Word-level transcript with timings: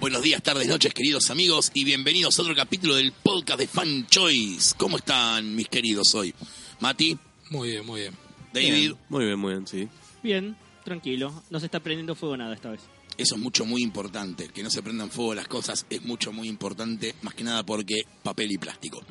Buenos 0.00 0.22
días, 0.22 0.42
tardes, 0.42 0.66
noches, 0.66 0.94
queridos 0.94 1.30
amigos, 1.30 1.70
y 1.74 1.84
bienvenidos 1.84 2.38
a 2.38 2.42
otro 2.42 2.54
capítulo 2.54 2.94
del 2.94 3.12
podcast 3.12 3.58
de 3.60 3.66
Fan 3.66 4.06
Choice. 4.06 4.74
¿Cómo 4.76 4.96
están, 4.96 5.54
mis 5.54 5.68
queridos, 5.68 6.14
hoy? 6.14 6.34
Mati, 6.80 7.18
Muy 7.50 7.70
bien, 7.70 7.84
muy 7.86 8.00
bien. 8.02 8.14
David, 8.52 8.72
Bien, 8.72 8.96
Muy 9.10 9.24
bien, 9.26 9.38
muy 9.38 9.52
bien, 9.52 9.66
sí. 9.66 9.88
Bien, 10.22 10.56
tranquilo. 10.84 11.42
No 11.50 11.60
se 11.60 11.66
está 11.66 11.80
prendiendo 11.80 12.14
fuego 12.14 12.36
nada 12.36 12.54
esta 12.54 12.70
vez. 12.70 12.80
eso 13.18 13.34
es 13.34 13.40
mucho, 13.40 13.66
muy 13.66 13.82
importante. 13.82 14.48
Que 14.48 14.62
no 14.62 14.70
se 14.70 14.82
prendan 14.82 15.10
fuego 15.10 15.34
las 15.34 15.48
cosas 15.48 15.84
es 15.90 16.02
mucho, 16.02 16.32
muy 16.32 16.48
importante, 16.48 17.14
más 17.22 17.34
que 17.34 17.44
nada 17.44 17.64
porque 17.64 18.02
papel 18.22 18.50
y 18.52 18.58
plástico. 18.58 19.02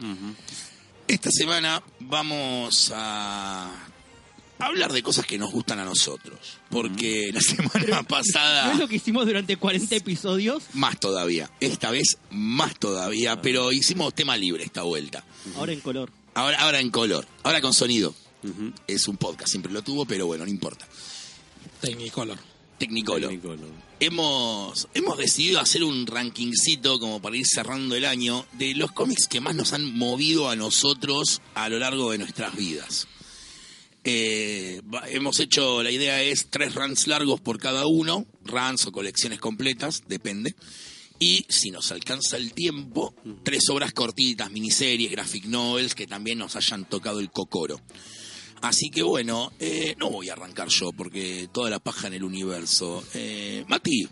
Esta 1.07 1.29
semana 1.31 1.83
vamos 1.99 2.91
a 2.95 3.88
hablar 4.59 4.93
de 4.93 5.01
cosas 5.01 5.25
que 5.25 5.37
nos 5.37 5.51
gustan 5.51 5.79
a 5.79 5.85
nosotros. 5.85 6.39
Porque 6.69 7.31
la 7.33 7.41
semana 7.41 8.03
pasada... 8.07 8.67
¿No 8.67 8.71
es 8.73 8.79
lo 8.79 8.87
que 8.87 8.97
hicimos 8.97 9.25
durante 9.25 9.57
40 9.57 9.95
episodios? 9.95 10.63
Más 10.73 10.99
todavía. 10.99 11.49
Esta 11.59 11.91
vez 11.91 12.17
más 12.29 12.77
todavía, 12.77 13.41
pero 13.41 13.71
hicimos 13.71 14.13
tema 14.13 14.37
libre 14.37 14.63
esta 14.63 14.83
vuelta. 14.83 15.23
Ahora 15.55 15.73
en 15.73 15.79
color. 15.79 16.11
Ahora, 16.33 16.59
ahora 16.59 16.79
en 16.79 16.91
color, 16.91 17.27
ahora 17.43 17.61
con 17.61 17.73
sonido. 17.73 18.13
Es 18.87 19.07
un 19.07 19.17
podcast, 19.17 19.49
siempre 19.49 19.71
lo 19.71 19.81
tuvo, 19.81 20.05
pero 20.05 20.25
bueno, 20.25 20.45
no 20.45 20.51
importa. 20.51 20.87
Technicolor. 21.81 22.37
Technicolor. 22.77 23.29
Technicolor. 23.29 23.69
Hemos, 23.99 24.87
hemos 24.93 25.17
decidido 25.17 25.59
hacer 25.59 25.83
un 25.83 26.07
rankingcito 26.07 26.99
como 26.99 27.21
para 27.21 27.35
ir 27.35 27.45
cerrando 27.45 27.95
el 27.95 28.05
año 28.05 28.45
de 28.53 28.73
los 28.75 28.93
cómics 28.93 29.27
que 29.27 29.41
más 29.41 29.55
nos 29.55 29.73
han 29.73 29.97
movido 29.97 30.49
a 30.49 30.55
nosotros 30.55 31.41
a 31.55 31.67
lo 31.67 31.79
largo 31.79 32.11
de 32.11 32.19
nuestras 32.19 32.55
vidas. 32.55 33.07
Eh, 34.11 34.81
hemos 35.09 35.39
hecho, 35.39 35.83
la 35.83 35.91
idea 35.91 36.23
es 36.23 36.47
tres 36.49 36.73
runs 36.73 37.05
largos 37.05 37.39
por 37.41 37.59
cada 37.59 37.85
uno, 37.85 38.25
runs 38.43 38.87
o 38.87 38.91
colecciones 38.91 39.39
completas, 39.39 40.01
depende. 40.07 40.55
Y 41.19 41.45
si 41.47 41.69
nos 41.69 41.91
alcanza 41.91 42.35
el 42.37 42.53
tiempo, 42.53 43.13
tres 43.43 43.69
obras 43.69 43.93
cortitas, 43.93 44.49
miniseries, 44.49 45.11
graphic 45.11 45.45
novels 45.45 45.93
que 45.93 46.07
también 46.07 46.39
nos 46.39 46.55
hayan 46.55 46.85
tocado 46.85 47.19
el 47.19 47.29
cocoro. 47.29 47.79
Así 48.61 48.89
que 48.89 49.03
bueno, 49.03 49.51
eh, 49.59 49.93
no 49.99 50.09
voy 50.09 50.29
a 50.29 50.33
arrancar 50.33 50.69
yo 50.69 50.91
porque 50.91 51.47
toda 51.51 51.69
la 51.69 51.77
paja 51.77 52.07
en 52.07 52.15
el 52.15 52.23
universo. 52.23 53.03
Eh, 53.13 53.63
Mati, 53.67 54.07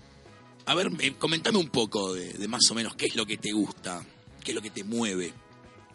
a 0.67 0.75
ver, 0.75 0.91
eh, 0.99 1.13
comentame 1.17 1.57
un 1.57 1.69
poco 1.69 2.13
de, 2.13 2.33
de 2.33 2.47
más 2.47 2.69
o 2.69 2.75
menos 2.75 2.95
qué 2.95 3.07
es 3.07 3.15
lo 3.15 3.25
que 3.25 3.37
te 3.37 3.51
gusta, 3.51 4.05
qué 4.43 4.51
es 4.51 4.55
lo 4.55 4.61
que 4.61 4.69
te 4.69 4.83
mueve. 4.83 5.33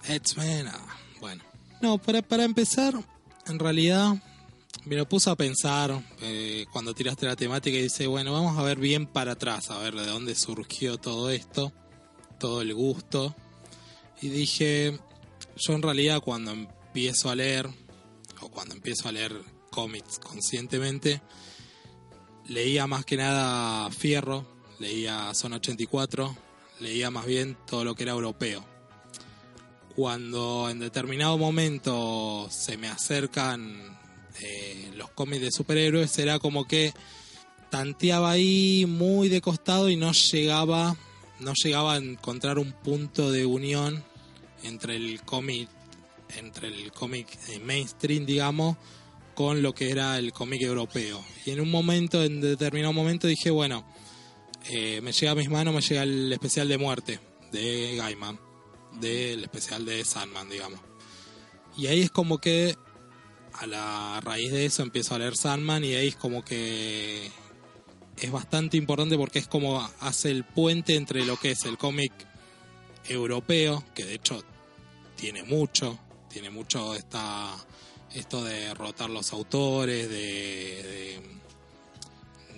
X-Men, 0.08 0.67
ah, 0.67 0.98
bueno. 1.20 1.45
No, 1.80 1.98
para, 1.98 2.20
para 2.20 2.42
empezar, 2.45 2.95
en 3.47 3.59
realidad 3.59 4.15
me 4.85 4.97
lo 4.97 5.09
puse 5.09 5.31
a 5.31 5.37
pensar 5.37 6.03
eh, 6.21 6.67
cuando 6.73 6.95
tiraste 6.95 7.27
la 7.27 7.37
temática 7.37 7.77
y 7.77 7.83
dice, 7.83 8.07
bueno, 8.07 8.33
vamos 8.33 8.59
a 8.59 8.62
ver 8.62 8.79
bien 8.79 9.07
para 9.07 9.33
atrás, 9.33 9.71
a 9.71 9.79
ver 9.79 9.95
de 9.95 10.07
dónde 10.07 10.35
surgió 10.35 10.98
todo 10.98 11.31
esto, 11.31 11.73
todo 12.39 12.63
el 12.63 12.75
gusto. 12.75 13.35
Y 14.20 14.29
dije, 14.29 14.98
yo 15.57 15.75
en 15.75 15.83
realidad 15.83 16.20
cuando 16.20 16.53
empiezo 16.53 17.30
a 17.30 17.35
leer, 17.35 17.69
o 18.41 18.48
cuando 18.48 18.75
empiezo 18.75 19.08
a 19.08 19.13
leer 19.13 19.33
cómics 19.70 20.19
conscientemente, 20.19 21.23
leía 22.47 22.86
más 22.86 23.05
que 23.05 23.17
nada 23.17 23.91
Fierro, 23.91 24.47
leía 24.79 25.33
Zona 25.35 25.57
84, 25.57 26.36
leía 26.80 27.11
más 27.11 27.27
bien 27.27 27.57
todo 27.67 27.85
lo 27.85 27.95
que 27.95 28.03
era 28.03 28.13
europeo. 28.13 28.72
Cuando 29.95 30.69
en 30.70 30.79
determinado 30.79 31.36
momento 31.36 32.48
se 32.51 32.77
me 32.79 32.89
acercan 32.89 33.98
eh, 34.41 34.91
los 34.97 35.11
cómics 35.11 35.42
de 35.42 35.51
superhéroes, 35.51 36.19
era 36.19 36.39
como 36.39 36.67
que 36.67 36.95
tanteaba 37.70 38.30
ahí 38.30 38.86
muy 38.86 39.29
de 39.29 39.41
costado 39.41 39.91
y 39.91 39.97
no 39.97 40.13
llegaba, 40.13 40.97
no 41.41 41.53
llegaba 41.63 41.95
a 41.95 41.97
encontrar 41.98 42.58
un 42.58 42.73
punto 42.73 43.30
de 43.30 43.45
unión 43.45 44.03
entre 44.63 44.97
el 44.97 45.23
cómic, 45.23 45.69
entre 46.36 46.69
el 46.69 46.92
cómic 46.92 47.27
eh, 47.48 47.59
mainstream, 47.59 48.24
digamos, 48.24 48.77
con 49.35 49.63
lo 49.63 49.74
que 49.74 49.91
era 49.91 50.19
el 50.19 50.33
cómic 50.33 50.63
europeo. 50.63 51.23
Y 51.45 51.51
en 51.51 51.61
un 51.61 51.70
momento, 51.70 52.23
en 52.23 52.41
determinado 52.41 52.92
momento, 52.92 53.27
dije, 53.27 53.51
bueno, 53.51 53.85
eh, 54.70 55.01
me 55.03 55.13
llega 55.13 55.33
a 55.33 55.35
mis 55.35 55.51
manos, 55.51 55.74
me 55.74 55.80
llega 55.80 56.03
el 56.03 56.33
especial 56.33 56.69
de 56.69 56.79
muerte 56.79 57.20
de 57.51 57.97
Gaiman, 57.97 58.39
del 59.01 59.42
especial 59.42 59.85
de 59.85 60.05
Sandman, 60.05 60.48
digamos. 60.48 60.80
Y 61.77 61.86
ahí 61.86 62.03
es 62.03 62.11
como 62.11 62.39
que 62.39 62.77
a 63.55 63.67
la 63.67 64.20
raíz 64.23 64.53
de 64.53 64.67
eso 64.67 64.83
empiezo 64.83 65.14
a 65.14 65.19
leer 65.19 65.36
Sandman 65.36 65.85
y 65.85 65.95
ahí 65.95 66.08
es 66.08 66.17
como 66.17 66.45
que 66.45 67.30
es 68.17 68.30
bastante 68.30 68.77
importante 68.77 69.17
porque 69.17 69.39
es 69.39 69.48
como 69.48 69.80
hace 70.01 70.30
el 70.30 70.45
puente 70.45 70.97
entre 70.97 71.25
lo 71.25 71.36
que 71.36 71.53
es 71.53 71.64
el 71.64 71.79
cómic 71.79 72.13
europeo, 73.08 73.85
que 73.95 74.05
de 74.05 74.14
hecho 74.14 74.42
tiene 75.17 75.42
mucho, 75.42 75.98
tiene 76.29 76.51
mucho 76.51 76.95
esta, 76.95 77.55
esto 78.14 78.45
de 78.45 78.74
rotar 78.74 79.11
los 79.11 79.33
autores, 79.33 80.09
de, 80.09 81.20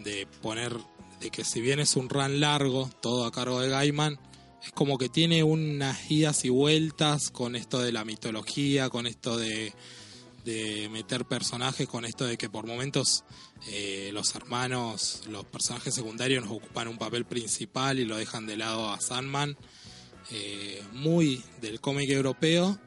de, 0.02 0.10
de 0.10 0.26
poner, 0.42 0.76
de 1.20 1.30
que 1.30 1.44
si 1.44 1.60
bien 1.60 1.80
es 1.80 1.96
un 1.96 2.08
run 2.08 2.40
largo, 2.40 2.90
todo 3.00 3.24
a 3.24 3.32
cargo 3.32 3.60
de 3.60 3.68
Gaiman, 3.68 4.18
es 4.64 4.72
como 4.72 4.96
que 4.96 5.08
tiene 5.08 5.42
unas 5.42 6.10
idas 6.10 6.44
y 6.44 6.48
vueltas 6.48 7.30
con 7.30 7.54
esto 7.54 7.80
de 7.80 7.92
la 7.92 8.04
mitología, 8.04 8.88
con 8.88 9.06
esto 9.06 9.36
de, 9.36 9.72
meter 10.90 11.24
personajes, 11.24 11.86
con 11.86 12.04
esto 12.04 12.24
de 12.26 12.36
que 12.36 12.50
por 12.50 12.66
momentos 12.66 13.24
eh, 13.68 14.10
los 14.12 14.34
hermanos, 14.34 15.22
los 15.28 15.44
personajes 15.44 15.94
secundarios 15.94 16.44
nos 16.44 16.52
ocupan 16.52 16.88
un 16.88 16.98
papel 16.98 17.24
principal 17.24 17.98
y 17.98 18.04
lo 18.04 18.16
dejan 18.16 18.46
de 18.46 18.56
lado 18.56 18.90
a 18.90 19.00
Sandman, 19.00 19.56
eh, 20.30 20.82
muy 20.92 21.42
del 21.60 21.80
cómic 21.80 22.10
europeo, 22.10 22.78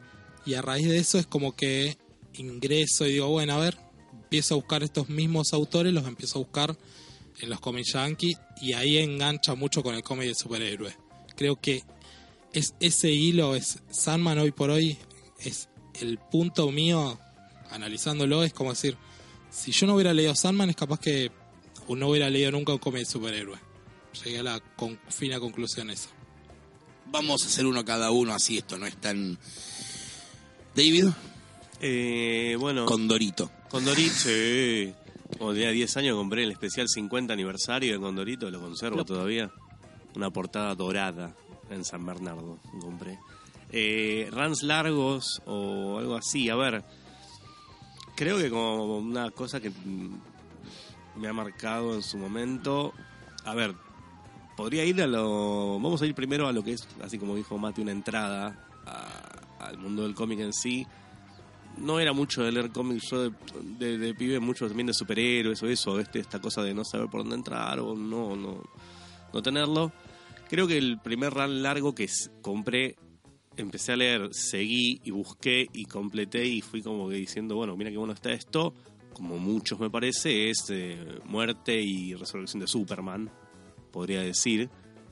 y 0.45 0.53
a 0.53 0.61
raíz 0.61 0.87
de 0.87 0.97
eso 0.97 1.17
es 1.19 1.25
como 1.27 1.55
que 1.55 1.97
ingreso 2.33 3.05
y 3.05 3.13
digo, 3.13 3.29
bueno, 3.29 3.53
a 3.53 3.59
ver, 3.59 3.77
empiezo 4.13 4.55
a 4.55 4.57
buscar 4.57 4.83
estos 4.83 5.09
mismos 5.09 5.53
autores, 5.53 5.93
los 5.93 6.05
empiezo 6.05 6.39
a 6.39 6.43
buscar 6.43 6.77
en 7.39 7.49
los 7.49 7.59
cómics 7.59 7.93
yankee, 7.93 8.35
y 8.61 8.73
ahí 8.73 8.97
engancha 8.97 9.55
mucho 9.55 9.83
con 9.83 9.95
el 9.95 10.03
cómic 10.03 10.27
de 10.27 10.35
superhéroes. 10.35 11.06
Creo 11.37 11.55
que 11.61 11.83
es 12.51 12.73
ese 12.81 13.11
hilo, 13.11 13.55
es 13.55 13.79
Sandman 13.89 14.39
hoy 14.39 14.51
por 14.51 14.69
hoy, 14.71 14.97
es 15.39 15.69
el 16.01 16.17
punto 16.17 16.69
mío, 16.71 17.17
analizándolo, 17.71 18.43
es 18.43 18.51
como 18.53 18.71
decir, 18.71 18.97
si 19.49 19.71
yo 19.71 19.87
no 19.87 19.93
hubiera 19.95 20.13
leído 20.13 20.35
Sandman, 20.35 20.69
es 20.69 20.75
capaz 20.75 20.99
que 20.99 21.31
no 21.87 22.09
hubiera 22.09 22.29
leído 22.29 22.51
nunca 22.51 22.73
un 22.73 22.79
cómic 22.79 22.99
de 23.01 23.05
superhéroe. 23.05 23.57
Llegué 24.25 24.39
a 24.39 24.43
la 24.43 24.59
con- 24.75 24.99
fina 25.09 25.39
conclusión 25.39 25.89
esa. 25.89 26.09
Vamos 27.05 27.43
a 27.43 27.47
hacer 27.47 27.65
uno 27.65 27.85
cada 27.85 28.11
uno, 28.11 28.33
así 28.33 28.57
esto 28.57 28.77
no 28.77 28.85
es 28.85 28.97
tan... 28.99 29.37
David, 30.75 31.05
Eh, 31.79 32.55
bueno, 32.59 32.85
Condorito. 32.85 33.51
Condorito, 33.69 34.13
sí. 34.15 34.93
Cuando 35.37 35.53
tenía 35.53 35.69
10 35.71 35.97
años 35.97 36.15
compré 36.17 36.43
el 36.43 36.51
especial 36.51 36.87
50 36.89 37.33
aniversario 37.33 37.93
de 37.93 37.99
Condorito, 37.99 38.49
lo 38.49 38.59
conservo 38.59 39.05
todavía. 39.05 39.51
Una 40.17 40.31
portada 40.31 40.73
dorada 40.73 41.35
en 41.69 41.85
San 41.85 42.03
Bernardo, 42.03 42.57
compré. 42.81 43.19
Eh, 43.71 44.27
runs 44.31 44.63
largos 44.63 45.43
o 45.45 45.99
algo 45.99 46.15
así, 46.15 46.49
a 46.49 46.55
ver. 46.55 46.83
Creo 48.15 48.37
que 48.39 48.49
como 48.49 48.97
una 48.97 49.29
cosa 49.29 49.59
que 49.59 49.71
me 51.15 51.27
ha 51.27 51.33
marcado 51.33 51.93
en 51.93 52.01
su 52.01 52.17
momento. 52.17 52.93
A 53.45 53.53
ver, 53.53 53.75
podría 54.55 54.83
ir 54.85 54.99
a 55.03 55.05
lo. 55.05 55.73
Vamos 55.79 56.01
a 56.01 56.07
ir 56.07 56.15
primero 56.15 56.47
a 56.47 56.51
lo 56.51 56.63
que 56.63 56.71
es, 56.73 56.87
así 57.03 57.19
como 57.19 57.35
dijo 57.35 57.55
Mati, 57.59 57.83
una 57.83 57.91
entrada 57.91 58.67
a- 58.87 59.65
al 59.67 59.77
mundo 59.77 60.01
del 60.01 60.15
cómic 60.15 60.39
en 60.39 60.51
sí. 60.51 60.87
No 61.77 61.99
era 61.99 62.11
mucho 62.11 62.41
de 62.41 62.51
leer 62.51 62.71
cómics, 62.71 63.03
yo 63.11 63.21
de, 63.29 63.31
de- 63.77 63.97
de 63.99 64.15
pibe 64.15 64.39
mucho 64.39 64.65
también 64.67 64.87
de 64.87 64.95
superhéroes 64.95 65.61
o 65.61 65.67
eso, 65.67 65.99
este, 65.99 66.17
esta 66.17 66.39
cosa 66.41 66.63
de 66.63 66.73
no 66.73 66.83
saber 66.83 67.07
por 67.07 67.21
dónde 67.21 67.35
entrar 67.35 67.79
o 67.81 67.93
no, 67.93 68.35
no, 68.35 68.63
no 69.31 69.41
tenerlo. 69.43 69.91
Creo 70.49 70.67
que 70.67 70.77
el 70.77 70.99
primer 70.99 71.33
run 71.33 71.61
largo 71.61 71.93
que 71.93 72.07
compré, 72.41 72.95
empecé 73.57 73.93
a 73.93 73.97
leer, 73.97 74.29
seguí 74.33 75.01
y 75.03 75.11
busqué 75.11 75.67
y 75.73 75.85
completé 75.85 76.45
y 76.45 76.61
fui 76.61 76.81
como 76.81 77.09
que 77.09 77.15
diciendo, 77.15 77.55
bueno, 77.55 77.75
mira 77.75 77.91
qué 77.91 77.97
bueno 77.97 78.13
está 78.13 78.31
esto, 78.31 78.73
como 79.13 79.37
muchos 79.37 79.79
me 79.79 79.89
parece, 79.89 80.49
es 80.49 80.65
eh, 80.69 81.19
muerte 81.25 81.81
y 81.81 82.13
resurrección 82.13 82.61
de 82.61 82.67
Superman, 82.67 83.29
podría 83.91 84.21
decir, 84.21 84.69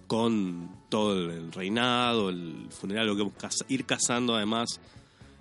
con 0.08 0.70
todo 0.90 1.32
el 1.32 1.52
reinado, 1.52 2.30
el 2.30 2.68
funeral, 2.70 3.08
lo 3.08 3.16
que 3.18 3.48
ir 3.68 3.86
cazando 3.86 4.36
además 4.36 4.80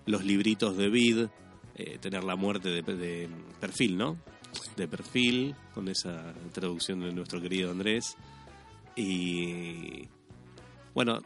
los 0.07 0.25
libritos 0.25 0.77
de 0.77 0.89
Vid, 0.89 1.27
eh, 1.77 1.99
tener 2.01 2.25
la 2.25 2.37
muerte 2.37 2.71
de, 2.71 2.83
de 2.83 3.29
perfil, 3.61 3.97
¿no? 3.97 4.17
De 4.77 4.89
perfil, 4.89 5.55
con 5.75 5.89
esa 5.89 6.33
traducción 6.53 7.01
de 7.01 7.13
nuestro 7.13 7.41
querido 7.41 7.71
Andrés. 7.71 8.17
Y 8.97 10.09
bueno, 10.95 11.21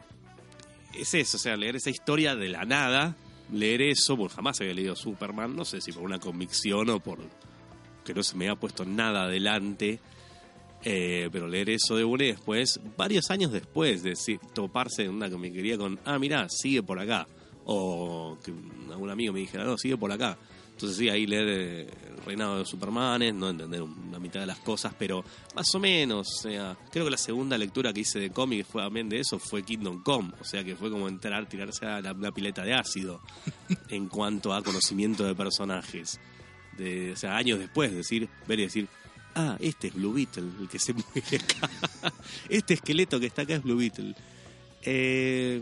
es 0.93 1.13
eso, 1.13 1.37
o 1.37 1.39
sea, 1.39 1.55
leer 1.55 1.75
esa 1.75 1.89
historia 1.89 2.35
de 2.35 2.49
la 2.49 2.65
nada, 2.65 3.15
leer 3.51 3.81
eso, 3.81 4.17
porque 4.17 4.35
jamás 4.35 4.59
había 4.61 4.73
leído 4.73 4.95
Superman, 4.95 5.55
no 5.55 5.65
sé 5.65 5.81
si 5.81 5.91
por 5.91 6.03
una 6.03 6.19
convicción 6.19 6.89
o 6.89 6.99
por 6.99 7.19
que 8.03 8.13
no 8.13 8.23
se 8.23 8.35
me 8.35 8.47
había 8.47 8.59
puesto 8.59 8.85
nada 8.85 9.25
adelante, 9.25 9.99
eh, 10.83 11.29
pero 11.31 11.47
leer 11.47 11.69
eso 11.69 11.95
de 11.95 12.03
una 12.03 12.23
y 12.23 12.27
después, 12.27 12.79
varios 12.97 13.29
años 13.29 13.51
después, 13.51 14.01
de 14.01 14.15
toparse 14.53 15.03
en 15.03 15.11
una 15.11 15.29
que 15.29 15.37
me 15.37 15.51
quería 15.51 15.77
con, 15.77 15.99
ah, 16.05 16.17
mira, 16.17 16.47
sigue 16.49 16.81
por 16.81 16.99
acá, 16.99 17.27
o 17.65 18.37
que 18.43 18.51
algún 18.91 19.09
amigo 19.11 19.33
me 19.33 19.41
dijera, 19.41 19.63
no, 19.63 19.77
sigue 19.77 19.97
por 19.97 20.11
acá. 20.11 20.37
Entonces 20.79 20.97
sí, 20.97 21.09
ahí 21.09 21.27
leer 21.27 21.47
eh, 21.49 21.89
el 22.09 22.23
reinado 22.23 22.57
de 22.57 22.65
Supermanes, 22.65 23.33
no 23.33 23.49
entender 23.49 23.81
una 23.81 24.17
mitad 24.17 24.39
de 24.39 24.45
las 24.45 24.59
cosas, 24.59 24.93
pero 24.97 25.25
más 25.53 25.75
o 25.75 25.77
menos, 25.77 26.25
o 26.37 26.41
sea, 26.41 26.77
creo 26.89 27.03
que 27.03 27.11
la 27.11 27.17
segunda 27.17 27.57
lectura 27.57 27.91
que 27.91 27.99
hice 27.99 28.17
de 28.17 28.29
cómic 28.29 28.65
fue 28.65 28.81
también 28.81 29.09
de 29.09 29.19
eso, 29.19 29.39
fue 29.39 29.61
Kingdom 29.61 30.01
Come, 30.01 30.31
o 30.39 30.43
sea 30.45 30.63
que 30.63 30.77
fue 30.77 30.89
como 30.89 31.09
entrar, 31.09 31.49
tirarse 31.49 31.85
a 31.85 31.99
la, 31.99 32.13
una 32.13 32.31
pileta 32.31 32.63
de 32.63 32.75
ácido 32.75 33.19
en 33.89 34.07
cuanto 34.07 34.53
a 34.53 34.63
conocimiento 34.63 35.25
de 35.25 35.35
personajes. 35.35 36.17
De, 36.77 37.11
o 37.11 37.17
sea, 37.17 37.35
años 37.35 37.59
después, 37.59 37.93
decir, 37.93 38.29
ver 38.47 38.59
y 38.61 38.63
decir, 38.63 38.87
ah, 39.35 39.57
este 39.59 39.89
es 39.89 39.95
Blue 39.95 40.13
Beetle, 40.13 40.47
el 40.61 40.69
que 40.69 40.79
se 40.79 40.93
mueve 40.93 41.43
acá. 41.43 42.13
este 42.47 42.75
esqueleto 42.75 43.19
que 43.19 43.25
está 43.25 43.41
acá 43.41 43.55
es 43.55 43.63
Blue 43.63 43.75
Beetle. 43.75 44.15
Eh, 44.83 45.61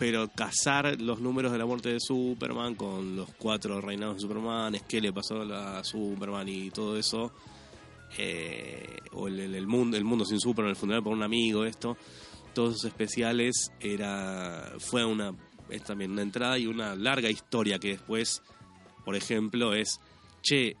pero 0.00 0.28
cazar 0.28 0.98
los 0.98 1.20
números 1.20 1.52
de 1.52 1.58
la 1.58 1.66
muerte 1.66 1.90
de 1.90 2.00
Superman 2.00 2.74
con 2.74 3.16
los 3.16 3.28
cuatro 3.34 3.82
reinados 3.82 4.16
de 4.16 4.22
Superman, 4.22 4.74
es 4.74 4.82
qué 4.84 4.98
le 4.98 5.12
pasó 5.12 5.42
a 5.42 5.84
Superman 5.84 6.48
y 6.48 6.70
todo 6.70 6.96
eso, 6.96 7.30
eh, 8.16 8.96
o 9.12 9.28
el, 9.28 9.66
mundo, 9.66 9.98
el 9.98 10.04
mundo 10.04 10.24
sin 10.24 10.40
Superman, 10.40 10.70
el 10.70 10.76
funeral 10.76 11.02
por 11.02 11.12
un 11.12 11.22
amigo, 11.22 11.66
esto, 11.66 11.98
todos 12.54 12.76
esos 12.76 12.86
especiales 12.86 13.72
era 13.78 14.72
fue 14.78 15.04
una 15.04 15.34
es 15.68 15.84
también 15.84 16.12
una 16.12 16.22
entrada 16.22 16.58
y 16.58 16.66
una 16.66 16.96
larga 16.96 17.28
historia 17.28 17.78
que 17.78 17.88
después, 17.88 18.42
por 19.04 19.14
ejemplo, 19.16 19.74
es 19.74 20.00
che, 20.40 20.78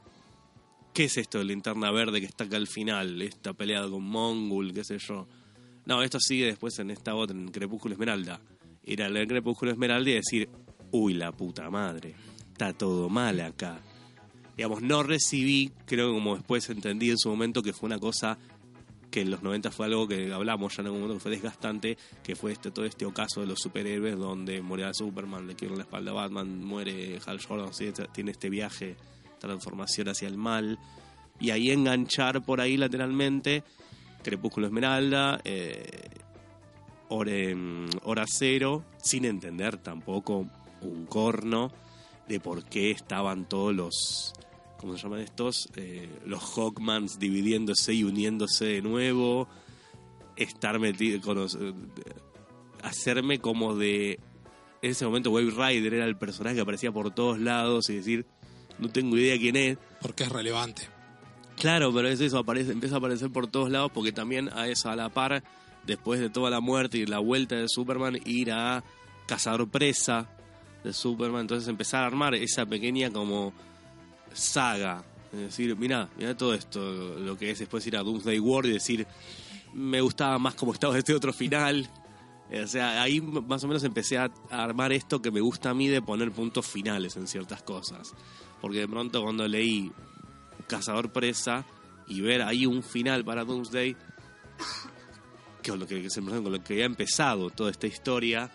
¿qué 0.94 1.04
es 1.04 1.18
esto 1.18 1.36
de 1.36 1.44
linterna 1.44 1.90
verde 1.90 2.20
que 2.20 2.26
está 2.26 2.44
acá 2.44 2.56
al 2.56 2.68
final? 2.68 3.20
Esta 3.20 3.52
pelea 3.52 3.82
con 3.82 4.02
Mongul, 4.02 4.72
qué 4.72 4.82
sé 4.82 4.96
yo. 4.96 5.28
No, 5.84 6.02
esto 6.02 6.18
sigue 6.18 6.46
después 6.46 6.78
en 6.78 6.90
esta 6.90 7.14
otra, 7.14 7.36
en 7.36 7.50
Crepúsculo 7.50 7.92
Esmeralda. 7.92 8.40
Ir 8.90 9.02
a 9.04 9.08
leer 9.08 9.28
Crepúsculo 9.28 9.70
Esmeralda 9.70 10.10
y 10.10 10.14
decir, 10.14 10.48
uy, 10.90 11.14
la 11.14 11.30
puta 11.30 11.70
madre, 11.70 12.14
está 12.50 12.72
todo 12.72 13.08
mal 13.08 13.40
acá. 13.40 13.80
Digamos, 14.56 14.82
no 14.82 15.04
recibí, 15.04 15.70
creo 15.86 16.08
que 16.08 16.14
como 16.14 16.34
después 16.34 16.68
entendí 16.70 17.10
en 17.10 17.18
su 17.18 17.28
momento 17.28 17.62
que 17.62 17.72
fue 17.72 17.86
una 17.86 18.00
cosa 18.00 18.36
que 19.10 19.20
en 19.20 19.30
los 19.30 19.42
90 19.42 19.70
fue 19.70 19.86
algo 19.86 20.08
que 20.08 20.32
hablamos 20.32 20.76
ya 20.76 20.80
en 20.82 20.86
algún 20.86 21.02
momento 21.02 21.18
que 21.18 21.22
fue 21.22 21.30
desgastante, 21.30 21.98
que 22.22 22.34
fue 22.34 22.52
este 22.52 22.72
todo 22.72 22.84
este 22.84 23.06
ocaso 23.06 23.40
de 23.40 23.46
los 23.46 23.60
superhéroes 23.60 24.16
donde 24.16 24.60
muere 24.60 24.92
Superman, 24.92 25.46
le 25.46 25.54
quiebran 25.54 25.78
la 25.78 25.84
espalda 25.84 26.10
a 26.10 26.14
Batman, 26.14 26.64
muere 26.64 27.18
Hal 27.24 27.40
Jordan, 27.40 27.70
tiene 28.12 28.32
este 28.32 28.50
viaje, 28.50 28.96
transformación 29.38 30.08
hacia 30.08 30.28
el 30.28 30.36
mal, 30.36 30.78
y 31.38 31.50
ahí 31.50 31.70
enganchar 31.70 32.42
por 32.42 32.60
ahí 32.60 32.76
lateralmente 32.76 33.62
Crepúsculo 34.22 34.66
Esmeralda, 34.66 35.40
eh, 35.44 36.08
hora, 37.10 37.32
hora 38.04 38.24
cero, 38.26 38.82
sin 39.02 39.24
entender 39.26 39.76
tampoco 39.76 40.46
un 40.80 41.04
corno 41.06 41.70
de 42.26 42.40
por 42.40 42.64
qué 42.64 42.90
estaban 42.90 43.46
todos 43.48 43.74
los, 43.74 44.32
¿cómo 44.78 44.96
se 44.96 45.02
llaman 45.02 45.20
estos? 45.20 45.68
Eh, 45.76 46.08
los 46.24 46.42
Hawkmans 46.54 47.18
dividiéndose 47.18 47.92
y 47.92 48.04
uniéndose 48.04 48.64
de 48.66 48.82
nuevo, 48.82 49.46
estar 50.36 50.78
metido, 50.78 51.20
con 51.20 51.36
los- 51.36 51.56
eh, 51.56 51.74
hacerme 52.82 53.40
como 53.40 53.74
de, 53.76 54.12
en 54.82 54.90
ese 54.90 55.04
momento 55.04 55.30
Wave 55.30 55.50
Rider 55.50 55.94
era 55.94 56.06
el 56.06 56.16
personaje 56.16 56.56
que 56.56 56.62
aparecía 56.62 56.92
por 56.92 57.10
todos 57.12 57.38
lados 57.38 57.90
y 57.90 57.96
decir, 57.96 58.26
no 58.78 58.88
tengo 58.88 59.16
idea 59.18 59.36
quién 59.36 59.56
es. 59.56 59.78
Porque 60.00 60.22
es 60.22 60.30
relevante. 60.30 60.82
Claro, 61.56 61.92
pero 61.92 62.08
es 62.08 62.20
eso, 62.20 62.38
aparece, 62.38 62.72
empieza 62.72 62.94
a 62.94 62.98
aparecer 62.98 63.30
por 63.30 63.46
todos 63.46 63.70
lados 63.70 63.90
porque 63.92 64.12
también 64.12 64.48
a 64.54 64.66
eso, 64.68 64.88
a 64.88 64.96
la 64.96 65.10
par, 65.10 65.42
después 65.86 66.20
de 66.20 66.30
toda 66.30 66.50
la 66.50 66.60
muerte 66.60 66.98
y 66.98 67.06
la 67.06 67.18
vuelta 67.18 67.56
de 67.56 67.68
Superman, 67.68 68.18
ir 68.24 68.52
a 68.52 68.84
cazador 69.26 69.68
presa 69.68 70.28
de 70.84 70.92
Superman, 70.92 71.42
entonces 71.42 71.68
empezar 71.68 72.02
a 72.02 72.06
armar 72.06 72.34
esa 72.34 72.66
pequeña 72.66 73.10
como 73.10 73.52
saga, 74.32 75.04
es 75.32 75.38
decir, 75.38 75.76
mira, 75.76 76.08
mira 76.16 76.36
todo 76.36 76.54
esto, 76.54 76.80
lo 77.18 77.36
que 77.36 77.50
es 77.50 77.58
después 77.58 77.86
ir 77.86 77.96
a 77.96 78.02
Doomsday 78.02 78.40
War 78.40 78.66
y 78.66 78.72
decir, 78.72 79.06
me 79.72 80.00
gustaba 80.00 80.38
más 80.38 80.54
como 80.54 80.72
estaba 80.72 80.98
este 80.98 81.14
otro 81.14 81.32
final. 81.32 81.88
O 82.52 82.66
sea, 82.66 83.00
ahí 83.00 83.20
más 83.20 83.62
o 83.62 83.68
menos 83.68 83.84
empecé 83.84 84.18
a 84.18 84.30
armar 84.50 84.92
esto 84.92 85.22
que 85.22 85.30
me 85.30 85.40
gusta 85.40 85.70
a 85.70 85.74
mí 85.74 85.86
de 85.86 86.02
poner 86.02 86.32
puntos 86.32 86.66
finales 86.66 87.16
en 87.16 87.28
ciertas 87.28 87.62
cosas. 87.62 88.12
Porque 88.60 88.78
de 88.78 88.88
pronto 88.88 89.22
cuando 89.22 89.46
leí 89.46 89.92
Cazador 90.66 91.12
Presa 91.12 91.64
y 92.08 92.20
ver 92.20 92.42
ahí 92.42 92.66
un 92.66 92.82
final 92.82 93.24
para 93.24 93.44
Doomsday, 93.44 93.96
con 95.68 95.78
lo 95.80 95.86
que, 95.86 96.08
se- 96.10 96.22
con 96.22 96.44
lo 96.52 96.62
que 96.64 96.72
había 96.74 96.84
empezado 96.86 97.50
toda 97.50 97.70
esta 97.70 97.86
historia, 97.86 98.50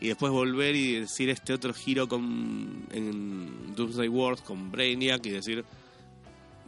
y 0.00 0.08
después 0.08 0.32
volver 0.32 0.74
y 0.76 0.94
decir 1.00 1.28
este 1.30 1.52
otro 1.52 1.74
giro 1.74 2.08
con 2.08 2.86
en 2.92 3.74
Doomsday 3.76 4.08
World 4.08 4.42
con 4.42 4.70
Brainiac 4.70 5.24
y 5.26 5.30
decir 5.30 5.64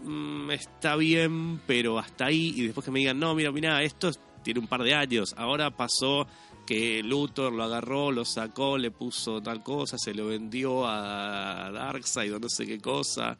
"Mm, 0.04 0.50
está 0.50 0.96
bien, 0.96 1.60
pero 1.66 1.98
hasta 1.98 2.26
ahí, 2.26 2.52
y 2.56 2.62
después 2.66 2.84
que 2.84 2.90
me 2.90 2.98
digan, 3.00 3.18
no, 3.18 3.34
mira, 3.34 3.50
mira, 3.52 3.82
esto 3.82 4.10
tiene 4.42 4.60
un 4.60 4.66
par 4.66 4.82
de 4.82 4.94
años, 4.94 5.34
ahora 5.38 5.70
pasó 5.70 6.26
que 6.66 7.02
Luthor 7.02 7.52
lo 7.52 7.62
agarró, 7.64 8.10
lo 8.12 8.24
sacó, 8.24 8.76
le 8.78 8.90
puso 8.90 9.40
tal 9.42 9.62
cosa, 9.62 9.96
se 9.98 10.12
lo 10.14 10.26
vendió 10.26 10.86
a 10.86 11.70
Darkseid 11.72 12.34
o 12.34 12.38
no 12.38 12.48
sé 12.48 12.66
qué 12.66 12.78
cosa. 12.78 13.36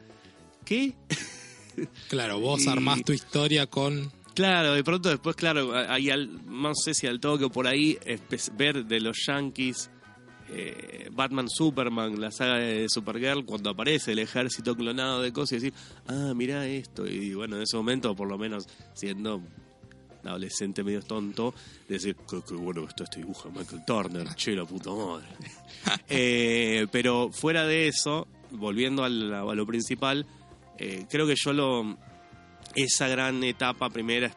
¿Qué? 0.65 0.95
Claro, 2.09 2.39
vos 2.41 2.65
Y- 2.65 2.69
armás 2.69 3.03
tu 3.05 3.13
historia 3.13 3.67
con... 3.67 4.11
Claro, 4.35 4.75
de 4.75 4.83
pronto 4.83 5.09
después, 5.09 5.37
claro, 5.37 5.75
ahí 5.75 6.11
al, 6.11 6.47
no 6.47 6.75
sé 6.75 6.95
si 6.95 7.07
al 7.07 7.21
toque 7.21 7.45
o 7.45 7.51
por 7.51 7.67
ahí, 7.67 7.99
ver 8.57 8.87
de 8.87 9.01
los 9.01 9.19
Yankees 9.27 9.91
eh, 10.55 11.09
Batman 11.13 11.49
Superman, 11.49 12.21
la 12.21 12.31
saga 12.31 12.59
de 12.59 12.87
Supergirl, 12.89 13.45
cuando 13.45 13.71
aparece 13.71 14.13
el 14.13 14.19
ejército 14.19 14.75
clonado 14.75 15.23
de 15.23 15.33
cosas 15.33 15.53
y 15.53 15.55
decir, 15.57 15.75
ah, 16.09 16.33
mira 16.35 16.67
esto. 16.67 17.07
Y 17.07 17.35
bueno, 17.35 17.57
en 17.57 17.63
ese 17.63 17.77
momento, 17.77 18.15
por 18.15 18.29
lo 18.29 18.37
menos 18.37 18.67
siendo 18.93 19.37
un 19.37 20.29
adolescente 20.29 20.85
medio 20.85 21.01
tonto, 21.03 21.55
decir, 21.89 22.17
qué, 22.29 22.41
qué 22.47 22.55
bueno 22.55 22.83
que 22.83 22.89
está 22.89 23.05
este 23.05 23.21
dibujo 23.21 23.49
de 23.49 23.59
Michael 23.61 23.85
Turner, 23.87 24.35
che, 24.35 24.55
la 24.55 24.65
puta 24.65 24.91
madre. 24.91 25.27
Eh, 26.09 26.87
pero 26.93 27.31
fuera 27.33 27.67
de 27.67 27.89
eso, 27.89 28.29
volviendo 28.51 29.03
a 29.03 29.09
lo 29.09 29.67
principal, 29.67 30.27
eh, 30.79 31.07
creo 31.11 31.27
que 31.27 31.35
yo 31.35 31.53
lo 31.53 31.97
esa 32.75 33.09
gran 33.09 33.43
etapa 33.45 33.91
primera 33.91 34.31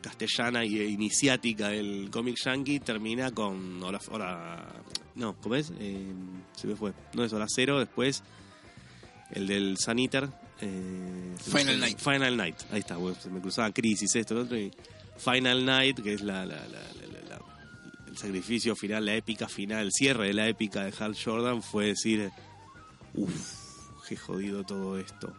castellana 0.00 0.64
y 0.64 0.80
iniciática 0.82 1.68
del 1.68 2.08
cómic 2.10 2.36
yankee 2.44 2.80
termina 2.80 3.30
con 3.30 3.82
hora, 3.82 3.98
hora 4.10 4.66
no 5.14 5.34
cómo 5.40 5.54
es 5.56 5.72
Eh, 5.78 6.12
se 6.56 6.66
me 6.66 6.76
fue. 6.76 6.92
No 7.14 7.24
es 7.24 7.32
hora 7.32 7.46
cero 7.48 7.78
después 7.78 8.22
el 9.30 9.46
del 9.46 9.78
Sun 9.78 9.98
Eater 9.98 10.28
eh, 10.60 11.34
Final 11.40 11.80
Night. 11.80 11.98
Final 11.98 12.36
Night. 12.36 12.56
Ahí 12.70 12.80
está 12.80 12.96
bueno, 12.96 13.16
se 13.20 13.30
me 13.30 13.40
cruzaba 13.40 13.70
crisis 13.72 14.14
esto 14.16 14.34
lo 14.34 14.42
otro 14.42 14.56
y 14.58 14.70
Final 15.16 15.64
Night 15.64 16.00
que 16.00 16.14
es 16.14 16.22
la, 16.22 16.44
la- 16.46 16.54
la- 16.56 16.68
la- 16.68 17.06
la- 17.12 17.28
la- 17.28 17.40
el 18.08 18.16
sacrificio 18.16 18.76
final 18.76 19.04
la 19.06 19.14
épica 19.14 19.48
final 19.48 19.86
el 19.86 19.92
cierre 19.92 20.26
de 20.28 20.34
la 20.34 20.48
épica 20.48 20.84
de 20.84 20.92
Hal 20.98 21.16
Jordan 21.16 21.62
fue 21.62 21.86
decir 21.86 22.30
uff 23.14 24.06
qué 24.08 24.16
jodido 24.16 24.64
todo 24.64 24.98
esto 24.98 25.34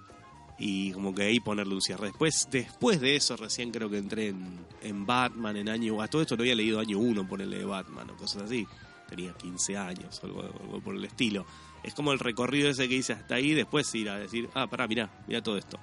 y 0.57 0.91
como 0.91 1.13
que 1.13 1.23
ahí 1.23 1.39
ponerle 1.39 1.73
un 1.73 1.81
cierre. 1.81 2.07
Después, 2.07 2.47
después 2.51 3.01
de 3.01 3.15
eso 3.15 3.35
recién 3.35 3.71
creo 3.71 3.89
que 3.89 3.97
entré 3.97 4.29
en, 4.29 4.65
en 4.81 5.05
Batman 5.05 5.57
en 5.57 5.69
año... 5.69 6.01
A 6.01 6.07
todo 6.07 6.21
esto 6.21 6.35
lo 6.35 6.43
había 6.43 6.55
leído 6.55 6.79
año 6.79 6.99
1, 6.99 7.27
ponerle 7.27 7.59
de 7.59 7.65
Batman 7.65 8.09
o 8.11 8.15
cosas 8.15 8.43
así. 8.43 8.67
Tenía 9.09 9.33
15 9.33 9.77
años 9.77 10.19
o 10.21 10.27
algo, 10.27 10.41
algo 10.41 10.79
por 10.81 10.95
el 10.95 11.03
estilo. 11.05 11.45
Es 11.83 11.93
como 11.93 12.13
el 12.13 12.19
recorrido 12.19 12.69
ese 12.69 12.87
que 12.87 12.95
hice 12.95 13.13
hasta 13.13 13.35
ahí, 13.35 13.53
después 13.53 13.93
ir 13.95 14.09
a 14.09 14.17
decir, 14.17 14.49
ah, 14.53 14.67
pará, 14.67 14.87
mirá, 14.87 15.09
mirá 15.27 15.41
todo 15.41 15.57
esto. 15.57 15.77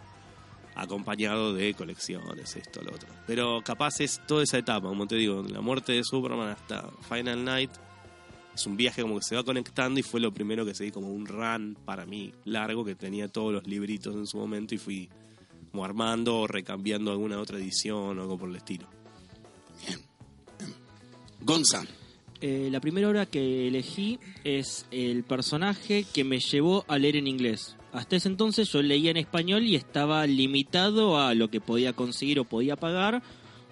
Acompañado 0.74 1.52
de 1.52 1.74
colecciones, 1.74 2.56
esto, 2.56 2.80
lo 2.82 2.94
otro. 2.94 3.08
Pero 3.26 3.60
capaz 3.62 4.00
es 4.00 4.20
toda 4.26 4.44
esa 4.44 4.56
etapa, 4.56 4.88
como 4.88 5.06
te 5.06 5.16
digo, 5.16 5.42
la 5.42 5.60
muerte 5.60 5.92
de 5.92 6.04
Superman 6.04 6.48
hasta 6.48 6.88
Final 7.08 7.44
Night, 7.44 7.70
es 8.60 8.66
un 8.66 8.76
viaje 8.76 9.00
como 9.02 9.18
que 9.18 9.24
se 9.24 9.36
va 9.36 9.42
conectando 9.42 9.98
y 9.98 10.02
fue 10.02 10.20
lo 10.20 10.32
primero 10.34 10.66
que 10.66 10.74
seguí 10.74 10.90
como 10.90 11.08
un 11.08 11.26
run 11.26 11.78
para 11.84 12.04
mí 12.04 12.32
largo 12.44 12.84
que 12.84 12.94
tenía 12.94 13.28
todos 13.28 13.52
los 13.52 13.66
libritos 13.66 14.14
en 14.14 14.26
su 14.26 14.36
momento 14.36 14.74
y 14.74 14.78
fui 14.78 15.08
como 15.70 15.84
armando 15.84 16.40
o 16.40 16.46
recambiando 16.46 17.10
alguna 17.10 17.40
otra 17.40 17.58
edición 17.58 18.18
o 18.18 18.22
algo 18.22 18.36
por 18.36 18.50
el 18.50 18.56
estilo. 18.56 18.86
Gonza, 21.40 21.84
Eh, 22.42 22.68
la 22.70 22.80
primera 22.80 23.06
obra 23.06 23.26
que 23.26 23.68
elegí 23.68 24.18
es 24.44 24.86
el 24.90 25.24
personaje 25.24 26.06
que 26.10 26.24
me 26.24 26.40
llevó 26.40 26.86
a 26.88 26.96
leer 26.98 27.16
en 27.16 27.26
inglés. 27.26 27.76
Hasta 27.92 28.16
ese 28.16 28.28
entonces 28.28 28.70
yo 28.72 28.80
leía 28.80 29.10
en 29.10 29.18
español 29.18 29.64
y 29.64 29.74
estaba 29.74 30.26
limitado 30.26 31.20
a 31.20 31.34
lo 31.34 31.50
que 31.50 31.60
podía 31.60 31.92
conseguir 31.92 32.40
o 32.40 32.44
podía 32.44 32.76
pagar, 32.76 33.22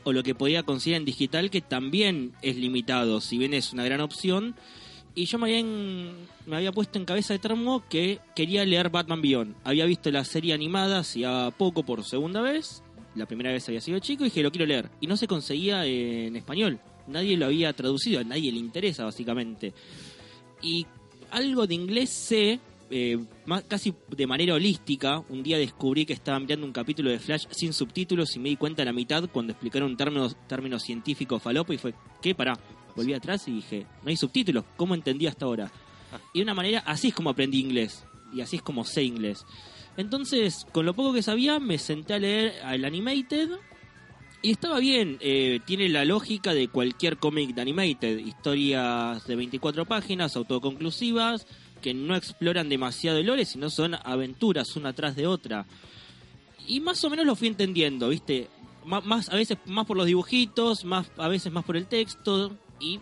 o 0.05 0.13
lo 0.13 0.23
que 0.23 0.35
podía 0.35 0.65
conseguir 0.65 0.97
en 0.97 1.05
digital, 1.07 1.51
que 1.51 1.63
también 1.63 2.33
es 2.43 2.57
limitado, 2.57 3.23
si 3.23 3.39
bien 3.39 3.55
es 3.55 3.73
una 3.73 3.85
gran 3.85 4.03
opción. 4.03 4.55
Y 5.19 5.25
yo 5.25 5.37
me 5.37 5.47
había, 5.47 5.59
en- 5.59 6.13
me 6.47 6.55
había 6.57 6.71
puesto 6.71 6.97
en 6.97 7.05
cabeza 7.05 7.33
de 7.35 7.41
termo 7.41 7.83
que 7.89 8.21
quería 8.37 8.65
leer 8.65 8.89
Batman 8.89 9.21
Beyond. 9.21 9.57
Había 9.65 9.85
visto 9.85 10.13
la 10.13 10.25
serie 10.25 10.55
animada 10.55 11.01
hacía 11.01 11.51
poco 11.59 11.83
por 11.83 12.05
segunda 12.05 12.41
vez. 12.41 12.85
La 13.17 13.27
primera 13.27 13.51
vez 13.51 13.67
había 13.69 13.81
sido 13.81 13.99
chico 13.99 14.23
y 14.23 14.27
dije, 14.29 14.45
lo 14.45 14.53
quiero 14.53 14.67
leer. 14.67 14.91
Y 15.01 15.09
no 15.09 15.17
se 15.17 15.27
conseguía 15.27 15.85
en 15.85 16.37
español. 16.37 16.79
Nadie 17.09 17.37
lo 17.37 17.47
había 17.47 17.73
traducido, 17.73 18.21
a 18.21 18.23
nadie 18.25 18.53
le 18.53 18.59
interesa 18.59 19.05
básicamente. 19.07 19.73
Y 20.63 20.87
algo 21.33 21.67
de 21.67 21.75
inglés 21.75 22.11
sé, 22.11 22.61
eh, 22.89 23.19
más, 23.45 23.65
casi 23.65 23.93
de 24.17 24.27
manera 24.29 24.55
holística. 24.55 25.19
Un 25.31 25.43
día 25.43 25.59
descubrí 25.59 26.07
que 26.07 26.13
estaba 26.13 26.39
mirando 26.39 26.65
un 26.65 26.73
capítulo 26.73 27.11
de 27.11 27.19
Flash 27.19 27.47
sin 27.51 27.73
subtítulos 27.73 28.37
y 28.37 28.39
me 28.39 28.51
di 28.51 28.57
cuenta 28.57 28.83
a 28.83 28.85
la 28.85 28.93
mitad 28.93 29.29
cuando 29.33 29.53
explicaron 29.53 29.97
términos, 29.97 30.37
términos 30.47 30.85
científicos 30.85 31.43
falopa 31.43 31.75
y 31.75 31.79
fue, 31.79 31.93
¿qué? 32.23 32.37
Pará. 32.37 32.57
Volví 32.99 33.15
atrás 33.15 33.47
y 33.49 33.53
dije, 33.53 33.87
no 34.03 34.09
hay 34.11 34.17
subtítulos, 34.17 34.65
¿cómo 34.77 34.95
entendí 34.95 35.27
hasta 35.27 35.45
ahora? 35.47 35.71
Y 36.33 36.39
de 36.39 36.43
una 36.45 36.55
manera, 36.55 36.81
así 36.87 37.09
es 37.09 37.15
como 37.15 37.31
aprendí 37.31 37.59
inglés. 37.61 38.05
Y 38.33 38.41
así 38.41 38.57
es 38.57 38.63
como 38.63 38.85
sé 38.85 39.03
inglés. 39.05 39.45
Entonces, 39.97 40.67
con 40.73 40.87
lo 40.87 40.95
poco 40.95 41.13
que 41.13 41.23
sabía, 41.23 41.59
me 41.59 41.79
senté 41.79 42.15
a 42.15 42.19
leer 42.19 42.55
el 42.73 42.85
Animated. 42.85 43.51
Y 44.41 44.53
estaba 44.53 44.79
bien, 44.79 45.19
eh, 45.21 45.61
tiene 45.67 45.89
la 45.89 46.05
lógica 46.05 46.55
de 46.55 46.69
cualquier 46.69 47.17
cómic 47.19 47.55
de 47.55 47.61
Animated. 47.63 48.19
Historias 48.19 49.27
de 49.27 49.35
24 49.37 49.85
páginas, 49.87 50.37
autoconclusivas, 50.37 51.47
que 51.83 51.93
no 51.95 52.15
exploran 52.17 52.69
demasiado 52.69 53.19
el 53.19 53.27
lore, 53.27 53.45
sino 53.45 53.69
son 53.71 53.95
aventuras 54.05 54.77
una 54.77 54.93
tras 54.93 55.17
de 55.17 55.27
otra. 55.27 55.67
Y 56.67 56.81
más 56.81 57.03
o 57.05 57.11
menos 57.11 57.27
lo 57.27 57.35
fui 57.37 57.49
entendiendo, 57.49 58.09
¿viste? 58.11 58.49
Má- 58.85 59.01
Más, 59.03 59.29
a 59.31 59.35
veces 59.37 59.59
más 59.67 59.87
por 59.87 59.97
los 59.97 60.07
dibujitos, 60.07 60.85
más, 60.85 61.11
a 61.17 61.29
veces 61.29 61.53
más 61.53 61.65
por 61.65 61.77
el 61.77 61.87
texto. 61.87 62.57
Y 62.81 63.01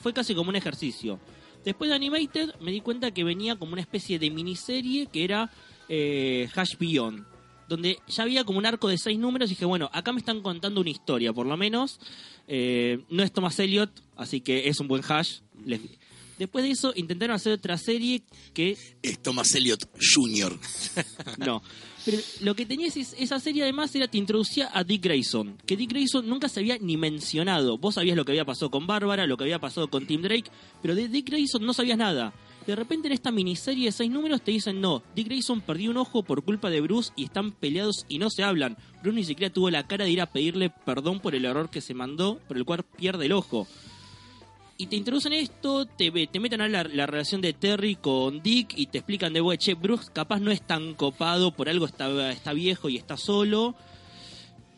fue 0.00 0.12
casi 0.12 0.34
como 0.34 0.50
un 0.50 0.56
ejercicio. 0.56 1.18
Después 1.64 1.90
de 1.90 1.96
Animated 1.96 2.54
me 2.60 2.70
di 2.70 2.80
cuenta 2.80 3.10
que 3.12 3.24
venía 3.24 3.56
como 3.56 3.72
una 3.72 3.80
especie 3.80 4.18
de 4.18 4.30
miniserie 4.30 5.06
que 5.06 5.24
era 5.24 5.50
eh, 5.88 6.48
Hash 6.54 6.76
Beyond, 6.78 7.24
donde 7.68 7.98
ya 8.06 8.22
había 8.22 8.44
como 8.44 8.58
un 8.58 8.66
arco 8.66 8.88
de 8.88 8.98
seis 8.98 9.18
números 9.18 9.50
y 9.50 9.54
dije, 9.54 9.64
bueno, 9.64 9.90
acá 9.92 10.12
me 10.12 10.20
están 10.20 10.42
contando 10.42 10.80
una 10.80 10.90
historia, 10.90 11.32
por 11.32 11.46
lo 11.46 11.56
menos. 11.56 11.98
Eh, 12.46 13.00
no 13.10 13.22
es 13.24 13.32
Thomas 13.32 13.58
Elliot, 13.58 13.90
así 14.16 14.40
que 14.40 14.68
es 14.68 14.78
un 14.78 14.86
buen 14.88 15.02
hash. 15.08 15.40
Les- 15.64 15.80
Después 16.38 16.64
de 16.66 16.70
eso 16.72 16.92
intentaron 16.94 17.34
hacer 17.34 17.54
otra 17.54 17.78
serie 17.78 18.22
que 18.52 18.76
es 19.02 19.22
Thomas 19.22 19.54
Elliot 19.54 19.88
Jr. 20.14 20.56
no. 21.38 21.62
Pero 22.06 22.18
lo 22.40 22.54
que 22.54 22.64
tenía 22.64 22.86
es, 22.86 23.16
esa 23.18 23.40
serie 23.40 23.64
además 23.64 23.92
era 23.96 24.06
te 24.06 24.16
introducía 24.16 24.70
a 24.72 24.84
Dick 24.84 25.02
Grayson, 25.02 25.58
que 25.66 25.76
Dick 25.76 25.90
Grayson 25.90 26.28
nunca 26.28 26.48
se 26.48 26.60
había 26.60 26.78
ni 26.78 26.96
mencionado. 26.96 27.78
Vos 27.78 27.96
sabías 27.96 28.16
lo 28.16 28.24
que 28.24 28.30
había 28.30 28.44
pasado 28.44 28.70
con 28.70 28.86
Bárbara, 28.86 29.26
lo 29.26 29.36
que 29.36 29.42
había 29.42 29.58
pasado 29.58 29.88
con 29.88 30.06
Tim 30.06 30.22
Drake, 30.22 30.48
pero 30.80 30.94
de 30.94 31.08
Dick 31.08 31.28
Grayson 31.28 31.66
no 31.66 31.74
sabías 31.74 31.98
nada. 31.98 32.32
De 32.64 32.76
repente 32.76 33.08
en 33.08 33.12
esta 33.12 33.32
miniserie 33.32 33.86
de 33.86 33.92
seis 33.92 34.08
números 34.08 34.40
te 34.42 34.52
dicen 34.52 34.80
no, 34.80 35.02
Dick 35.16 35.26
Grayson 35.26 35.60
perdió 35.62 35.90
un 35.90 35.96
ojo 35.96 36.22
por 36.22 36.44
culpa 36.44 36.70
de 36.70 36.80
Bruce 36.80 37.10
y 37.16 37.24
están 37.24 37.50
peleados 37.50 38.06
y 38.08 38.20
no 38.20 38.30
se 38.30 38.44
hablan. 38.44 38.76
Bruce 39.02 39.16
ni 39.16 39.24
siquiera 39.24 39.52
tuvo 39.52 39.68
la 39.70 39.88
cara 39.88 40.04
de 40.04 40.12
ir 40.12 40.20
a 40.20 40.30
pedirle 40.30 40.70
perdón 40.70 41.18
por 41.18 41.34
el 41.34 41.44
error 41.44 41.70
que 41.70 41.80
se 41.80 41.92
mandó, 41.92 42.38
por 42.46 42.56
el 42.56 42.64
cual 42.64 42.84
pierde 42.84 43.26
el 43.26 43.32
ojo. 43.32 43.66
Y 44.78 44.86
te 44.88 44.96
introducen 44.96 45.32
esto, 45.32 45.86
te, 45.86 46.10
te 46.26 46.40
meten 46.40 46.60
a 46.60 46.68
la, 46.68 46.84
la 46.84 47.06
relación 47.06 47.40
de 47.40 47.54
Terry 47.54 47.94
con 47.94 48.42
Dick 48.42 48.74
y 48.76 48.86
te 48.86 48.98
explican 48.98 49.32
de, 49.32 49.40
"Güey, 49.40 49.56
che, 49.56 49.74
Bruce 49.74 50.10
capaz 50.12 50.38
no 50.38 50.50
es 50.50 50.60
tan 50.60 50.92
copado, 50.94 51.50
por 51.50 51.68
algo 51.70 51.86
está, 51.86 52.30
está 52.30 52.52
viejo 52.52 52.90
y 52.90 52.96
está 52.96 53.16
solo. 53.16 53.74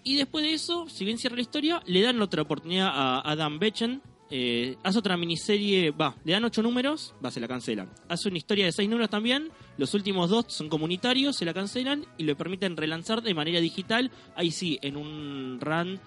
Y 0.05 0.17
después 0.17 0.45
de 0.45 0.53
eso, 0.53 0.89
si 0.89 1.05
bien 1.05 1.19
cierra 1.19 1.35
la 1.37 1.43
historia, 1.43 1.83
le 1.87 2.01
dan 2.01 2.23
otra 2.23 2.43
oportunidad 2.43 2.89
a 2.89 3.29
Adam 3.29 3.59
Bechen. 3.59 4.01
Eh, 4.31 4.77
hace 4.85 4.99
otra 4.99 5.17
miniserie, 5.17 5.91
va, 5.91 6.15
le 6.25 6.33
dan 6.33 6.45
ocho 6.45 6.63
números, 6.63 7.15
va, 7.25 7.31
se 7.31 7.41
la 7.41 7.49
cancelan. 7.49 7.91
Hace 8.09 8.29
una 8.29 8.39
historia 8.39 8.67
de 8.67 8.73
seis 8.73 8.89
números 8.89 9.11
también, 9.11 9.51
los 9.79 9.95
últimos 9.95 10.31
dos 10.31 10.45
son 10.49 10.69
comunitarios, 10.69 11.35
se 11.37 11.45
la 11.45 11.55
cancelan 11.55 12.05
y 12.19 12.25
le 12.25 12.37
permiten 12.37 12.77
relanzar 12.77 13.23
de 13.23 13.35
manera 13.35 13.59
digital, 13.59 14.11
ahí 14.37 14.51
sí, 14.51 14.79
en 14.83 14.97
un 14.97 15.59
run 15.61 15.99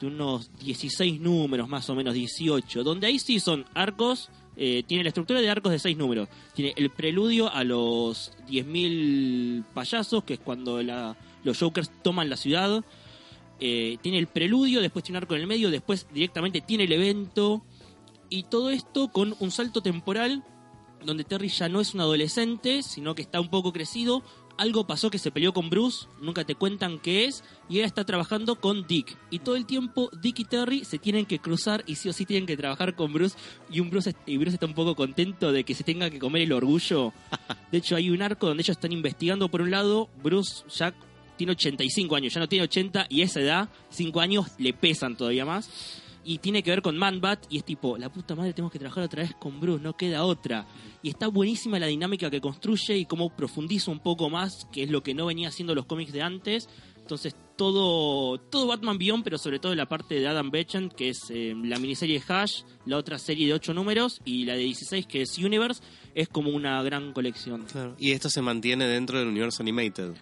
de 0.00 0.06
unos 0.06 0.50
16 0.58 1.20
números, 1.20 1.68
más 1.68 1.88
o 1.90 1.94
menos 1.94 2.14
18, 2.14 2.82
donde 2.82 3.06
ahí 3.06 3.18
sí 3.18 3.38
son 3.38 3.66
arcos, 3.74 4.30
eh, 4.56 4.82
tiene 4.86 5.04
la 5.04 5.08
estructura 5.08 5.40
de 5.40 5.50
arcos 5.50 5.72
de 5.72 5.78
6 5.78 5.96
números. 5.96 6.28
Tiene 6.54 6.74
el 6.76 6.90
preludio 6.90 7.52
a 7.52 7.64
los 7.64 8.32
10.000 8.48 9.64
payasos, 9.74 10.24
que 10.24 10.34
es 10.34 10.40
cuando 10.40 10.82
los 10.82 11.58
Jokers 11.58 11.90
toman 12.02 12.28
la 12.28 12.36
ciudad. 12.36 12.84
Eh, 13.60 13.98
tiene 14.02 14.18
el 14.18 14.26
preludio, 14.26 14.80
después 14.80 15.04
tiene 15.04 15.18
un 15.18 15.22
arco 15.22 15.34
en 15.34 15.42
el 15.42 15.46
medio, 15.46 15.70
después 15.70 16.06
directamente 16.12 16.60
tiene 16.60 16.84
el 16.84 16.92
evento. 16.92 17.62
Y 18.28 18.44
todo 18.44 18.70
esto 18.70 19.08
con 19.08 19.34
un 19.38 19.50
salto 19.50 19.82
temporal 19.82 20.44
donde 21.04 21.24
Terry 21.24 21.48
ya 21.48 21.68
no 21.68 21.80
es 21.80 21.94
un 21.94 22.00
adolescente, 22.00 22.82
sino 22.82 23.14
que 23.14 23.22
está 23.22 23.40
un 23.40 23.48
poco 23.48 23.72
crecido. 23.72 24.22
Algo 24.60 24.86
pasó 24.86 25.08
que 25.08 25.16
se 25.16 25.30
peleó 25.30 25.54
con 25.54 25.70
Bruce, 25.70 26.06
nunca 26.20 26.44
te 26.44 26.54
cuentan 26.54 26.98
qué 26.98 27.24
es, 27.24 27.42
y 27.70 27.76
ahora 27.76 27.86
está 27.86 28.04
trabajando 28.04 28.56
con 28.56 28.86
Dick. 28.86 29.16
Y 29.30 29.38
todo 29.38 29.56
el 29.56 29.64
tiempo 29.64 30.10
Dick 30.20 30.40
y 30.40 30.44
Terry 30.44 30.84
se 30.84 30.98
tienen 30.98 31.24
que 31.24 31.38
cruzar 31.38 31.82
y 31.86 31.94
sí 31.94 32.10
o 32.10 32.12
sí 32.12 32.26
tienen 32.26 32.46
que 32.46 32.58
trabajar 32.58 32.94
con 32.94 33.10
Bruce. 33.10 33.38
Y, 33.70 33.80
un 33.80 33.88
Bruce, 33.88 34.14
y 34.26 34.36
Bruce 34.36 34.56
está 34.56 34.66
un 34.66 34.74
poco 34.74 34.94
contento 34.94 35.50
de 35.50 35.64
que 35.64 35.74
se 35.74 35.82
tenga 35.82 36.10
que 36.10 36.18
comer 36.18 36.42
el 36.42 36.52
orgullo. 36.52 37.14
De 37.72 37.78
hecho, 37.78 37.96
hay 37.96 38.10
un 38.10 38.20
arco 38.20 38.48
donde 38.48 38.60
ellos 38.60 38.76
están 38.76 38.92
investigando 38.92 39.48
por 39.48 39.62
un 39.62 39.70
lado, 39.70 40.10
Bruce 40.22 40.62
ya 40.68 40.92
tiene 41.38 41.52
85 41.52 42.16
años, 42.16 42.34
ya 42.34 42.40
no 42.40 42.46
tiene 42.46 42.64
80, 42.64 43.06
y 43.08 43.22
esa 43.22 43.40
edad, 43.40 43.70
5 43.88 44.20
años 44.20 44.46
le 44.58 44.74
pesan 44.74 45.16
todavía 45.16 45.46
más. 45.46 45.70
Y 46.24 46.38
tiene 46.38 46.62
que 46.62 46.70
ver 46.70 46.82
con 46.82 46.98
Man-Bat, 46.98 47.46
y 47.48 47.58
es 47.58 47.64
tipo, 47.64 47.96
la 47.96 48.10
puta 48.10 48.34
madre, 48.34 48.52
tenemos 48.52 48.72
que 48.72 48.78
trabajar 48.78 49.04
otra 49.04 49.22
vez 49.22 49.34
con 49.34 49.60
Bruce, 49.60 49.82
no 49.82 49.96
queda 49.96 50.24
otra. 50.24 50.66
Y 51.02 51.08
está 51.08 51.28
buenísima 51.28 51.78
la 51.78 51.86
dinámica 51.86 52.30
que 52.30 52.40
construye 52.40 52.96
y 52.96 53.06
cómo 53.06 53.34
profundiza 53.34 53.90
un 53.90 54.00
poco 54.00 54.28
más, 54.28 54.66
que 54.72 54.82
es 54.82 54.90
lo 54.90 55.02
que 55.02 55.14
no 55.14 55.26
venía 55.26 55.48
haciendo 55.48 55.74
los 55.74 55.86
cómics 55.86 56.12
de 56.12 56.22
antes. 56.22 56.68
Entonces, 56.98 57.34
todo, 57.56 58.38
todo 58.38 58.66
Batman 58.66 58.98
Beyond, 58.98 59.24
pero 59.24 59.36
sobre 59.36 59.58
todo 59.58 59.74
la 59.74 59.88
parte 59.88 60.14
de 60.14 60.28
Adam 60.28 60.50
Bechen, 60.50 60.90
que 60.90 61.08
es 61.08 61.30
eh, 61.30 61.54
la 61.62 61.78
miniserie 61.78 62.22
Hash, 62.26 62.62
la 62.86 62.96
otra 62.96 63.18
serie 63.18 63.46
de 63.48 63.54
8 63.54 63.74
números, 63.74 64.20
y 64.24 64.44
la 64.44 64.54
de 64.54 64.60
16, 64.60 65.06
que 65.06 65.22
es 65.22 65.36
Universe, 65.38 65.82
es 66.14 66.28
como 66.28 66.50
una 66.50 66.82
gran 66.82 67.12
colección. 67.12 67.64
Claro. 67.64 67.96
Y 67.98 68.12
esto 68.12 68.30
se 68.30 68.42
mantiene 68.42 68.86
dentro 68.86 69.18
del 69.18 69.28
universo 69.28 69.62
animated. 69.62 70.12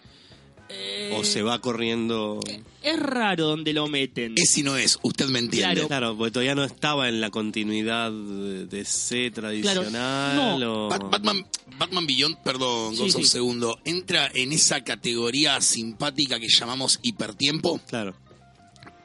Eh, 0.71 1.11
O 1.17 1.23
se 1.23 1.41
va 1.41 1.59
corriendo. 1.59 2.39
Es 2.83 2.99
raro 2.99 3.47
donde 3.47 3.73
lo 3.73 3.87
meten. 3.87 4.35
Es 4.37 4.55
y 4.57 4.63
no 4.63 4.77
es, 4.77 4.99
usted 5.01 5.27
me 5.27 5.39
entiende. 5.39 5.73
Claro. 5.73 5.87
Claro, 5.87 6.17
porque 6.17 6.31
todavía 6.31 6.53
no 6.55 6.63
estaba 6.63 7.09
en 7.09 7.19
la 7.19 7.31
continuidad 7.31 8.11
de 8.11 8.85
C 8.85 9.31
tradicional. 9.31 10.59
no. 10.59 10.85
o- 10.85 10.89
Bat- 10.89 11.09
Batman, 11.09 11.45
Batman 11.77 12.05
Beyond, 12.05 12.37
perdón, 12.43 12.95
Sí, 12.95 13.23
segundo, 13.25 13.79
entra 13.83 14.29
en 14.33 14.51
esa 14.53 14.83
categoría 14.83 15.59
simpática 15.61 16.39
que 16.39 16.47
llamamos 16.49 16.99
hipertiempo, 17.01 17.79
Claro. 17.87 18.15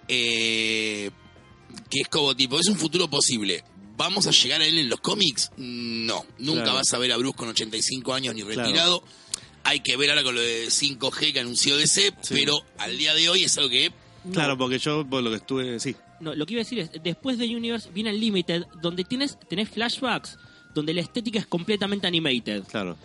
eh, 0.08 1.10
que 1.90 2.00
es 2.00 2.08
como 2.08 2.34
tipo, 2.36 2.58
es 2.60 2.66
un 2.68 2.76
futuro 2.76 3.08
posible. 3.08 3.64
¿Vamos 3.96 4.26
a 4.26 4.32
llegar 4.32 4.60
a 4.60 4.66
él 4.66 4.76
en 4.78 4.88
los 4.88 5.00
cómics? 5.00 5.50
No, 5.56 6.26
nunca 6.38 6.62
Claro. 6.64 6.78
vas 6.78 6.92
a 6.92 6.98
ver 6.98 7.12
a 7.12 7.16
Bruce 7.16 7.36
con 7.36 7.48
85 7.48 8.12
años 8.12 8.34
ni 8.34 8.42
Claro. 8.42 9.04
Hay 9.64 9.80
que 9.80 9.96
ver 9.96 10.10
ahora 10.10 10.22
con 10.22 10.34
lo 10.34 10.40
de 10.40 10.66
5G 10.70 11.32
que 11.32 11.40
anunció 11.40 11.76
DC, 11.76 12.12
Sí. 12.20 12.34
pero 12.34 12.58
al 12.78 12.96
día 12.98 13.14
de 13.14 13.28
hoy 13.28 13.44
es 13.44 13.56
algo 13.58 13.70
que 13.70 13.90
No. 14.24 14.32
Claro, 14.32 14.56
porque 14.56 14.78
yo 14.78 15.04
por 15.06 15.22
lo 15.22 15.30
que 15.30 15.36
estuve. 15.36 15.78
Sí. 15.80 15.94
No, 16.20 16.34
lo 16.34 16.46
que 16.46 16.54
iba 16.54 16.60
a 16.60 16.64
decir 16.64 16.78
es, 16.78 16.90
después 17.02 17.36
de 17.38 17.44
Universe 17.54 17.90
viene 17.92 18.08
el 18.10 18.20
Limited, 18.20 18.64
donde 18.80 19.04
tienes, 19.04 19.38
tenés 19.48 19.68
flashbacks, 19.68 20.38
donde 20.74 20.94
la 20.94 21.02
estética 21.02 21.38
es 21.38 21.46
completamente 21.46 22.06
animated. 22.06 22.62
Claro. 22.64 22.96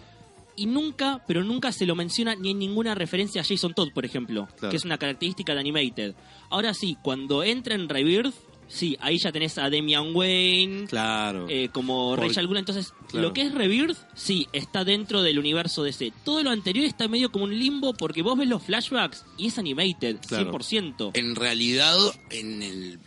Y 0.56 0.66
nunca, 0.66 1.24
pero 1.28 1.44
nunca 1.44 1.72
se 1.72 1.86
lo 1.86 1.96
menciona 1.96 2.36
ni 2.36 2.52
en 2.52 2.60
ninguna 2.60 2.96
referencia 2.96 3.42
a 3.42 3.46
Jason 3.46 3.74
Todd, 3.74 3.90
por 3.94 4.06
ejemplo, 4.06 4.48
Claro. 4.58 4.72
que 4.72 4.78
es 4.78 4.86
una 4.86 4.98
característica 4.98 5.54
de 5.54 5.60
Animated. 5.62 6.16
Ahora 6.50 6.74
sí, 6.74 6.98
cuando 7.02 7.44
entra 7.44 7.76
en 7.76 7.88
Rebirth, 7.90 8.34
sí, 8.70 8.96
ahí 9.02 9.18
ya 9.18 9.32
tenés 9.34 9.58
a 9.58 9.70
Damian 9.70 10.16
Wayne, 10.16 10.86
Claro. 10.88 11.48
eh, 11.50 11.68
como 11.74 12.16
Por- 12.16 12.20
Rachel 12.28 12.46
Gould. 12.48 12.60
Entonces, 12.60 12.94
Claro. 13.10 13.28
lo 13.28 13.34
que 13.34 13.42
es 13.42 13.54
Rebirth, 13.54 13.98
sí, 14.16 14.48
está 14.54 14.86
dentro 14.86 15.22
del 15.22 15.38
universo 15.40 15.84
DC. 15.84 16.14
Todo 16.24 16.42
lo 16.44 16.52
anterior 16.52 16.86
está 16.86 17.08
medio 17.10 17.32
como 17.32 17.44
un 17.46 17.58
limbo 17.60 17.94
porque 17.94 18.22
vos 18.22 18.38
ves 18.38 18.48
los 18.48 18.64
flashbacks 18.64 19.26
y 19.38 19.48
es 19.48 19.58
animated, 19.58 20.18
Claro. 20.28 20.52
100%. 20.52 21.12
en 21.16 21.36
realidad 21.36 21.98
en 22.30 22.64
el 22.64 23.00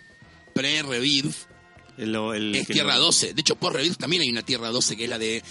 pre-Rebirth 0.55 1.35
El, 1.99 2.15
el 2.15 2.55
es 2.57 2.67
que 2.67 2.73
Tierra 2.75 2.97
lo- 2.99 3.05
12. 3.07 3.35
De 3.35 3.41
hecho, 3.41 3.57
por 3.57 3.75
Rebirth 3.75 3.99
también 3.99 4.23
hay 4.23 4.31
una 4.31 4.43
Tierra 4.43 4.69
12 4.71 4.97
que 4.97 5.05
es 5.05 5.11
la 5.11 5.19
de 5.19 5.43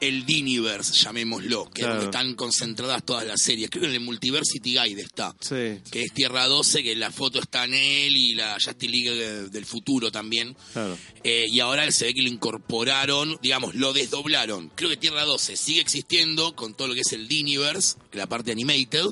el 0.00 0.24
Diniverse, 0.26 0.92
llamémoslo, 0.92 1.64
que 1.70 1.80
Claro. 1.82 1.94
es 1.94 2.00
donde 2.02 2.04
están 2.18 2.34
concentradas 2.34 3.04
todas 3.04 3.26
las 3.26 3.40
series. 3.42 3.68
Creo 3.70 3.82
que 3.82 3.88
en 3.88 3.94
el 3.94 4.00
Multiversity 4.00 4.78
Guide 4.78 5.02
está. 5.02 5.34
Sí, 5.40 5.80
Que 5.90 6.02
es 6.02 6.12
Tierra 6.14 6.46
12, 6.46 6.82
que 6.82 6.94
la 6.96 7.10
foto 7.10 7.40
está 7.40 7.64
en 7.64 7.74
él 7.74 8.16
y 8.16 8.34
la 8.34 8.54
Justice 8.54 8.88
League 8.88 9.10
del 9.50 9.64
futuro 9.66 10.10
también. 10.12 10.56
claro. 10.72 10.96
Eh, 11.24 11.46
y 11.50 11.60
ahora 11.60 11.90
se 11.90 12.06
ve 12.06 12.14
que 12.14 12.22
lo 12.22 12.28
incorporaron, 12.28 13.38
digamos, 13.42 13.74
lo 13.74 13.92
desdoblaron. 13.92 14.70
Creo 14.74 14.88
que 14.90 14.96
Tierra 14.96 15.24
12 15.24 15.56
sigue 15.56 15.80
existiendo 15.80 16.54
con 16.54 16.74
todo 16.74 16.88
lo 16.88 16.94
que 16.94 17.00
es 17.00 17.12
el 17.12 17.26
Diniverse, 17.28 17.96
la 18.12 18.26
parte 18.28 18.52
animated, 18.52 19.04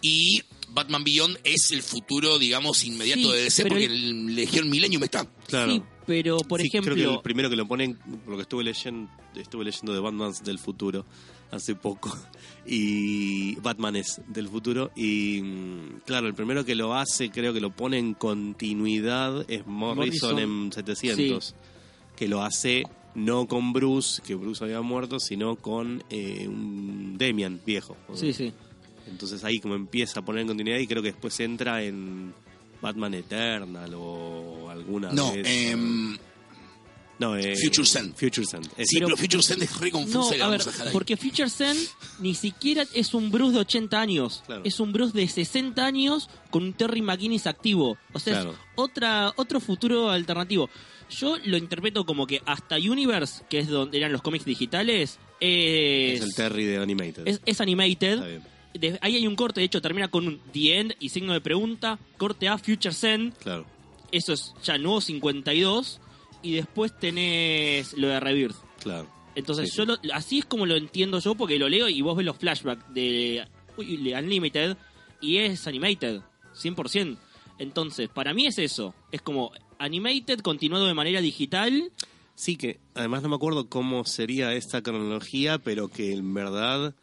y 0.00 0.42
Batman 0.68 1.04
Beyond 1.04 1.38
es 1.44 1.70
el 1.70 1.82
futuro, 1.82 2.38
digamos, 2.38 2.84
inmediato 2.84 3.22
Sí, 3.22 3.36
de 3.36 3.42
DC, 3.42 3.66
porque 3.66 3.84
el- 3.84 3.92
el 4.28 4.34
Legión 4.36 4.68
Millennium 4.68 5.02
está. 5.04 5.26
Claro. 5.46 5.72
Sí, 5.72 5.82
pero 6.06 6.38
por 6.38 6.60
Sí, 6.60 6.68
ejemplo, 6.68 6.94
creo 6.94 7.08
que 7.10 7.14
el 7.16 7.22
primero 7.22 7.48
que 7.50 7.56
lo 7.56 7.66
ponen, 7.66 7.96
por 7.96 8.28
lo 8.28 8.36
que 8.36 8.42
estuve 8.42 8.64
leyendo, 8.64 9.10
estuve 9.36 9.64
leyendo 9.64 9.92
de 9.94 10.00
Batman 10.00 10.32
del 10.44 10.58
futuro 10.58 11.04
hace 11.50 11.74
poco 11.74 12.16
y 12.66 13.54
Batman 13.56 13.96
es 13.96 14.20
del 14.28 14.48
futuro 14.48 14.90
y 14.96 15.40
mm, 15.42 16.00
claro, 16.04 16.26
el 16.26 16.34
primero 16.34 16.64
que 16.64 16.74
lo 16.74 16.94
hace, 16.94 17.30
creo 17.30 17.52
que 17.54 17.60
lo 17.60 17.70
pone 17.70 17.98
en 17.98 18.14
continuidad 18.14 19.44
es 19.50 19.66
Morrison, 19.66 20.32
Morrison. 20.34 20.38
en 20.66 20.72
700, 20.72 21.54
que 22.16 22.28
lo 22.28 22.42
hace 22.42 22.82
no 23.14 23.46
con 23.46 23.72
Bruce, 23.72 24.20
que 24.22 24.34
Bruce 24.34 24.62
había 24.62 24.82
muerto, 24.82 25.18
sino 25.20 25.56
con 25.56 26.02
eh, 26.10 26.46
un 26.48 27.16
Demian 27.16 27.60
viejo. 27.64 27.96
sí, 28.14 28.32
sí. 28.32 28.52
Entonces 29.08 29.44
ahí 29.44 29.60
como 29.60 29.76
empieza 29.76 30.18
a 30.18 30.24
poner 30.24 30.42
en 30.42 30.48
continuidad 30.48 30.78
y 30.78 30.86
creo 30.88 31.00
que 31.00 31.12
después 31.12 31.38
entra 31.38 31.80
en 31.84 32.34
Batman 32.82 33.14
Eternal 33.14 33.94
o 33.96 34.68
alguna 34.68 35.12
No, 35.12 35.32
vez. 35.32 35.46
em, 35.48 36.18
No, 37.18 37.36
eh, 37.36 37.56
Future 37.56 37.86
Send. 37.86 38.14
Future 38.14 38.46
Send. 38.46 38.66
Es- 38.76 38.88
sí, 38.88 39.00
pero, 39.00 39.16
Future 39.16 39.42
Send 39.42 39.62
es 39.62 39.78
re 39.78 39.86
No, 39.90 39.92
confusa 39.92 40.34
y 40.34 40.38
la 40.38 40.46
a 40.46 40.48
ver, 40.50 40.60
a 40.60 40.90
porque 40.92 41.16
Future 41.16 41.48
Zen 41.48 41.76
ni 42.20 42.34
siquiera 42.34 42.84
es 42.92 43.14
un 43.14 43.30
Bruce 43.30 43.54
de 43.54 43.60
80 43.60 44.00
años. 44.00 44.42
Claro. 44.46 44.62
Es 44.64 44.80
un 44.80 44.92
Bruce 44.92 45.16
de 45.18 45.26
60 45.26 45.84
años 45.86 46.28
con 46.50 46.62
un 46.64 46.72
Terry 46.74 47.00
McGuinness 47.02 47.46
activo. 47.46 47.96
O 48.12 48.18
sea, 48.18 48.34
Claro. 48.34 48.50
es 48.52 48.56
otra, 48.74 49.32
otro 49.36 49.60
futuro 49.60 50.10
alternativo. 50.10 50.68
Yo 51.08 51.36
lo 51.44 51.56
interpreto 51.56 52.04
como 52.04 52.26
que 52.26 52.42
hasta 52.46 52.76
Universe, 52.76 53.44
que 53.48 53.60
es 53.60 53.68
donde 53.68 53.96
eran 53.98 54.12
los 54.12 54.22
cómics 54.22 54.44
digitales, 54.44 55.18
es, 55.40 56.18
es 56.20 56.22
el 56.22 56.34
Terry 56.34 56.64
de 56.64 56.78
Animated. 56.78 57.26
es, 57.28 57.40
es 57.46 57.60
animated. 57.60 58.14
Está 58.14 58.26
bien. 58.26 58.42
De- 58.74 58.98
ahí 59.00 59.14
hay 59.16 59.26
un 59.26 59.36
corte, 59.36 59.60
de 59.60 59.66
hecho, 59.66 59.80
termina 59.80 60.08
con 60.08 60.26
un 60.26 60.40
The 60.52 60.78
End 60.80 60.94
y 61.00 61.08
signo 61.08 61.32
de 61.32 61.40
pregunta. 61.40 61.98
Corte 62.18 62.48
a 62.48 62.58
Future 62.58 62.92
Zen. 62.92 63.32
Claro. 63.42 63.64
Eso 64.12 64.32
es 64.34 64.52
ya 64.62 64.76
nuevo 64.78 65.00
52. 65.00 66.00
Y 66.46 66.52
después 66.54 66.96
tenés 66.98 67.92
lo 67.94 68.08
de 68.08 68.20
Rebirth. 68.20 68.56
Claro. 68.82 69.08
Entonces, 69.34 69.70
Sí, 69.70 69.76
yo 69.78 69.84
lo- 69.84 69.98
así 70.12 70.38
es 70.38 70.44
como 70.46 70.64
lo 70.64 70.76
entiendo 70.76 71.18
yo, 71.18 71.34
porque 71.34 71.58
lo 71.58 71.68
leo 71.68 71.88
y 71.88 72.00
vos 72.02 72.16
ves 72.16 72.24
los 72.26 72.36
flashbacks 72.36 72.92
de, 72.94 73.44
uy, 73.76 73.96
de 73.98 74.14
Unlimited 74.14 74.76
y 75.20 75.38
es 75.38 75.66
animated, 75.66 76.20
100%. 76.54 77.18
Entonces, 77.58 78.08
para 78.08 78.32
mí 78.32 78.46
es 78.46 78.58
eso. 78.58 78.94
Es 79.12 79.22
como 79.22 79.50
animated 79.78 80.40
continuado 80.40 80.86
de 80.86 80.94
manera 80.94 81.20
digital. 81.20 81.90
Sí, 82.34 82.56
que 82.56 82.78
además 82.94 83.22
no 83.22 83.28
me 83.30 83.36
acuerdo 83.36 83.68
cómo 83.68 84.04
sería 84.04 84.52
esta 84.54 84.82
cronología, 84.82 85.58
pero 85.58 85.88
que 85.88 86.12
en 86.12 86.32
verdad 86.34 86.94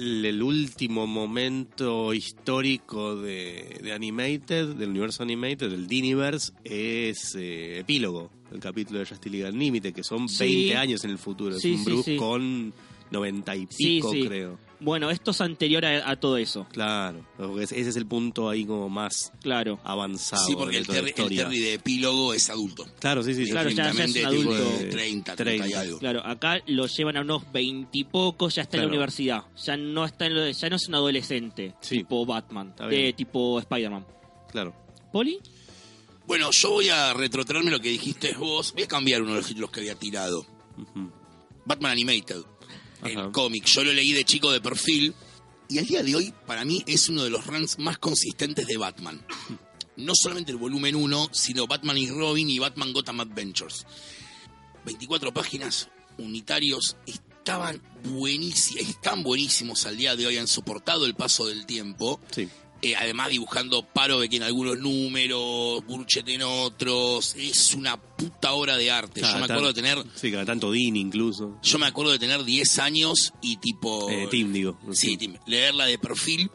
el, 0.00 0.24
el 0.24 0.42
último 0.42 1.06
momento 1.06 2.12
histórico 2.14 3.16
de, 3.16 3.78
de 3.82 3.92
Animated, 3.92 4.68
del 4.74 4.90
universo 4.90 5.22
Animated, 5.22 5.70
del 5.70 5.86
Diniverse, 5.86 6.52
es 6.64 7.34
eh, 7.36 7.78
epílogo, 7.80 8.30
el 8.52 8.60
capítulo 8.60 8.98
de 9.00 9.06
Justice 9.06 9.30
League 9.30 9.48
Unlimited, 9.50 9.92
que 9.94 10.02
son 10.02 10.28
Sí. 10.28 10.44
20 10.44 10.76
años 10.76 11.04
en 11.04 11.10
el 11.10 11.18
futuro. 11.18 11.58
Sí, 11.58 11.74
es 11.74 11.78
un 11.80 11.84
Bruce 11.84 12.16
con 12.16 12.72
90 13.10 13.56
y 13.56 13.66
pico, 13.66 14.10
creo. 14.10 14.58
Bueno, 14.82 15.10
esto 15.10 15.32
es 15.32 15.40
anterior 15.42 15.84
a, 15.84 16.10
a 16.10 16.16
todo 16.16 16.38
eso. 16.38 16.66
Claro, 16.72 17.24
porque 17.36 17.64
ese 17.64 17.80
es 17.80 17.96
el 17.96 18.06
punto 18.06 18.48
ahí 18.48 18.64
como 18.64 18.88
más 18.88 19.30
Claro. 19.42 19.78
avanzado. 19.84 20.44
Sí, 20.46 20.54
porque 20.56 20.78
el 20.78 20.84
la 20.84 20.94
Terry, 20.94 21.00
el 21.00 21.08
historia. 21.10 21.42
Terry 21.44 21.58
de 21.60 21.74
epílogo 21.74 22.32
es 22.32 22.48
adulto. 22.48 22.86
Claro, 22.98 23.22
sí, 23.22 23.34
sí. 23.34 23.44
sí. 23.44 23.50
Claro, 23.50 23.68
ya- 23.70 23.92
ya 23.92 24.04
es 24.04 24.24
adulto. 24.24 24.54
de 24.78 24.84
30, 24.86 25.36
30 25.36 25.68
y 25.68 25.72
algo. 25.74 25.98
Claro, 25.98 26.24
acá 26.26 26.60
lo 26.66 26.86
llevan 26.86 27.18
a 27.18 27.20
unos 27.20 27.50
20 27.52 27.90
y 27.98 28.04
pocos, 28.04 28.54
ya 28.54 28.62
está 28.62 28.78
en 28.78 28.84
la 28.84 28.88
universidad. 28.88 29.42
Ya 29.64 29.76
no 29.76 30.04
está 30.06 30.24
en 30.26 30.34
lo 30.34 30.40
de- 30.40 30.54
ya 30.54 30.70
no 30.70 30.76
es 30.76 30.88
un 30.88 30.94
adolescente, 30.94 31.74
Sí. 31.82 31.98
tipo 31.98 32.24
Batman, 32.24 32.74
de 32.88 33.12
tipo 33.12 33.58
Spider-Man. 33.60 34.06
Claro. 34.50 34.74
¿Poli? 35.12 35.38
Bueno, 36.26 36.50
yo 36.52 36.70
voy 36.70 36.88
a 36.88 37.12
retrotraerme 37.12 37.70
lo 37.70 37.80
que 37.80 37.88
dijiste 37.90 38.32
vos. 38.34 38.72
Voy 38.72 38.84
a 38.84 38.88
cambiar 38.88 39.20
uno 39.20 39.32
de 39.32 39.38
los 39.38 39.46
títulos 39.46 39.70
que 39.70 39.80
había 39.80 39.94
tirado. 39.96 40.46
Batman 41.66 41.92
Animated. 41.92 42.42
Ajá. 43.02 43.08
El 43.08 43.32
cómic. 43.32 43.64
Yo 43.66 43.84
lo 43.84 43.92
leí 43.92 44.12
de 44.12 44.24
chico 44.24 44.50
de 44.50 44.60
perfil. 44.60 45.14
Y 45.68 45.78
al 45.78 45.86
día 45.86 46.02
de 46.02 46.16
hoy, 46.16 46.34
para 46.46 46.64
mí, 46.64 46.82
es 46.86 47.08
uno 47.08 47.22
de 47.22 47.30
los 47.30 47.46
runs 47.46 47.78
más 47.78 47.98
consistentes 47.98 48.66
de 48.66 48.76
Batman. 48.76 49.24
No 49.96 50.14
solamente 50.14 50.50
el 50.50 50.58
volumen 50.58 50.96
1, 50.96 51.28
sino 51.32 51.66
Batman 51.66 51.98
y 51.98 52.08
Robin 52.08 52.48
y 52.50 52.58
Batman 52.58 52.92
Gotham 52.92 53.20
Adventures. 53.20 53.86
24 54.84 55.32
páginas, 55.32 55.88
unitarios, 56.18 56.96
estaban 57.06 57.82
buenísimos, 58.04 58.88
están 58.88 59.22
buenísimos 59.22 59.86
al 59.86 59.96
día 59.96 60.16
de 60.16 60.26
hoy, 60.26 60.38
han 60.38 60.48
soportado 60.48 61.06
el 61.06 61.14
paso 61.14 61.46
del 61.46 61.66
tiempo. 61.66 62.20
Sí. 62.30 62.48
Eh, 62.82 62.96
además 62.96 63.28
dibujando 63.28 63.82
Parovek 63.82 64.32
en 64.32 64.42
algunos 64.42 64.78
números, 64.78 65.84
Burchet 65.86 66.26
en 66.28 66.42
otros. 66.42 67.34
Es 67.36 67.74
una 67.74 67.96
puta 68.00 68.52
obra 68.52 68.76
de 68.76 68.90
arte. 68.90 69.20
Yo 69.20 69.38
me 69.38 69.44
acuerdo 69.44 69.68
de 69.68 69.74
tener, 69.74 70.02
Sí, 70.14 70.30
cada 70.30 70.44
tanto 70.46 70.70
Dean 70.72 70.96
incluso. 70.96 71.58
yo 71.62 71.78
me 71.78 71.86
acuerdo 71.86 72.12
de 72.12 72.18
tener 72.18 72.42
10 72.44 72.78
años 72.78 73.32
y 73.42 73.56
tipo... 73.58 74.08
Eh, 74.10 74.28
Tim, 74.30 74.52
digo. 74.52 74.78
Sí, 74.92 75.16
Tim, 75.16 75.36
leerla 75.46 75.86
de 75.86 75.98
perfil. 75.98 76.50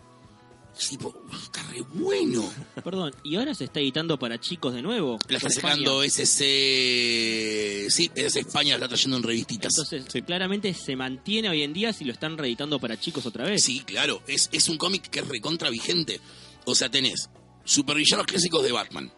Tipo, 0.90 1.08
"Uf, 1.32 1.44
está 1.44 1.64
re 1.64 1.82
bueno. 1.94 2.44
Perdón, 2.84 3.14
¿y 3.24 3.36
ahora 3.38 3.56
se 3.56 3.64
está 3.66 3.80
editando 3.80 4.20
para 4.20 4.40
chicos 4.40 4.74
de 4.74 4.82
nuevo? 4.82 5.18
La 5.30 5.38
está 5.38 5.50
sacando 5.50 6.04
SC... 6.04 7.88
Sí, 7.90 8.12
es 8.16 8.36
España, 8.36 8.72
la 8.78 8.86
está 8.86 8.90
trayendo 8.90 9.18
en 9.18 9.24
revistitas. 9.24 9.72
Entonces, 9.78 10.06
Sí. 10.12 10.22
claramente 10.22 10.74
se 10.74 10.96
mantiene 10.96 11.50
hoy 11.50 11.62
en 11.64 11.74
día 11.74 11.94
si 11.94 12.04
lo 12.06 12.14
están 12.14 12.38
reeditando 12.38 12.80
para 12.80 13.00
chicos 13.00 13.26
otra 13.26 13.46
vez. 13.46 13.64
Sí, 13.64 13.82
claro, 13.82 14.22
es, 14.28 14.50
es 14.52 14.68
un 14.70 14.78
cómic 14.78 15.10
que 15.10 15.20
es 15.20 15.28
recontra 15.28 15.70
vigente. 15.70 16.20
O 16.66 16.76
sea, 16.76 16.90
tenés 16.90 17.30
supervillanos 17.64 18.26
clásicos 18.26 18.64
de 18.64 18.72
Batman. 18.72 19.12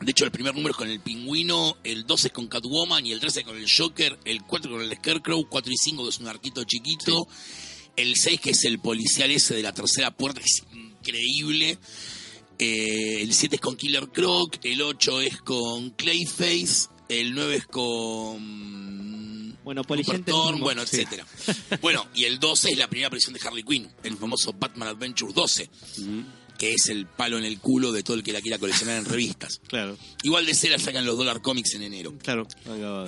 De 0.00 0.12
hecho, 0.12 0.24
el 0.24 0.30
primer 0.30 0.54
número 0.54 0.70
es 0.70 0.76
con 0.76 0.88
el 0.88 1.00
pingüino, 1.00 1.76
el 1.82 2.06
12 2.06 2.28
es 2.28 2.32
con 2.32 2.46
Catwoman 2.46 3.04
y 3.04 3.12
el 3.12 3.18
13 3.20 3.42
con 3.42 3.56
el 3.56 3.66
Joker, 3.68 4.16
el 4.24 4.42
4 4.42 4.70
con 4.70 4.80
el 4.80 4.94
Scarecrow, 4.96 5.48
4 5.48 5.72
y 5.72 5.76
5 5.76 6.02
que 6.04 6.08
es 6.10 6.18
un 6.20 6.28
arquito 6.28 6.62
chiquito, 6.64 7.26
el 7.98 8.14
6 8.16 8.40
que 8.40 8.50
es 8.50 8.64
el 8.64 8.78
policial 8.78 9.30
ese 9.30 9.54
de 9.54 9.62
la 9.62 9.74
tercera 9.74 10.10
puerta, 10.12 10.40
que 10.40 10.46
es 10.46 10.62
increíble, 10.72 11.78
eh, 12.58 13.22
el 13.22 13.34
7 13.34 13.56
es 13.56 13.60
con 13.60 13.76
Killer 13.76 14.08
Croc, 14.08 14.56
el 14.62 14.80
8 14.82 15.20
es 15.20 15.38
con 15.38 15.90
Clayface, 15.90 16.88
el 17.08 17.34
9 17.34 17.56
es 17.56 17.66
con... 17.66 19.58
Bueno, 19.64 19.82
Thorne, 19.84 20.60
bueno, 20.60 20.80
etcétera. 20.82 21.26
bueno, 21.82 22.06
y 22.14 22.24
el 22.24 22.38
12 22.38 22.70
es 22.70 22.78
la 22.78 22.88
primera 22.88 23.08
aparición 23.08 23.34
de 23.34 23.40
Harley 23.46 23.64
Quinn, 23.64 23.90
el 24.02 24.16
famoso 24.16 24.54
Batman 24.54 24.88
Adventure 24.88 25.32
12, 25.34 25.68
que 26.56 26.72
es 26.72 26.88
el 26.88 27.06
palo 27.06 27.36
en 27.36 27.44
el 27.44 27.58
culo 27.58 27.92
de 27.92 28.02
todo 28.02 28.16
el 28.16 28.22
que 28.22 28.32
la 28.32 28.40
quiera 28.40 28.58
coleccionar 28.58 28.96
en 28.96 29.04
revistas. 29.04 29.60
Claro, 29.68 29.98
Igual 30.22 30.46
de 30.46 30.54
ser 30.54 30.70
la 30.70 30.78
sacan 30.78 31.04
los 31.04 31.18
Dollar 31.18 31.42
Comics 31.42 31.74
en 31.74 31.82
enero. 31.82 32.14
claro. 32.22 32.46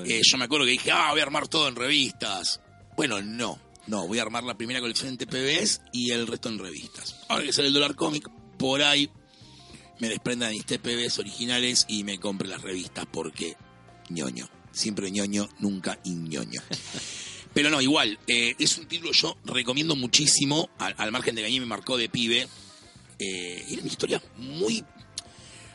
Eh, 0.05 0.21
yo 0.23 0.37
me 0.37 0.45
acuerdo 0.45 0.67
que 0.67 0.73
dije, 0.73 0.91
ah, 0.91 1.09
voy 1.13 1.21
a 1.21 1.23
armar 1.23 1.49
todo 1.49 1.67
en 1.69 1.77
revistas. 1.77 2.61
Bueno, 2.95 3.23
no, 3.23 3.59
no, 3.91 4.07
voy 4.07 4.21
a 4.21 4.23
armar 4.23 4.45
la 4.45 4.57
primera 4.57 4.81
colección 4.81 5.09
en 5.09 5.19
TPBs 5.19 5.83
y 5.93 6.13
el 6.13 6.29
resto 6.29 6.49
en 6.49 6.61
revistas. 6.61 7.17
Ahora 7.29 7.45
que 7.45 7.53
sale 7.53 7.69
el 7.69 7.75
Dollar 7.75 7.97
Comic, 7.97 8.31
por 8.57 8.83
ahí 8.83 9.11
me 9.99 10.09
desprenda 10.09 10.47
de 10.47 10.55
mis 10.55 10.65
TPBs 10.65 11.19
originales 11.19 11.87
y 11.89 12.05
me 12.05 12.19
compre 12.21 12.47
las 12.47 12.63
revistas 12.63 13.05
porque 13.11 13.57
ñoño. 14.09 14.49
Siempre 14.71 15.11
ñoño, 15.11 15.49
nunca 15.59 15.99
ñoño. 16.05 16.63
Pero 17.53 17.69
no, 17.69 17.81
igual, 17.81 18.17
eh, 18.29 18.55
es 18.61 18.79
un 18.79 18.87
título 18.87 19.11
que 19.11 19.19
yo 19.19 19.37
recomiendo 19.45 19.97
muchísimo, 19.97 20.71
al, 20.79 20.95
al 20.97 21.11
margen 21.11 21.35
de 21.35 21.43
que 21.43 21.49
a 21.49 21.51
mí 21.51 21.59
me 21.59 21.67
marcó 21.67 21.97
de 21.97 22.09
pibe. 22.09 22.47
Eh, 23.19 23.65
era 23.69 23.83
una 23.83 23.91
historia 23.91 24.23
muy... 24.37 24.85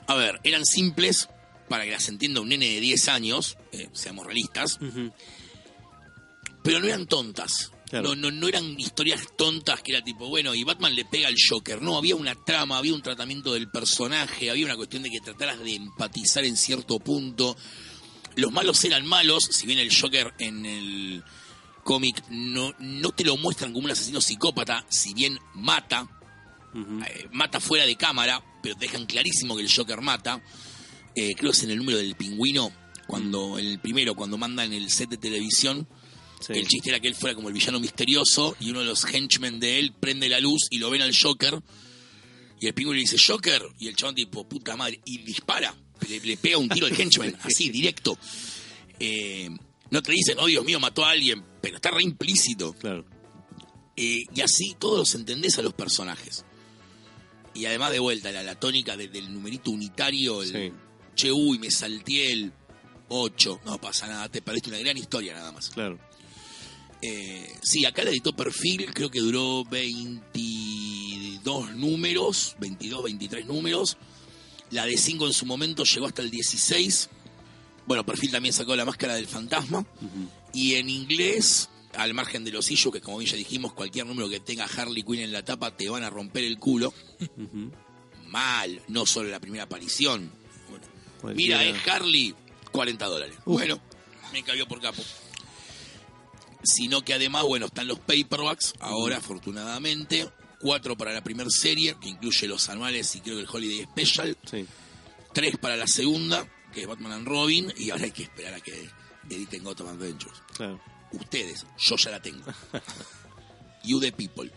A 0.08 0.16
ver, 0.16 0.40
eran 0.46 0.64
simples 0.64 1.28
para 1.68 1.84
que 1.84 1.92
las 1.92 2.08
entienda 2.08 2.40
un 2.40 2.48
nene 2.48 2.76
de 2.76 2.80
10 2.80 3.10
años, 3.10 3.58
eh, 3.74 3.90
seamos 3.92 4.26
realistas, 4.26 4.80
pero 6.64 6.80
no 6.80 6.86
eran 6.86 7.08
tontas. 7.08 7.72
Claro. 7.96 8.10
No, 8.10 8.30
no, 8.30 8.32
no 8.32 8.48
eran 8.50 8.78
historias 8.78 9.22
tontas 9.38 9.82
que 9.82 9.94
era 9.94 10.04
tipo, 10.04 10.28
bueno, 10.28 10.54
y 10.54 10.66
Batman 10.66 10.94
le 10.94 11.06
pega 11.06 11.30
al 11.30 11.36
Joker. 11.38 11.82
No, 11.82 11.98
había 11.98 12.18
una 12.18 12.36
trama, 12.36 12.78
había 12.78 12.94
un 12.94 13.02
tratamiento 13.02 13.54
del 13.54 13.70
personaje, 13.70 14.50
había 14.50 14.66
una 14.66 14.76
cuestión 14.76 15.04
de 15.04 15.10
que 15.10 15.22
trataras 15.22 15.60
de 15.60 15.76
empatizar 15.76 16.44
en 16.44 16.58
cierto 16.58 17.00
punto. 17.00 17.56
Los 18.36 18.52
malos 18.52 18.84
eran 18.84 19.06
malos, 19.06 19.46
si 19.50 19.66
bien 19.66 19.80
el 19.80 19.96
Joker 19.96 20.34
en 20.40 20.66
el 20.66 21.24
cómic 21.86 22.22
no, 22.30 22.76
no 22.80 23.12
te 23.12 23.24
lo 23.24 23.38
muestran 23.38 23.72
como 23.72 23.86
un 23.86 23.92
asesino 23.92 24.20
psicópata, 24.20 24.86
si 24.90 25.14
bien 25.14 25.40
mata, 25.54 26.06
eh, 26.76 27.30
mata 27.32 27.62
fuera 27.62 27.86
de 27.86 27.96
cámara, 27.96 28.44
pero 28.62 28.76
te 28.76 28.88
dejan 28.88 29.06
clarísimo 29.06 29.56
que 29.56 29.62
el 29.62 29.72
Joker 29.74 30.02
mata. 30.02 30.42
eh, 31.16 31.34
creo 31.34 31.52
que 31.52 31.58
es 31.58 31.64
en 31.64 31.72
el 31.72 31.78
número 31.78 31.98
del 31.98 32.16
pingüino, 32.16 32.74
cuando 33.08 33.58
el 33.58 33.80
primero, 33.80 34.16
cuando 34.16 34.38
mandan 34.38 34.74
el 34.74 34.90
set 34.90 35.10
de 35.10 35.18
televisión, 35.18 35.88
Sí. 36.40 36.54
el 36.54 36.68
chiste 36.68 36.90
era 36.90 37.00
que 37.00 37.08
él 37.08 37.16
fuera 37.16 37.34
como 37.36 37.48
el 37.48 37.54
villano 37.54 37.80
misterioso 37.80 38.56
y 38.60 38.70
uno 38.70 38.80
de 38.82 38.86
los 38.86 39.04
henchmen 39.06 39.60
de 39.60 39.80
él 39.80 39.94
prende 40.00 40.28
la 40.30 40.40
luz 40.40 40.68
y 40.70 40.78
lo 40.80 40.90
ven 40.90 41.02
al 41.02 41.16
Joker 41.16 41.62
y 42.60 42.68
el 42.68 42.74
pingüino 42.74 42.94
le 42.96 43.02
dice 43.02 43.18
Joker 43.18 43.62
y 43.80 43.88
el 43.88 43.96
chabón 43.96 44.16
tipo 44.16 44.48
puta 44.48 44.76
madre 44.76 45.00
y 45.06 45.20
dispara, 45.20 45.74
le, 46.08 46.20
le 46.20 46.38
pega 46.38 46.58
un 46.58 46.70
tiro 46.70 46.88
al 46.88 47.00
henchman 47.00 47.36
así 47.44 47.70
directo. 47.70 48.18
Eh, 49.00 49.50
no 49.92 50.02
te 50.02 50.12
dicen, 50.12 50.38
oh 50.40 50.46
Dios 50.48 50.64
mío, 50.66 50.80
mató 50.80 51.06
a 51.06 51.12
alguien, 51.12 51.44
pero 51.62 51.76
está 51.78 51.92
re 51.92 52.02
implícito. 52.04 52.74
Claro. 52.74 53.06
Eh, 53.98 54.24
y 54.34 54.42
así 54.42 54.76
todos 54.80 55.00
los 55.00 55.16
entendés 55.16 55.58
a 55.58 55.62
los 55.62 55.74
personajes. 55.74 56.44
Y 57.54 57.66
además 57.66 57.92
de 57.92 58.00
vuelta, 58.00 58.32
la, 58.32 58.44
la 58.44 58.56
tónica 58.60 58.98
de- 58.98 59.08
del 59.08 59.34
numerito 59.34 59.72
unitario, 59.72 60.44
el 60.44 60.52
Sí. 60.52 60.72
che, 61.16 61.32
uy, 61.32 61.60
me 61.60 61.72
salté 61.72 62.32
el 62.32 62.52
8. 63.10 63.62
No 63.66 63.80
pasa 63.80 64.08
nada, 64.08 64.28
te 64.30 64.42
perdiste 64.42 64.70
una 64.70 64.80
gran 64.80 64.98
historia 64.98 65.34
nada 65.34 65.52
más. 65.52 65.70
Claro. 65.70 65.98
Eh, 67.08 67.56
sí, 67.62 67.86
acá 67.86 68.04
la 68.04 68.10
editó 68.10 68.36
Perfil, 68.36 68.92
creo 68.92 69.12
que 69.12 69.20
duró 69.20 69.64
22 69.66 71.76
números, 71.76 72.56
22, 72.60 73.04
23 73.04 73.46
números. 73.46 73.96
La 74.72 74.88
de 74.88 74.98
5 74.98 75.28
en 75.28 75.34
su 75.34 75.46
momento 75.46 75.84
llegó 75.84 76.08
hasta 76.08 76.24
el 76.24 76.32
16. 76.32 77.10
Bueno, 77.86 78.04
Perfil 78.04 78.32
también 78.32 78.54
sacó 78.54 78.76
la 78.76 78.86
máscara 78.86 79.14
del 79.14 79.28
fantasma. 79.28 79.86
Y 80.52 80.74
en 80.76 80.90
inglés, 80.90 81.70
al 81.94 82.16
margen 82.16 82.44
de 82.44 82.52
los 82.52 82.72
issues, 82.72 82.92
que 82.92 83.02
como 83.02 83.20
bien 83.20 83.30
ya 83.30 83.38
dijimos, 83.38 83.74
cualquier 83.74 84.08
número 84.08 84.28
que 84.28 84.40
tenga 84.40 84.66
Harley 84.66 85.04
Quinn 85.04 85.20
en 85.20 85.32
la 85.32 85.46
tapa 85.46 85.78
te 85.78 85.88
van 85.88 86.04
a 86.04 86.10
romper 86.10 86.44
el 86.44 86.58
culo. 86.58 86.92
Mal, 88.30 88.82
no 88.88 89.06
solo 89.06 89.30
la 89.30 89.40
primera 89.40 89.66
aparición. 89.66 90.32
Bueno. 91.22 91.38
Mira, 91.38 91.64
es 91.64 91.88
Harley, 91.88 92.34
40 92.72 93.06
dólares. 93.06 93.36
Bueno, 93.46 93.80
me 94.34 94.42
cabió 94.42 94.68
por 94.68 94.82
capo. 94.82 95.04
Sino 96.66 97.02
que 97.04 97.14
además, 97.14 97.44
bueno, 97.44 97.68
están 97.68 97.88
los 97.88 98.00
paperbacks, 98.00 98.74
ahora 98.80 99.18
afortunadamente. 99.18 100.30
Cuatro 100.60 100.98
para 100.98 101.14
la 101.14 101.24
primera 101.24 101.50
serie, 101.50 101.96
que 102.02 102.10
incluye 102.10 102.48
los 102.48 102.70
anuales 102.70 103.16
y 103.16 103.22
creo 103.22 103.36
que 103.36 103.42
el 103.44 103.50
Holiday 103.50 103.84
Special. 103.86 104.38
Sí. 104.50 104.66
Tres 105.34 105.58
para 105.58 105.76
la 105.78 105.86
segunda, 105.86 106.48
que 106.74 106.82
es 106.82 106.88
Batman 106.88 107.12
and 107.12 107.28
Robin. 107.28 107.72
Y 107.78 107.90
ahora 107.92 108.06
hay 108.06 108.12
que 108.12 108.24
esperar 108.24 108.54
a 108.56 108.60
que 108.62 108.90
editen 109.30 109.64
Gotham 109.64 109.88
Adventures. 109.90 110.42
Claro. 110.56 110.82
Ustedes, 111.12 111.66
yo 111.78 111.96
ya 111.98 112.12
la 112.12 112.22
tengo. 112.22 112.44
You 113.84 114.00
the 114.00 114.12
people. 114.12 114.52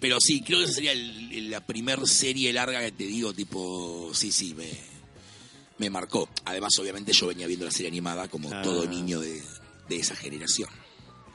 Pero 0.00 0.18
sí, 0.20 0.40
creo 0.42 0.58
que 0.58 0.64
esa 0.66 0.74
sería 0.74 0.92
el- 0.92 1.50
la 1.50 1.64
primer 1.66 2.06
serie 2.06 2.52
larga 2.52 2.80
que 2.80 2.92
te 2.92 3.04
digo, 3.06 3.32
tipo, 3.34 4.10
sí, 4.14 4.30
sí, 4.30 4.54
me, 4.54 4.70
me 5.78 5.90
marcó. 5.90 6.28
Además, 6.44 6.78
obviamente, 6.78 7.12
yo 7.12 7.26
venía 7.26 7.48
viendo 7.48 7.64
la 7.64 7.72
serie 7.72 7.88
animada 7.88 8.28
como 8.28 8.52
Ah. 8.52 8.62
todo 8.62 8.86
niño 8.86 9.18
de, 9.18 9.42
de 9.88 9.96
esa 9.96 10.14
generación. 10.14 10.68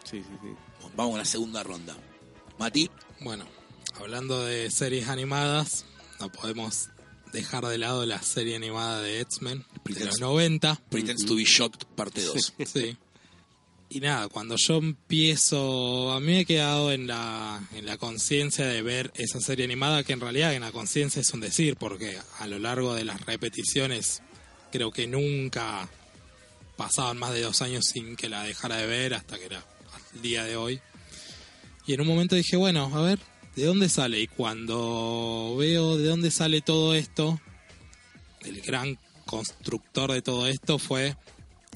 Sí, 0.03 0.21
sí, 0.21 0.37
sí. 0.41 0.49
Vamos 0.95 1.15
a 1.15 1.19
la 1.19 1.25
segunda 1.25 1.63
ronda. 1.63 1.95
Mati, 2.59 2.89
Bueno, 3.21 3.45
hablando 3.95 4.43
de 4.43 4.69
series 4.69 5.07
animadas, 5.07 5.85
no 6.19 6.31
podemos 6.31 6.89
dejar 7.31 7.65
de 7.65 7.77
lado 7.77 8.05
la 8.05 8.21
serie 8.21 8.55
animada 8.55 9.01
de 9.01 9.21
X-Men 9.21 9.65
de 9.85 10.05
los 10.05 10.19
90. 10.19 10.81
Pretends 10.89 11.25
to 11.25 11.35
be 11.35 11.43
Shocked, 11.43 11.85
parte 11.95 12.21
2. 12.21 12.53
Sí. 12.65 12.97
Y 13.89 13.99
nada, 13.99 14.27
cuando 14.27 14.55
yo 14.57 14.77
empiezo, 14.77 16.13
a 16.13 16.19
mí 16.19 16.27
me 16.27 16.39
he 16.41 16.45
quedado 16.45 16.91
en 16.91 17.05
la, 17.05 17.61
en 17.73 17.85
la 17.85 17.97
conciencia 17.97 18.65
de 18.65 18.81
ver 18.81 19.11
esa 19.15 19.39
serie 19.39 19.65
animada, 19.65 20.03
que 20.03 20.13
en 20.13 20.19
realidad 20.19 20.53
en 20.53 20.61
la 20.61 20.71
conciencia 20.71 21.21
es 21.21 21.31
un 21.31 21.41
decir, 21.41 21.75
porque 21.75 22.17
a 22.39 22.47
lo 22.47 22.57
largo 22.57 22.95
de 22.95 23.03
las 23.03 23.21
repeticiones 23.21 24.23
creo 24.71 24.91
que 24.91 25.05
nunca 25.05 25.87
pasaban 26.75 27.19
más 27.19 27.33
de 27.33 27.41
dos 27.41 27.61
años 27.61 27.85
sin 27.85 28.15
que 28.15 28.29
la 28.29 28.43
dejara 28.43 28.77
de 28.77 28.87
ver 28.87 29.13
hasta 29.13 29.37
que 29.37 29.45
era 29.45 29.63
el 30.15 30.21
día 30.21 30.43
de 30.43 30.55
hoy. 30.55 30.79
Y 31.85 31.93
en 31.93 32.01
un 32.01 32.07
momento 32.07 32.35
dije, 32.35 32.55
bueno, 32.55 32.89
a 32.93 33.01
ver, 33.01 33.19
¿de 33.55 33.65
dónde 33.65 33.89
sale? 33.89 34.19
Y 34.21 34.27
cuando 34.27 35.55
veo 35.57 35.97
de 35.97 36.07
dónde 36.07 36.31
sale 36.31 36.61
todo 36.61 36.93
esto, 36.95 37.39
el 38.41 38.61
gran 38.61 38.97
constructor 39.25 40.11
de 40.11 40.21
todo 40.21 40.47
esto 40.47 40.77
fue 40.79 41.15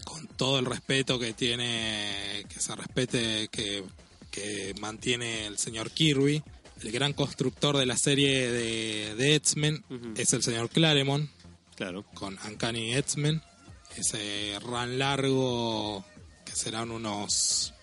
con 0.06 0.28
todo 0.28 0.60
el 0.60 0.66
respeto 0.66 1.20
que 1.20 1.34
tiene, 1.34 2.46
que 2.48 2.60
se 2.60 2.76
respete, 2.76 3.48
que, 3.50 3.84
que 4.32 4.74
mantiene 4.80 5.46
el 5.48 5.58
señor 5.58 5.92
Kirby. 5.92 6.44
El 6.82 6.92
gran 6.92 7.14
constructor 7.14 7.76
de 7.76 7.86
la 7.88 7.98
serie 7.98 8.52
de, 8.52 9.16
de 9.16 9.36
X-Men 9.36 9.84
es 10.16 10.34
el 10.34 10.44
señor 10.44 10.70
Claremont 10.70 11.30
Claro. 11.76 12.04
con 12.14 12.38
Uncanny 12.48 12.94
X-Men. 12.96 13.42
Ese 13.96 14.58
run 14.62 15.00
largo 15.00 16.06
que 16.46 16.56
serán 16.56 16.92
unos, 16.92 17.74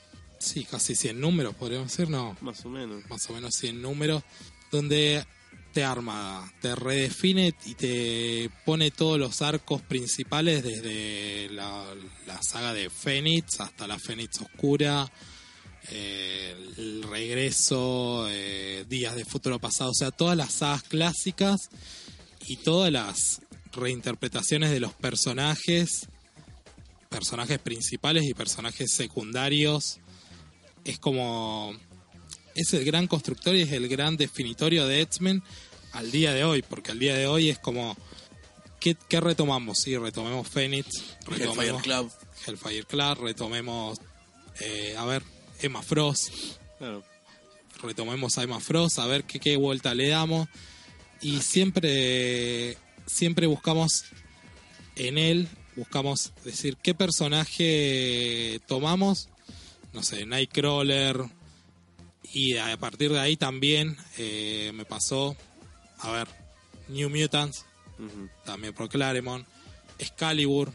sí, 0.44 0.64
casi 0.64 0.94
100 0.94 1.20
números, 1.20 1.54
podríamos 1.54 1.88
decir, 1.88 2.08
no, 2.08 2.36
Más 2.40 2.64
o 2.64 2.68
menos. 2.68 3.02
más 3.08 3.28
o 3.30 3.34
menos 3.34 3.54
100 3.54 3.80
números, 3.80 4.22
donde 4.70 5.24
te 5.72 5.82
arma, 5.82 6.52
te 6.60 6.74
redefine 6.76 7.52
y 7.66 7.74
te 7.74 8.50
pone 8.64 8.92
todos 8.92 9.18
los 9.18 9.42
arcos 9.42 9.82
principales 9.82 10.62
desde 10.62 11.48
la, 11.50 11.84
la 12.26 12.40
saga 12.42 12.72
de 12.72 12.88
Fénix 12.90 13.60
hasta 13.60 13.88
la 13.88 13.98
Fénix 13.98 14.40
Oscura, 14.40 15.10
eh, 15.90 16.54
el 16.78 17.02
regreso, 17.02 18.26
eh, 18.30 18.84
Días 18.88 19.16
de 19.16 19.24
Futuro 19.24 19.58
Pasado, 19.58 19.90
o 19.90 19.94
sea, 19.94 20.10
todas 20.10 20.36
las 20.36 20.54
sagas 20.54 20.84
clásicas 20.84 21.68
y 22.46 22.56
todas 22.56 22.92
las 22.92 23.42
reinterpretaciones 23.72 24.70
de 24.70 24.80
los 24.80 24.92
personajes, 24.92 26.08
personajes 27.10 27.58
principales 27.58 28.24
y 28.24 28.34
personajes 28.34 28.92
secundarios. 28.94 29.98
Es 30.84 30.98
como 30.98 31.74
es 32.54 32.72
el 32.74 32.84
gran 32.84 33.06
constructor 33.06 33.54
y 33.54 33.62
es 33.62 33.72
el 33.72 33.88
gran 33.88 34.16
definitorio 34.16 34.86
de 34.86 35.00
X-Men 35.02 35.42
al 35.92 36.10
día 36.10 36.32
de 36.32 36.44
hoy, 36.44 36.62
porque 36.62 36.92
al 36.92 36.98
día 36.98 37.14
de 37.16 37.26
hoy 37.26 37.50
es 37.50 37.58
como, 37.58 37.96
¿qué, 38.80 38.96
qué 39.08 39.20
retomamos? 39.20 39.78
Sí, 39.78 39.96
retomemos 39.96 40.46
Phoenix, 40.48 40.88
Hellfire 41.26 41.46
retomemos 41.46 41.82
Club. 41.82 42.12
Hellfire 42.46 42.84
Club, 42.84 43.18
retomemos, 43.20 43.98
eh, 44.60 44.94
a 44.96 45.04
ver, 45.04 45.22
Emma 45.60 45.82
Frost, 45.82 46.32
Claro. 46.78 47.02
retomemos 47.82 48.38
a 48.38 48.42
Emma 48.42 48.60
Frost, 48.60 48.98
a 48.98 49.06
ver 49.06 49.24
qué, 49.24 49.40
qué 49.40 49.56
vuelta 49.56 49.94
le 49.94 50.08
damos. 50.08 50.48
Y 51.20 51.40
siempre, 51.40 52.76
siempre 53.06 53.46
buscamos 53.46 54.04
en 54.96 55.16
él, 55.18 55.48
buscamos 55.76 56.32
decir 56.44 56.76
qué 56.76 56.94
personaje 56.94 58.60
tomamos, 58.66 59.28
no 59.94 60.02
sé, 60.02 60.26
Nightcrawler. 60.26 61.24
Y 62.32 62.56
a 62.56 62.76
partir 62.76 63.12
de 63.12 63.20
ahí 63.20 63.36
también 63.36 63.96
eh, 64.18 64.72
me 64.74 64.84
pasó, 64.84 65.36
a 66.00 66.10
ver, 66.10 66.28
New 66.88 67.08
Mutants, 67.08 67.64
también 68.44 68.74
por 68.74 68.88
Claremont, 68.88 69.46
Excalibur. 69.98 70.72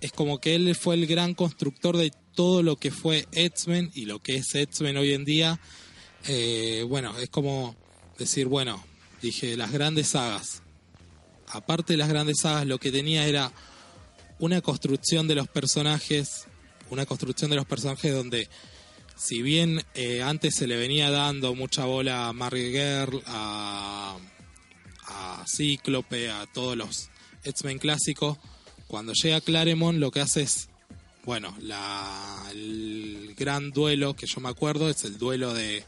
Es 0.00 0.12
como 0.12 0.40
que 0.40 0.54
él 0.54 0.74
fue 0.76 0.94
el 0.94 1.06
gran 1.06 1.34
constructor 1.34 1.96
de 1.96 2.12
todo 2.34 2.62
lo 2.62 2.76
que 2.76 2.92
fue 2.92 3.26
X-Men 3.32 3.90
y 3.94 4.04
lo 4.04 4.20
que 4.20 4.36
es 4.36 4.54
X-Men 4.54 4.96
hoy 4.96 5.12
en 5.12 5.24
día. 5.24 5.58
Eh, 6.28 6.84
bueno, 6.88 7.18
es 7.18 7.28
como 7.30 7.74
decir, 8.16 8.46
bueno, 8.46 8.84
dije, 9.20 9.56
las 9.56 9.72
grandes 9.72 10.08
sagas. 10.08 10.62
Aparte 11.48 11.94
de 11.94 11.96
las 11.96 12.08
grandes 12.08 12.40
sagas, 12.42 12.66
lo 12.66 12.78
que 12.78 12.92
tenía 12.92 13.26
era 13.26 13.52
una 14.38 14.60
construcción 14.60 15.26
de 15.26 15.34
los 15.34 15.48
personajes, 15.48 16.47
una 16.90 17.06
construcción 17.06 17.50
de 17.50 17.56
los 17.56 17.66
personajes 17.66 18.12
donde, 18.12 18.48
si 19.16 19.42
bien 19.42 19.82
eh, 19.94 20.22
antes 20.22 20.54
se 20.54 20.66
le 20.66 20.76
venía 20.76 21.10
dando 21.10 21.54
mucha 21.54 21.84
bola 21.84 22.28
a 22.28 22.32
Marvel 22.32 22.70
Girl, 22.70 23.22
a, 23.26 24.16
a 25.06 25.44
Cíclope, 25.46 26.30
a 26.30 26.46
todos 26.46 26.76
los 26.76 27.10
X-Men 27.44 27.78
clásicos, 27.78 28.38
cuando 28.86 29.12
llega 29.12 29.40
Claremont 29.40 29.98
lo 29.98 30.10
que 30.10 30.20
hace 30.20 30.42
es, 30.42 30.68
bueno, 31.24 31.54
la, 31.60 32.42
el 32.50 33.34
gran 33.36 33.70
duelo 33.70 34.16
que 34.16 34.26
yo 34.26 34.40
me 34.40 34.48
acuerdo 34.48 34.88
es 34.88 35.04
el 35.04 35.18
duelo 35.18 35.52
de 35.52 35.84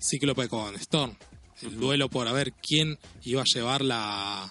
Cíclope 0.00 0.48
con 0.48 0.74
Storm. 0.76 1.16
El 1.62 1.78
duelo 1.78 2.08
por 2.08 2.26
a 2.26 2.32
ver 2.32 2.52
quién 2.54 2.98
iba 3.22 3.42
a 3.42 3.44
llevar 3.44 3.82
la, 3.82 4.50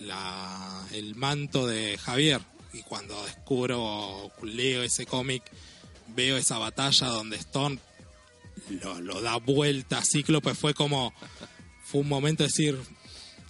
la, 0.00 0.86
el 0.92 1.14
manto 1.14 1.66
de 1.66 1.98
Javier. 1.98 2.40
Y 2.72 2.82
cuando 2.82 3.22
descubro, 3.24 4.30
leo 4.42 4.82
ese 4.82 5.06
cómic, 5.06 5.42
veo 6.08 6.36
esa 6.36 6.58
batalla 6.58 7.08
donde 7.08 7.36
Storm 7.36 7.78
lo, 8.68 9.20
da 9.20 9.36
vuelta 9.36 9.98
a 9.98 10.04
Cíclope, 10.04 10.54
fue 10.54 10.74
como, 10.74 11.12
fue 11.84 12.02
un 12.02 12.08
momento 12.08 12.42
de 12.42 12.48
decir, 12.48 12.78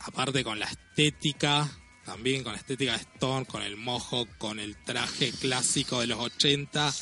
aparte 0.00 0.42
con 0.44 0.58
la 0.58 0.66
estética, 0.66 1.70
también 2.04 2.42
con 2.42 2.52
la 2.52 2.58
estética 2.58 2.92
de 2.92 2.98
Storm, 2.98 3.44
con 3.44 3.62
el 3.62 3.76
mojo, 3.76 4.26
con 4.38 4.58
el 4.58 4.76
traje 4.84 5.32
clásico 5.32 6.00
de 6.00 6.06
los 6.06 6.18
80, 6.18 6.92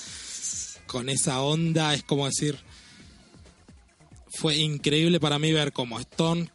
con 0.87 1.09
esa 1.09 1.40
onda, 1.42 1.94
es 1.94 2.02
como 2.02 2.26
decir, 2.26 2.59
fue 4.31 4.57
increíble 4.57 5.20
para 5.20 5.38
mí 5.38 5.52
ver 5.52 5.72
como 5.72 5.98
Storm 6.00 6.48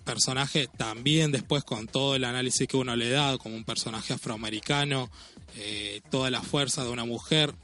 personaje 0.00 0.68
también 0.76 1.32
después 1.32 1.64
con 1.64 1.86
todo 1.86 2.14
el 2.14 2.24
análisis 2.24 2.66
que 2.66 2.76
uno 2.76 2.96
le 2.96 3.10
da, 3.10 3.38
como 3.38 3.56
un 3.56 3.64
personaje 3.64 4.12
afroamericano, 4.12 5.10
eh, 5.56 6.00
toda 6.10 6.30
la 6.30 6.42
fuerza 6.42 6.84
de 6.84 6.90
una 6.90 7.04
mujer 7.04 7.54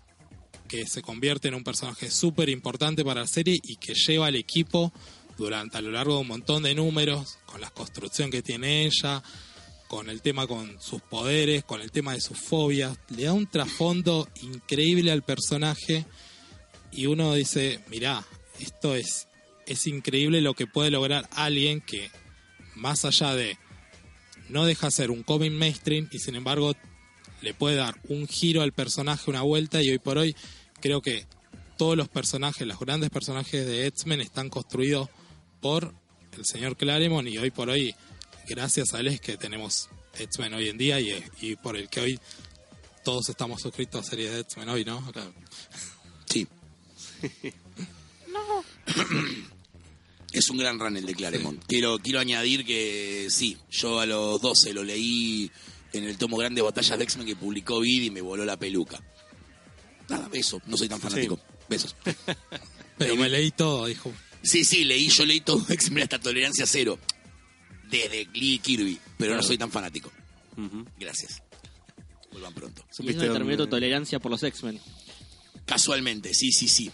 que 0.69 0.87
se 0.87 1.03
convierte 1.03 1.49
en 1.49 1.55
un 1.55 1.65
personaje 1.65 2.11
súper 2.11 2.49
importante 2.49 3.05
para 3.05 3.21
la 3.21 3.27
serie 3.27 3.59
y 3.63 3.77
que 3.77 3.95
lleva 3.95 4.27
al 4.27 4.37
equipo 4.37 4.93
durante 5.39 5.79
a 5.79 5.83
lo 5.83 5.91
largo 5.91 6.15
de 6.15 6.21
un 6.21 6.29
montón 6.29 6.63
de 6.63 6.75
números, 6.75 7.39
con 7.47 7.61
la 7.61 7.71
construcción 7.71 8.31
que 8.31 8.43
tiene 8.43 8.87
ella, 8.87 9.23
con 9.89 10.09
el 10.09 10.23
tema 10.23 10.47
con 10.47 10.81
sus 10.81 11.01
poderes, 11.03 11.65
con 11.65 11.81
el 11.81 11.93
tema 11.93 12.15
de 12.15 12.21
sus 12.21 12.39
fobias, 12.39 12.99
le 13.09 13.25
da 13.25 13.33
un 13.33 13.47
trasfondo 13.47 14.29
increíble 14.43 15.13
al 15.13 15.23
personaje 15.23 16.05
y 16.91 17.07
uno 17.07 17.35
dice, 17.35 17.85
mirá, 17.89 18.25
esto 18.59 18.97
es, 18.97 19.29
es 19.67 19.87
increíble 19.87 20.41
lo 20.41 20.55
que 20.55 20.67
puede 20.67 20.91
lograr 20.91 21.29
alguien 21.33 21.81
que 21.81 22.11
más 22.77 23.05
allá 23.05 23.35
de 23.35 23.59
no 24.49 24.65
deja 24.65 24.91
ser 24.91 25.11
un 25.11 25.23
cómic 25.23 25.53
mainstream 25.53 26.09
y 26.13 26.19
sin 26.19 26.37
embargo 26.37 26.75
le 27.43 27.55
puede 27.55 27.77
dar 27.77 28.01
un 28.09 28.29
giro 28.29 28.63
al 28.63 28.73
personaje, 28.73 29.31
una 29.31 29.43
vuelta 29.43 29.83
y 29.83 29.91
hoy 29.91 29.99
por 29.99 30.19
hoy 30.19 30.37
creo 30.81 31.03
que 31.03 31.27
todos 31.77 31.97
los 31.97 32.09
personajes, 32.09 32.67
los 32.67 32.79
grandes 32.79 33.11
personajes 33.11 33.67
de 33.67 33.87
X-Men 33.87 34.21
están 34.21 34.49
construidos 34.49 35.09
por 35.61 35.95
el 36.33 36.45
señor 36.45 36.77
Claremont 36.77 37.29
y 37.29 37.39
hoy 37.39 37.51
por 37.51 37.69
hoy 37.71 37.95
gracias 38.49 38.95
a 38.95 39.01
él 39.01 39.09
es 39.09 39.21
que 39.21 39.37
tenemos 39.37 39.89
X-Men 40.19 40.55
hoy 40.55 40.69
en 40.69 40.79
día 40.79 41.01
y, 41.01 41.23
y 41.41 41.57
por 41.57 41.77
el 41.77 41.89
que 41.89 42.01
hoy 42.01 42.21
todos 43.05 43.29
estamos 43.29 43.63
suscritos 43.63 44.07
a 44.07 44.11
series 44.11 44.33
de 44.33 44.41
X-Men 44.41 44.69
hoy, 44.69 44.85
¿no? 44.85 45.01
Claro. 45.13 45.33
Sí. 46.27 46.47
Es 50.37 50.51
un 50.51 50.59
gran 50.59 50.79
run 50.79 50.97
el 50.97 51.07
de 51.07 51.15
Claremont. 51.15 51.65
Quiero, 51.67 51.99
quiero 51.99 52.21
añadir 52.21 52.65
que 52.67 53.29
sí, 53.31 53.57
yo 53.71 54.01
a 54.01 54.07
los 54.07 54.41
12 54.41 54.75
lo 54.75 54.85
leí 54.85 55.51
en 55.93 56.05
el 56.05 56.19
tomo 56.19 56.37
grande 56.37 56.61
Batallas 56.61 56.99
de 56.99 57.05
X-Men 57.05 57.27
que 57.27 57.37
publicó 57.37 57.81
Vid 57.81 58.03
y 58.03 58.11
me 58.11 58.21
voló 58.21 58.45
la 58.45 58.59
peluca. 58.59 59.01
Nada, 60.09 60.29
beso, 60.29 60.61
no 60.67 60.77
soy 60.77 60.89
tan 60.89 61.01
fanático. 61.01 61.39
Besos. 61.69 61.97
Pero 62.99 63.17
me 63.17 63.29
leí 63.29 63.51
todo, 63.51 63.87
dijo. 63.87 64.13
Sí, 64.43 64.65
sí, 64.65 64.85
leí, 64.85 65.09
yo 65.09 65.25
leí 65.25 65.41
todo 65.41 65.65
X-Men 65.71 66.03
hasta 66.05 66.19
tolerancia 66.19 66.67
cero. 66.67 66.99
Desde 67.91 68.27
Lee 68.35 68.59
Kirby, 68.59 68.99
pero 69.17 69.37
no 69.37 69.43
soy 69.43 69.57
tan 69.57 69.71
fanático. 69.71 70.11
Gracias. 70.99 71.41
Vuelvan 72.33 72.53
pronto. 72.53 72.83
Y 72.83 72.91
es 72.91 72.97
¿Supiste 72.97 73.19
donde 73.27 73.33
terminó 73.35 73.57
tu 73.57 73.63
dónde- 73.63 73.71
tolerancia 73.77 74.19
por 74.19 74.31
los 74.33 74.43
X-Men. 74.43 74.81
Casualmente, 75.65 76.35
sí, 76.35 76.51
sí, 76.53 76.69
sí. 76.69 76.91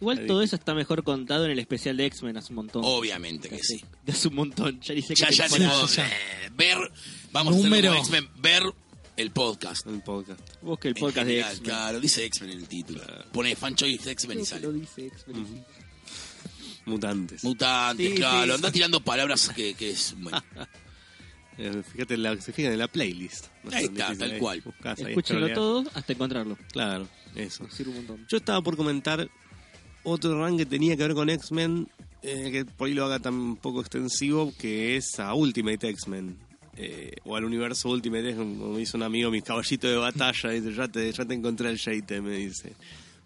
Igual 0.00 0.18
Ahí. 0.18 0.26
todo 0.26 0.42
eso 0.42 0.56
está 0.56 0.74
mejor 0.74 1.02
contado 1.04 1.44
en 1.44 1.50
el 1.50 1.58
especial 1.58 1.96
de 1.96 2.06
X-Men 2.06 2.36
hace 2.36 2.52
un 2.52 2.56
montón. 2.56 2.82
Obviamente 2.84 3.48
que 3.48 3.58
sí. 3.62 3.84
Hace 4.08 4.28
un 4.28 4.34
montón. 4.34 4.80
Ya 4.80 4.94
sé 4.94 5.14
qué 5.14 5.14
Ya, 5.14 5.30
ya 5.30 5.48
tenemos, 5.48 5.98
eh, 5.98 6.04
ver, 6.54 6.78
vamos 7.32 7.56
Número. 7.56 7.90
a 7.92 8.00
hacer 8.00 8.00
X-Men, 8.16 8.28
ver 8.40 8.62
el 9.16 9.30
podcast. 9.30 9.86
El 9.86 10.02
podcast. 10.02 10.40
Busque 10.62 10.88
el 10.88 10.94
podcast 10.94 11.26
de 11.26 11.40
X-Men. 11.40 11.62
Claro, 11.64 12.00
dice 12.00 12.24
X-Men 12.24 12.50
en 12.52 12.58
el 12.60 12.68
título. 12.68 13.02
Pone 13.32 13.54
fan 13.56 13.74
choice 13.74 14.10
X-Men 14.12 14.38
y 14.38 14.40
que 14.42 14.46
sale. 14.46 14.62
lo 14.62 14.72
dice 14.72 15.06
X-Men. 15.06 15.64
Mutantes. 16.86 17.44
Mutantes, 17.44 18.08
Sí, 18.10 18.14
claro. 18.16 18.46
sí. 18.46 18.50
Anda 18.52 18.72
tirando 18.72 19.00
palabras 19.04 19.50
que, 19.54 19.74
que 19.74 19.90
es. 19.90 20.14
Bueno, 20.18 20.42
Eh, 21.58 21.82
fíjate, 21.92 22.14
en 22.14 22.22
la, 22.22 22.40
se 22.40 22.54
fijan 22.54 22.72
en 22.72 22.78
la 22.78 22.88
playlist. 22.88 23.48
No 23.64 23.70
Ahí 23.76 23.84
está, 23.84 24.16
tal 24.16 24.38
cual. 24.38 24.62
Escúchenlo 24.96 25.52
todo 25.52 25.84
hasta 25.92 26.14
encontrarlo. 26.14 26.56
Claro, 26.72 27.06
eso. 27.34 27.68
Sirve 27.70 27.90
un 27.90 27.96
montón. 27.98 28.26
Yo 28.30 28.38
estaba 28.38 28.62
por 28.62 28.78
comentar 28.78 29.28
otro 30.04 30.34
run 30.44 30.56
que 30.58 30.66
tenía 30.66 30.96
que 30.96 31.02
ver 31.04 31.14
con 31.14 31.28
X-Men, 31.30 31.88
eh, 32.22 32.48
que 32.52 32.64
por 32.64 32.88
ahí 32.88 32.94
lo 32.94 33.04
haga 33.04 33.18
tan 33.18 33.34
un 33.34 33.56
poco 33.56 33.80
extensivo, 33.80 34.52
que 34.58 34.96
es 34.96 35.18
a 35.20 35.34
Ultimate 35.34 35.88
X-Men. 35.88 36.36
eh, 36.76 37.12
o 37.24 37.36
al 37.36 37.44
universo 37.44 37.90
Ultimate 37.90 38.34
como 38.34 38.68
me 38.72 38.78
dice 38.78 38.96
un 38.96 39.02
amigo, 39.02 39.30
mi 39.30 39.42
caballito 39.42 39.86
de 39.88 39.96
batalla, 39.96 40.50
dice, 40.50 40.72
ya 40.74 40.88
te, 40.88 41.12
ya 41.12 41.24
te 41.26 41.34
encontré 41.34 41.68
el 41.68 41.76
Shade, 41.76 42.20
me 42.22 42.36
dice. 42.36 42.72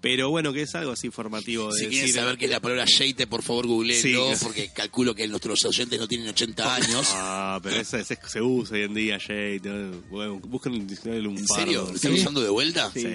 Pero 0.01 0.29
bueno, 0.29 0.53
que 0.53 0.63
es 0.63 0.75
algo 0.75 0.93
así 0.93 1.09
formativo. 1.11 1.69
De 1.73 1.79
si 1.79 1.87
quieren 1.87 2.01
decir, 2.09 2.15
saber 2.21 2.37
qué 2.37 2.45
es 2.47 2.51
la 2.51 2.61
palabra 2.61 2.85
shade, 2.85 3.27
por 3.27 3.43
favor, 3.43 3.67
googleenlo, 3.67 4.35
Sí. 4.37 4.45
porque 4.45 4.69
calculo 4.75 5.15
que 5.15 5.27
nuestros 5.29 5.65
oyentes 5.65 5.99
no 5.99 6.07
tienen 6.07 6.29
80 6.29 6.75
años. 6.75 7.07
Ah, 7.13 7.59
pero 7.63 7.77
esa, 7.77 7.99
esa 8.01 8.15
se 8.29 8.43
usa 8.43 8.77
hoy 8.77 8.83
en 8.83 8.93
día, 8.93 9.17
Shade. 9.19 9.61
¿no? 9.65 10.01
Bueno, 10.11 10.41
busquen 10.41 10.73
un 10.75 10.87
diccionario 10.87 11.21
¿En 11.31 11.37
lumbardo. 11.37 11.55
serio? 11.55 11.87
¿Lo 11.89 11.95
están 11.95 12.13
Sí. 12.15 12.21
usando 12.21 12.43
de 12.43 12.51
vuelta? 12.51 12.91
Sí. 12.93 13.07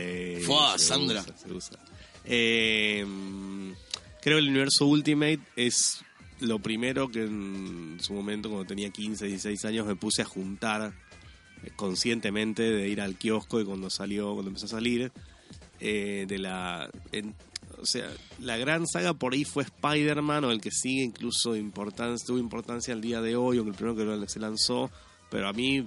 Fua, 0.45 0.79
se 0.79 0.85
Sandra. 0.85 1.21
usa, 1.21 1.35
se 1.37 1.53
usa. 1.53 1.79
Eh, 2.31 3.03
creo 4.21 4.37
que 4.37 4.43
el 4.43 4.49
universo 4.49 4.85
Ultimate 4.85 5.39
es 5.55 6.03
lo 6.39 6.59
primero 6.59 7.09
que 7.09 7.23
en 7.23 7.97
su 7.99 8.13
momento, 8.13 8.49
cuando 8.49 8.67
tenía 8.67 8.91
15, 8.91 9.25
16 9.25 9.65
años, 9.65 9.87
me 9.87 9.95
puse 9.95 10.21
a 10.21 10.25
juntar 10.25 10.93
eh, 11.63 11.71
conscientemente 11.75 12.63
de 12.63 12.87
ir 12.87 13.01
al 13.01 13.17
kiosco 13.17 13.59
y 13.59 13.65
cuando 13.65 13.89
salió, 13.89 14.33
cuando 14.33 14.49
empezó 14.49 14.67
a 14.67 14.69
salir, 14.69 15.11
eh, 15.79 16.25
de 16.27 16.37
la... 16.37 16.89
o 17.81 17.85
sea, 17.85 18.07
la 18.39 18.57
gran 18.57 18.85
saga 18.87 19.13
por 19.13 19.33
ahí 19.33 19.43
fue 19.43 19.63
Spider-Man, 19.63 20.45
o 20.45 20.51
el 20.51 20.61
que 20.61 20.71
sigue 20.71 21.03
incluso 21.03 21.55
importancia, 21.55 22.25
tuvo 22.25 22.37
importancia 22.37 22.93
al 22.93 23.01
día 23.01 23.21
de 23.21 23.35
hoy, 23.35 23.57
o 23.57 23.63
el 23.63 23.73
primero 23.73 24.19
que 24.19 24.29
se 24.29 24.39
lanzó, 24.39 24.91
pero 25.29 25.47
a 25.47 25.53
mí 25.53 25.85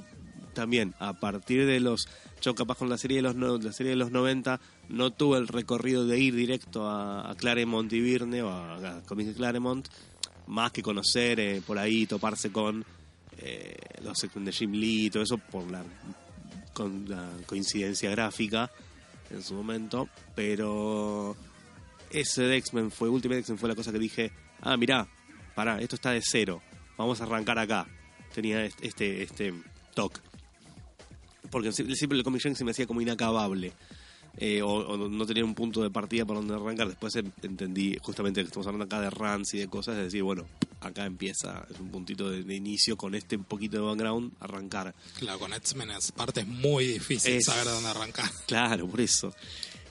también, 0.55 0.95
a 0.99 1.15
partir 1.15 1.67
de 1.67 1.81
los... 1.81 2.09
Yo 2.43 2.55
capaz 2.55 2.77
con 2.77 2.89
la 2.91 2.99
serie 2.99 3.19
de 3.19 3.23
los, 3.23 3.35
no- 3.37 3.57
la 3.59 3.73
serie 3.73 3.91
de 3.91 3.97
los 3.97 4.11
90 4.11 4.61
no 4.89 5.11
tuve 5.13 5.39
el 5.39 5.49
recorrido 5.49 6.07
de 6.07 6.19
ir 6.19 6.35
directo 6.35 6.89
a, 6.91 7.35
Claremont 7.39 7.93
y 7.93 8.01
Virne, 8.01 8.43
o 8.43 8.51
a, 8.51 8.99
a 8.99 9.03
Comics 9.03 9.37
Claremont, 9.37 9.89
más 10.49 10.73
que 10.73 10.83
conocer 10.83 11.39
eh, 11.41 11.63
por 11.65 11.79
ahí, 11.79 12.07
toparse 12.07 12.51
con 12.51 12.85
eh, 13.39 13.77
los 14.03 14.19
de 14.35 14.53
Jim 14.53 14.73
Lee 14.73 15.07
y 15.07 15.11
todo 15.11 15.23
eso 15.23 15.39
por 15.39 15.71
la 15.71 15.85
coincidencia 17.47 18.11
gráfica 18.11 18.71
en 19.31 19.43
su 19.43 19.55
momento, 19.55 20.09
pero 20.35 21.37
ese 22.11 22.43
de 22.43 22.57
X-Men 22.57 22.91
fue, 22.91 23.09
Ultimate 23.09 23.41
X-Men 23.41 23.59
fue 23.59 23.69
la 23.69 23.75
cosa 23.75 23.93
que 23.93 23.99
dije, 23.99 24.33
ah, 24.61 24.77
mirá, 24.77 25.07
pará, 25.55 25.81
esto 25.81 25.95
está 25.97 26.11
de 26.11 26.21
cero, 26.23 26.63
vamos 26.99 27.21
a 27.21 27.25
arrancar 27.25 27.59
acá. 27.59 27.87
Tenía 28.35 28.65
este, 28.65 28.87
este, 28.87 29.23
este 29.23 29.55
toque. 29.95 30.21
Porque 31.51 31.71
sie- 31.73 31.95
siempre 31.95 32.19
el 32.19 32.25
Comic 32.25 32.55
se 32.55 32.65
me 32.65 32.71
hacía 32.71 32.87
como 32.87 33.01
inacabable. 33.01 33.73
eh, 34.39 34.63
o, 34.63 34.69
o 34.73 35.09
no 35.11 35.27
tenía 35.27 35.45
un 35.45 35.55
punto 35.55 35.83
de 35.83 35.91
partida 35.91 36.25
por 36.25 36.37
donde 36.37 36.55
arrancar. 36.55 36.89
Después 36.89 37.15
em- 37.17 37.31
entendí 37.43 37.99
justamente 38.01 38.41
que 38.41 38.47
estamos 38.47 38.67
hablando 38.67 38.87
acá 38.87 38.99
de 39.03 39.11
runs 39.11 39.53
y 39.53 39.59
de 39.59 39.69
cosas, 39.69 39.97
es 39.99 40.05
decir, 40.05 40.23
bueno, 40.23 40.47
acá 40.81 41.05
empieza, 41.05 41.67
es 41.71 41.79
un 41.79 41.91
puntito 41.91 42.31
de, 42.31 42.43
de 42.43 42.55
inicio 42.55 42.97
con 42.97 43.15
este 43.15 43.37
un 43.37 43.45
poquito 43.45 43.77
de 43.77 43.83
background, 43.83 44.33
arrancar. 44.41 44.95
Claro, 45.19 45.39
con 45.39 45.53
X-Men 45.53 45.91
es 45.91 46.13
parte 46.13 46.47
muy 46.47 46.87
difícil 46.87 47.33
Es- 47.35 47.45
saber 47.45 47.65
dónde 47.67 47.91
arrancar. 47.91 48.31
Claro, 48.47 48.89
por 48.89 49.03
eso. 49.03 49.35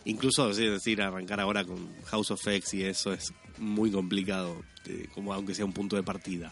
Incluso 0.05 0.49
es 0.49 0.57
decir, 0.57 0.99
arrancar 1.03 1.39
ahora 1.39 1.63
con 1.63 1.87
House 2.05 2.31
of 2.31 2.47
X 2.47 2.73
y 2.73 2.83
eso 2.83 3.13
es 3.13 3.31
muy 3.59 3.91
complicado, 3.91 4.63
eh, 4.87 5.07
como 5.13 5.31
aunque 5.35 5.53
sea 5.53 5.65
un 5.65 5.73
punto 5.73 5.95
de 5.95 6.01
partida. 6.01 6.51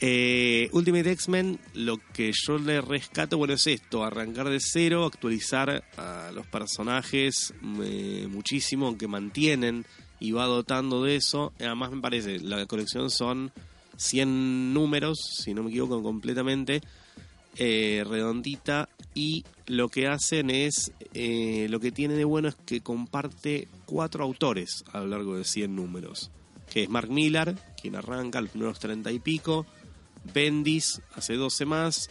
Eh, 0.00 0.68
Ultimate 0.72 1.10
X-Men, 1.10 1.58
lo 1.74 1.98
que 2.12 2.32
yo 2.32 2.58
le 2.58 2.80
rescato, 2.80 3.36
bueno, 3.36 3.54
es 3.54 3.66
esto, 3.66 4.04
arrancar 4.04 4.48
de 4.48 4.60
cero, 4.60 5.04
actualizar 5.04 5.84
a 5.96 6.30
los 6.32 6.46
personajes 6.46 7.52
eh, 7.82 8.28
muchísimo, 8.30 8.86
aunque 8.86 9.08
mantienen 9.08 9.84
y 10.20 10.32
va 10.32 10.46
dotando 10.46 11.02
de 11.02 11.16
eso. 11.16 11.52
Además 11.58 11.90
me 11.90 12.00
parece, 12.00 12.38
la 12.38 12.64
colección 12.66 13.10
son 13.10 13.52
100 13.96 14.72
números, 14.72 15.18
si 15.42 15.52
no 15.52 15.64
me 15.64 15.70
equivoco 15.70 16.02
completamente, 16.02 16.80
eh, 17.56 18.04
redondita 18.08 18.88
y 19.14 19.44
lo 19.66 19.88
que 19.88 20.06
hacen 20.06 20.50
es, 20.50 20.92
eh, 21.12 21.66
lo 21.68 21.80
que 21.80 21.90
tiene 21.90 22.14
de 22.14 22.24
bueno 22.24 22.48
es 22.48 22.54
que 22.54 22.80
comparte 22.80 23.66
cuatro 23.84 24.22
autores 24.22 24.84
a 24.92 25.00
lo 25.00 25.08
largo 25.08 25.36
de 25.36 25.44
100 25.44 25.74
números, 25.74 26.30
que 26.70 26.84
es 26.84 26.88
Mark 26.88 27.10
Millar, 27.10 27.56
quien 27.80 27.96
arranca 27.96 28.40
los 28.40 28.50
primeros 28.50 28.78
30 28.78 29.10
y 29.10 29.18
pico, 29.18 29.66
Bendis 30.32 31.00
hace 31.14 31.34
12 31.34 31.64
más, 31.66 32.08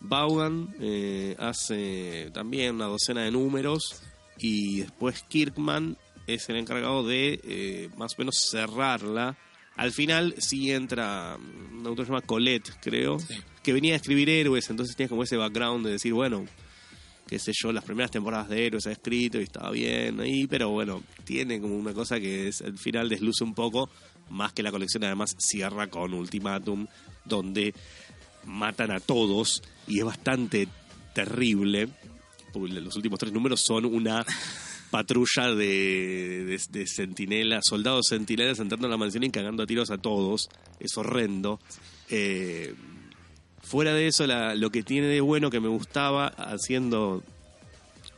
Vaughan 0.00 0.74
eh, 0.80 1.34
hace 1.38 2.30
también 2.32 2.74
una 2.76 2.86
docena 2.86 3.22
de 3.22 3.30
números 3.30 4.02
y 4.38 4.80
después 4.80 5.22
Kirkman 5.28 5.96
es 6.26 6.48
el 6.48 6.56
encargado 6.56 7.06
de 7.06 7.40
eh, 7.44 7.90
más 7.96 8.12
o 8.14 8.16
menos 8.18 8.36
cerrarla. 8.50 9.36
Al 9.76 9.92
final 9.92 10.34
sí 10.38 10.70
entra 10.72 11.36
mm, 11.38 11.80
un 11.80 11.86
autor 11.86 12.04
que 12.04 12.06
se 12.06 12.12
llama 12.12 12.26
Colette, 12.26 12.70
creo, 12.80 13.18
Sí. 13.18 13.34
que 13.62 13.72
venía 13.72 13.94
a 13.94 13.96
escribir 13.96 14.28
héroes, 14.30 14.68
entonces 14.70 14.94
tenía 14.96 15.08
como 15.08 15.22
ese 15.24 15.36
background 15.36 15.84
de 15.86 15.92
decir, 15.92 16.12
bueno, 16.12 16.46
qué 17.26 17.38
sé 17.38 17.52
yo, 17.54 17.72
las 17.72 17.84
primeras 17.84 18.10
temporadas 18.10 18.48
de 18.50 18.66
héroes 18.66 18.86
ha 18.86 18.92
escrito 18.92 19.40
y 19.40 19.44
estaba 19.44 19.70
bien 19.70 20.20
ahí, 20.20 20.46
pero 20.46 20.68
bueno, 20.70 21.02
tiene 21.24 21.60
como 21.60 21.76
una 21.76 21.92
cosa 21.94 22.20
que 22.20 22.48
es, 22.48 22.60
al 22.62 22.78
final 22.78 23.08
desluce 23.08 23.42
un 23.42 23.54
poco, 23.54 23.90
más 24.30 24.52
que 24.52 24.62
la 24.62 24.70
colección 24.70 25.04
además 25.04 25.36
cierra 25.38 25.88
con 25.88 26.14
Ultimatum, 26.14 26.86
donde 27.24 27.74
matan 28.44 28.90
a 28.90 29.00
todos 29.00 29.62
y 29.86 29.98
es 29.98 30.04
bastante 30.04 30.68
terrible, 31.14 31.88
los 32.54 32.96
últimos 32.96 33.18
tres 33.18 33.32
números 33.32 33.60
son 33.60 33.84
una 33.84 34.24
patrulla 34.90 35.54
de, 35.54 36.44
de, 36.44 36.60
de 36.70 36.86
sentinelas, 36.86 37.64
soldados 37.68 38.06
sentinelas 38.08 38.60
entrando 38.60 38.86
a 38.86 38.90
la 38.90 38.96
mansión 38.96 39.24
y 39.24 39.30
cagando 39.30 39.64
a 39.64 39.66
tiros 39.66 39.90
a 39.90 39.98
todos. 39.98 40.48
Es 40.78 40.96
horrendo. 40.96 41.58
Eh, 42.10 42.74
fuera 43.60 43.92
de 43.92 44.06
eso, 44.06 44.26
lo 44.26 44.70
que 44.70 44.82
tiene 44.84 45.08
de 45.08 45.20
bueno 45.20 45.50
que 45.50 45.58
me 45.58 45.68
gustaba, 45.68 46.28
haciendo 46.28 47.24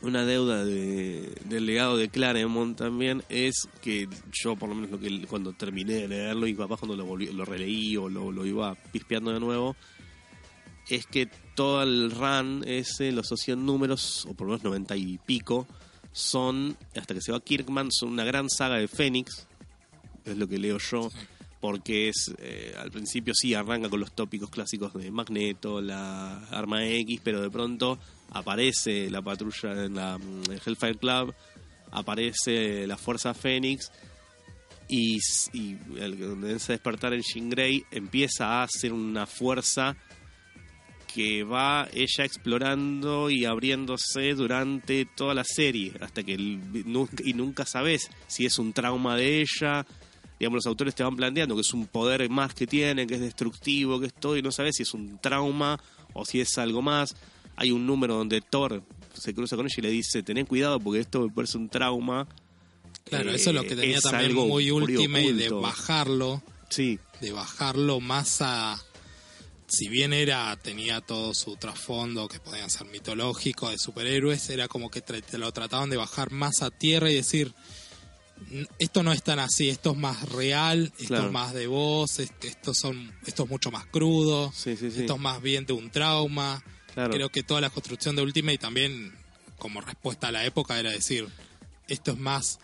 una 0.09 0.25
deuda 0.25 0.65
de- 0.65 1.33
del 1.45 1.67
legado 1.67 1.97
de 1.97 2.09
Claremont 2.09 2.77
también, 2.79 3.23
es 3.29 3.69
que 3.83 4.09
yo, 4.33 4.57
por 4.57 4.69
lo 4.69 4.75
menos 4.75 4.91
lo 4.91 4.99
que 5.01 5.27
cuando 5.27 5.53
terminé 5.53 5.95
de 5.95 6.09
leerlo 6.09 6.47
y 6.47 6.55
capaz 6.55 6.79
cuando 6.79 6.97
lo, 6.97 7.05
volví, 7.05 7.27
lo 7.27 7.45
releí 7.45 7.97
o 7.97 8.09
lo, 8.09 8.31
lo 8.33 8.45
iba 8.47 8.75
pispeando 8.93 9.33
de 9.33 9.41
nuevo, 9.41 9.77
es 10.89 11.07
que 11.07 11.27
todo 11.55 11.83
el 11.83 12.11
run 12.13 12.63
ese, 12.67 13.11
los 13.13 13.29
100 13.29 13.65
números, 13.67 14.27
o 14.29 14.35
por 14.35 14.47
lo 14.47 14.53
menos 14.53 14.65
90 14.65 14.97
y 14.97 15.19
pico, 15.19 15.67
son, 16.13 16.77
hasta 16.97 17.15
que 17.15 17.21
se 17.21 17.33
va 17.33 17.41
Kirkman, 17.41 17.91
son 17.91 18.11
una 18.11 18.25
gran 18.25 18.49
saga 18.49 18.77
de 18.77 18.89
Fénix, 18.89 19.47
es 20.25 20.37
lo 20.37 20.47
que 20.49 20.59
leo 20.59 20.79
yo, 20.79 21.11
porque 21.61 22.09
es, 22.09 22.33
eh, 22.39 22.75
al 22.79 22.91
principio 22.91 23.35
sí 23.35 23.55
arranca 23.55 23.89
con 23.89 24.01
los 24.01 24.13
tópicos 24.13 24.51
clásicos 24.51 24.95
de 24.95 25.11
Magneto, 25.11 25.81
la 25.81 26.39
Arma 26.51 26.87
X, 26.87 27.21
pero 27.25 27.41
de 27.41 27.51
pronto 27.51 27.99
aparece 28.31 29.11
la 29.11 29.23
patrulla 29.23 29.85
en 29.85 29.95
la 29.95 30.19
mm, 30.19 30.51
el 30.51 30.61
Hellfire 30.65 30.97
Club, 30.97 31.35
aparece 31.91 32.87
la 32.87 32.97
Fuerza 32.97 33.35
Fénix, 33.35 33.91
y, 34.89 35.19
y 35.53 35.77
el 35.99 36.23
a 36.23 36.47
despertar 36.47 37.13
en 37.13 37.23
Jean 37.23 37.51
Grey 37.51 37.85
empieza 37.91 38.63
a 38.63 38.69
ser 38.69 38.93
una 38.93 39.27
fuerza 39.27 39.97
que 41.17 41.45
va 41.45 41.89
ella 41.95 42.25
explorando 42.25 43.31
y 43.31 43.47
abriéndose 43.47 44.35
durante 44.35 45.07
toda 45.07 45.33
la 45.33 45.45
serie, 45.45 45.95
hasta 46.01 46.23
que 46.23 46.35
y 46.35 47.33
nunca 47.33 47.65
sabes 47.65 48.11
si 48.27 48.45
es 48.45 48.59
un 48.59 48.75
trauma 48.75 49.17
de 49.17 49.41
ella. 49.41 49.87
Digamos, 50.39 50.57
los 50.57 50.67
autores 50.67 50.95
te 50.95 51.03
van 51.03 51.17
planteando 51.17 51.55
que 51.55 51.63
es 51.63 51.73
un 51.73 51.87
poder 51.87 52.29
más 52.29 52.53
que 52.53 52.67
tiene, 52.67 53.07
que 53.07 53.15
es 53.15 53.23
destructivo, 53.23 53.99
que 53.99 54.09
es 54.09 54.15
todo, 54.15 54.37
y 54.37 54.43
no 54.43 54.53
sabes 54.53 54.77
si 54.77 54.83
es 54.83 54.93
un 54.93 55.19
trauma 55.19 55.81
o 56.13 56.27
si 56.27 56.43
es 56.43 56.59
algo 56.59 56.83
más. 56.83 57.17
Hay 57.57 57.71
un 57.73 57.87
número 57.87 58.15
donde 58.17 58.41
Thor 58.41 58.83
se 59.15 59.35
cruza 59.35 59.57
con 59.57 59.67
ella 59.67 59.75
y 59.79 59.83
le 59.83 59.91
dice, 59.91 60.23
ten 60.23 60.45
cuidado 60.47 60.79
porque 60.79 61.01
esto 61.01 61.21
me 61.23 61.33
parece 61.33 61.57
un 61.59 61.69
trauma. 61.69 62.29
Claro, 63.05 63.31
Eh, 63.31 63.37
eso 63.37 63.51
es 63.51 63.57
lo 63.57 63.63
que 63.63 63.77
tenía 63.77 64.01
también 64.01 64.31
algo 64.31 64.47
muy 64.47 64.71
muy 64.71 64.83
ultimate 64.97 65.33
de 65.35 65.49
bajarlo, 65.51 66.43
Sí, 66.69 66.99
de 67.21 67.33
bajarlo 67.33 68.01
más 68.01 68.39
a 68.43 68.83
si 69.69 69.89
bien 69.89 70.13
era 70.13 70.57
tenía 70.63 71.01
todo 71.01 71.35
su 71.35 71.57
trasfondo 71.57 72.29
que 72.29 72.39
podían 72.41 72.71
ser 72.71 72.87
mitológico 72.87 73.69
de 73.71 73.79
superhéroes, 73.79 74.49
era 74.51 74.69
como 74.69 74.91
que 74.91 75.01
te 75.01 75.39
lo 75.39 75.51
trataban 75.53 75.91
de 75.91 75.97
bajar 75.97 76.31
más 76.31 76.63
a 76.63 76.71
tierra 76.71 77.11
y 77.11 77.15
decir 77.15 77.53
"N- 78.51 78.67
esto 78.79 79.03
no 79.03 79.13
es 79.13 79.23
tan 79.25 79.39
así, 79.41 79.69
esto 79.69 79.93
es 79.93 79.97
más 79.97 80.29
real, 80.31 80.93
esto 80.99 81.07
Claro. 81.09 81.27
es 81.27 81.33
más 81.33 81.53
de 81.55 81.67
voz, 81.69 82.19
este- 82.21 82.49
esto 82.49 82.75
son 82.75 83.13
esto 83.27 83.45
es 83.45 83.49
mucho 83.51 83.71
más 83.73 83.87
crudo, 83.87 84.53
sí, 84.55 84.77
sí, 84.77 84.91
sí. 84.91 85.01
esto 85.01 85.15
es 85.15 85.21
más 85.21 85.41
bien 85.43 85.65
de 85.67 85.73
un 85.73 85.91
trauma. 85.91 86.63
Claro. 86.97 87.13
Creo 87.15 87.29
que 87.29 87.43
toda 87.45 87.61
la 87.61 87.71
construcción 87.71 88.17
de 88.17 88.23
Ultimate 88.23 88.59
también, 88.59 89.15
como 89.59 89.81
respuesta 89.83 90.29
a 90.29 90.33
la 90.33 90.45
época, 90.47 90.81
era 90.81 90.91
decir, 90.91 91.29
esto 91.89 92.13
es 92.13 92.19
más, 92.19 92.59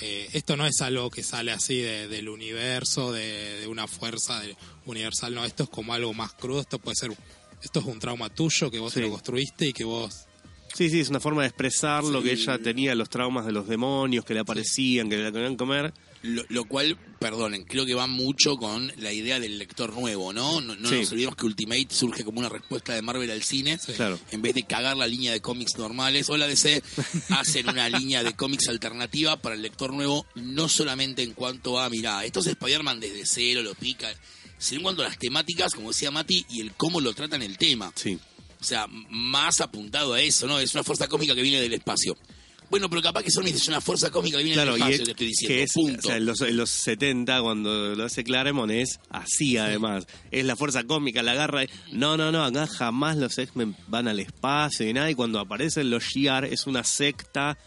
eh, 0.00 0.26
esto 0.32 0.56
no 0.56 0.66
es 0.66 0.80
algo 0.80 1.10
que 1.10 1.22
sale 1.22 1.52
así 1.52 1.76
de- 1.82 2.08
del 2.08 2.28
universo, 2.30 3.12
de, 3.12 3.60
de 3.60 3.66
una 3.68 3.86
fuerza 3.86 4.40
de- 4.40 4.56
universal, 4.86 5.34
no, 5.34 5.44
esto 5.44 5.64
es 5.64 5.68
como 5.68 5.92
algo 5.94 6.12
más 6.14 6.32
crudo, 6.32 6.62
esto 6.62 6.78
puede 6.78 6.96
ser, 6.96 7.12
esto 7.62 7.78
es 7.80 7.84
un 7.86 7.98
trauma 8.00 8.30
tuyo 8.30 8.70
que 8.70 8.78
vos 8.78 8.94
te 8.94 9.00
lo 9.02 9.10
construiste 9.10 9.66
y 9.68 9.72
que 9.74 9.84
vos... 9.84 10.26
Sí, 10.74 10.90
sí, 10.90 10.98
es 11.00 11.08
una 11.10 11.20
forma 11.20 11.42
de 11.42 11.48
expresar 11.48 12.02
lo 12.02 12.20
que 12.22 12.32
ella 12.32 12.58
tenía, 12.58 12.94
los 12.96 13.08
traumas 13.10 13.46
de 13.46 13.52
los 13.52 13.68
demonios 13.68 14.24
que 14.24 14.34
le 14.34 14.40
aparecían, 14.40 15.08
que 15.08 15.18
le 15.18 15.30
querían 15.30 15.56
comer. 15.56 15.92
Lo, 16.26 16.42
lo 16.48 16.64
cual, 16.64 16.96
perdonen, 17.20 17.64
creo 17.64 17.84
que 17.84 17.92
va 17.92 18.06
mucho 18.06 18.56
con 18.56 18.90
la 18.96 19.12
idea 19.12 19.38
del 19.38 19.58
lector 19.58 19.92
nuevo, 19.92 20.32
¿no? 20.32 20.62
No, 20.62 20.74
no 20.74 20.88
Sí. 20.88 21.00
nos 21.00 21.12
olvidemos 21.12 21.36
que 21.36 21.44
Ultimate 21.44 21.88
surge 21.90 22.24
como 22.24 22.38
una 22.40 22.48
respuesta 22.48 22.94
de 22.94 23.02
Marvel 23.02 23.30
al 23.30 23.42
cine. 23.42 23.78
Claro. 23.94 24.18
En 24.30 24.40
vez 24.40 24.54
de 24.54 24.62
cagar 24.62 24.96
la 24.96 25.06
línea 25.06 25.32
de 25.32 25.40
cómics 25.42 25.76
normales, 25.76 26.30
o 26.30 26.36
la 26.38 26.46
DC 26.46 26.82
hacen 27.28 27.68
una 27.68 27.90
línea 27.90 28.22
de 28.22 28.32
cómics 28.34 28.68
alternativa 28.68 29.36
para 29.42 29.54
el 29.54 29.60
lector 29.60 29.92
nuevo, 29.92 30.26
no 30.34 30.68
solamente 30.70 31.22
en 31.22 31.34
cuanto 31.34 31.78
a, 31.78 31.90
mirá, 31.90 32.24
esto 32.24 32.40
es 32.40 32.46
Spider-Man 32.46 33.00
desde 33.00 33.26
cero, 33.26 33.62
lo 33.62 33.74
pica, 33.74 34.08
sino 34.56 34.78
en 34.78 34.82
cuanto 34.84 35.02
a 35.02 35.08
las 35.08 35.18
temáticas, 35.18 35.74
como 35.74 35.88
decía 35.88 36.10
Mati, 36.10 36.46
y 36.48 36.62
el 36.62 36.72
cómo 36.72 37.02
lo 37.02 37.12
tratan 37.12 37.42
el 37.42 37.58
tema. 37.58 37.92
Sí. 37.96 38.18
O 38.60 38.64
sea, 38.64 38.86
más 39.10 39.60
apuntado 39.60 40.14
a 40.14 40.22
eso, 40.22 40.46
¿no? 40.46 40.58
Es 40.58 40.72
una 40.74 40.82
fuerza 40.84 41.06
cómica 41.06 41.34
que 41.34 41.42
viene 41.42 41.60
del 41.60 41.74
espacio. 41.74 42.16
Bueno, 42.70 42.88
pero 42.90 43.02
capaz 43.02 43.22
que 43.22 43.30
son 43.30 43.46
es 43.46 43.68
una 43.68 43.80
fuerza 43.80 44.10
cómica 44.10 44.38
que 44.38 44.44
viene 44.44 44.54
Claro, 44.56 44.72
del 44.72 44.80
espacio, 44.82 44.96
es, 44.96 45.04
te 45.04 45.10
estoy 45.12 45.26
diciendo. 45.28 45.54
que 45.54 45.62
es, 45.62 45.72
punto. 45.72 45.98
o 45.98 46.02
sea, 46.02 46.16
en 46.16 46.26
los, 46.26 46.40
en 46.40 46.56
los 46.56 46.70
70, 46.70 47.42
cuando 47.42 47.94
lo 47.94 48.04
hace 48.04 48.24
Claremont, 48.24 48.72
es 48.72 48.98
así 49.10 49.56
además. 49.58 50.06
Es 50.30 50.44
la 50.44 50.56
fuerza 50.56 50.82
cómica, 50.84 51.22
la 51.22 51.32
agarra. 51.32 51.64
y- 51.64 51.68
No, 51.92 52.16
no, 52.16 52.32
no, 52.32 52.42
acá 52.44 52.66
jamás 52.66 53.16
los 53.16 53.36
X-Men 53.38 53.76
van 53.88 54.08
al 54.08 54.18
espacio 54.18 54.88
y 54.88 54.92
nada. 54.92 55.10
Y 55.10 55.14
cuando 55.14 55.38
aparecen 55.40 55.90
los 55.90 56.02
Shi'ar, 56.04 56.46
es 56.46 56.66
una 56.66 56.82
secta 56.84 57.58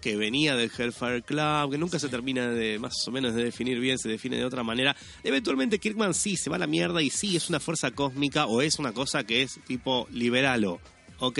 que 0.00 0.16
venía 0.16 0.54
del 0.54 0.70
Hellfire 0.76 1.22
Club, 1.22 1.70
que 1.72 1.78
nunca 1.78 1.98
se 1.98 2.10
termina 2.10 2.46
de 2.50 2.78
más 2.78 2.92
o 3.08 3.10
menos 3.10 3.34
de 3.34 3.42
definir 3.44 3.80
bien, 3.80 3.98
se 3.98 4.10
define 4.10 4.36
de 4.36 4.44
otra 4.44 4.62
manera. 4.62 4.94
Eventualmente 5.22 5.78
Kirkman 5.78 6.12
sí 6.12 6.36
se 6.36 6.50
va 6.50 6.56
a 6.56 6.58
la 6.58 6.66
mierda 6.66 7.00
y 7.00 7.08
sí 7.08 7.34
es 7.36 7.48
una 7.48 7.58
fuerza 7.58 7.90
cósmica 7.92 8.44
o 8.44 8.60
es 8.60 8.78
una 8.78 8.92
cosa 8.92 9.24
que 9.24 9.40
es 9.40 9.58
tipo 9.66 10.06
liberalo. 10.12 10.78
Ok, 11.20 11.38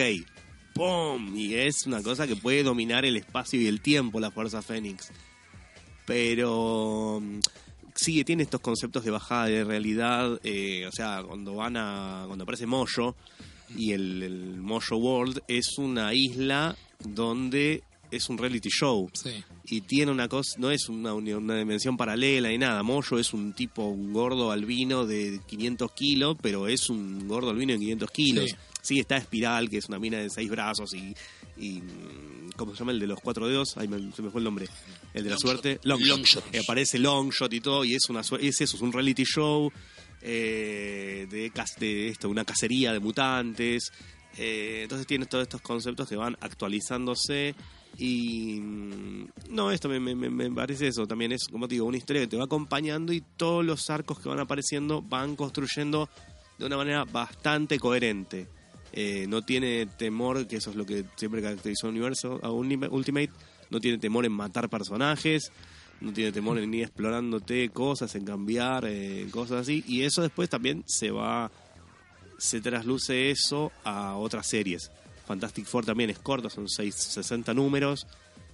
¡pum! 0.75 1.37
Y 1.37 1.55
es 1.55 1.87
una 1.87 2.03
cosa 2.03 2.27
que 2.27 2.37
puede 2.37 2.63
dominar 2.63 3.05
el 3.05 3.17
espacio 3.17 3.61
y 3.61 3.67
el 3.67 3.81
tiempo, 3.81 4.21
la 4.21 4.31
fuerza 4.31 4.61
Fénix. 4.63 5.11
Pero 6.07 7.21
mm, 7.23 7.39
sí, 7.95 8.25
tiene 8.25 8.43
estos 8.43 8.61
conceptos 8.61 9.05
de 9.05 9.11
bajada 9.11 9.47
de 9.47 9.65
realidad. 9.65 10.39
eh, 10.45 10.87
o 10.87 10.93
sea, 10.93 11.23
cuando 11.27 11.55
van 11.55 11.77
a. 11.77 12.25
cuando 12.27 12.43
aparece 12.45 12.67
Mojo 12.67 13.17
y 13.77 13.93
el, 13.93 14.23
el 14.23 14.61
Mojo 14.61 14.97
World 14.97 15.41
es 15.49 15.79
una 15.79 16.13
isla 16.15 16.77
donde 17.05 17.83
es 18.11 18.29
un 18.29 18.39
reality 18.39 18.69
show 18.69 19.11
Sí. 19.13 19.31
y 19.65 19.81
tiene 19.81 20.13
una 20.13 20.29
cosa, 20.29 20.57
no 20.59 20.71
es 20.71 20.89
una, 20.89 21.15
una 21.15 21.57
dimensión 21.59 21.97
paralela 21.97 22.49
ni 22.51 22.59
nada. 22.59 22.83
Moyo 22.83 23.19
es 23.19 23.33
un 23.33 23.55
tipo, 23.55 23.85
un 23.87 24.13
gordo 24.13 24.53
albino 24.53 25.05
de 25.07 25.41
500 25.47 25.91
kilos, 25.93 26.37
pero 26.41 26.69
es 26.69 26.91
un 26.91 27.27
gordo 27.27 27.51
albino 27.51 27.73
de 27.73 27.79
500 27.81 28.11
kilos. 28.11 28.51
Sí. 28.51 28.57
Sí, 28.85 29.01
está 29.01 29.17
Espiral, 29.17 29.71
que 29.71 29.79
es 29.79 29.87
una 29.89 29.99
mina 29.99 30.19
de 30.19 30.29
seis 30.29 30.51
brazos 30.51 30.93
y, 30.93 31.15
y 31.57 31.81
mm, 31.81 32.51
¿cómo 32.57 32.73
se 32.75 32.81
llama 32.81 32.93
el 32.93 33.01
de 33.01 33.07
los 33.07 33.19
cuatro 33.21 33.49
dedos? 33.49 33.77
Ay, 33.79 33.89
me- 33.89 34.13
se 34.13 34.21
me 34.21 34.31
fue 34.31 34.41
el 34.41 34.45
nombre. 34.45 34.69
El 35.15 35.25
de 35.25 35.31
la 35.31 35.39
suerte. 35.39 35.81
Longshot. 35.85 36.45
Eh, 36.55 36.59
aparece 36.61 36.99
Longshot 36.99 37.53
y 37.55 37.61
todo, 37.61 37.85
y 37.85 37.95
es 37.95 38.09
una 38.11 38.21
es 38.21 38.61
eso, 38.61 38.77
es 38.77 38.83
un 38.83 38.93
reality 38.93 39.25
show 39.25 39.73
eh, 40.21 41.27
de, 41.31 42.09
esto, 42.09 42.29
una 42.29 42.45
cacería 42.45 42.93
de 42.93 43.01
mutantes. 43.01 43.91
Eh, 44.37 44.81
entonces 44.83 45.07
tiene 45.07 45.27
todos 45.27 45.43
estos 45.43 45.61
conceptos 45.61 46.09
que 46.09 46.17
van 46.17 46.37
actualizándose 46.41 47.55
y 47.97 48.59
mm, 48.61 49.29
no, 49.51 49.71
esto 49.71 49.89
me, 49.89 50.01
me- 50.01 50.15
me- 50.17 50.29
me 50.29 50.51
parece 50.51 50.89
eso, 50.89 51.07
también 51.07 51.31
es, 51.33 51.47
como 51.47 51.69
te 51.69 51.77
digo, 51.77 51.87
una 51.87 51.97
historia 51.97 52.23
que 52.23 52.29
te 52.29 52.37
va 52.37 52.45
acompañando 52.45 53.13
y 53.13 53.23
todos 53.37 53.65
los 53.65 53.89
arcos 53.91 54.19
que 54.19 54.29
van 54.29 54.41
apareciendo 54.41 55.01
van 55.03 55.37
construyendo 55.37 56.09
de 56.59 56.67
una 56.67 56.77
manera 56.77 57.05
bastante 57.05 57.79
coherente. 57.79 58.49
Eh, 58.97 59.27
no 59.29 59.43
tiene 59.43 59.87
temor, 59.87 60.47
que 60.47 60.57
eso 60.57 60.71
es 60.71 60.77
lo 60.77 60.87
que 60.87 61.05
siempre 61.17 61.43
caracterizó 61.43 61.89
a 61.89 61.91
Universo, 61.91 62.39
a 62.45 62.51
Ultimate, 62.53 63.31
no 63.69 63.81
tiene 63.81 63.99
temor 63.99 64.25
en 64.25 64.31
matar 64.31 64.69
personajes, 64.69 65.51
no 66.01 66.13
tiene 66.13 66.31
temor 66.31 66.59
en 66.59 66.73
ir 66.73 66.85
explorándote 66.85 67.71
cosas, 67.71 68.15
en 68.15 68.25
cambiar 68.25 68.85
eh, 68.87 69.27
cosas 69.33 69.63
así, 69.63 69.83
y 69.89 70.03
eso 70.03 70.23
después 70.23 70.49
también 70.49 70.85
se 70.87 71.11
va, 71.11 71.51
se 72.39 72.61
trasluce 72.61 73.33
eso 73.33 73.73
a 73.83 74.15
otras 74.15 74.47
series. 74.47 74.93
Fantastic 75.27 75.67
Four 75.67 75.87
también 75.87 76.11
es 76.11 76.21
corto, 76.21 76.49
son 76.49 76.69
6, 76.69 76.95
60 76.95 77.53
números, 77.53 78.07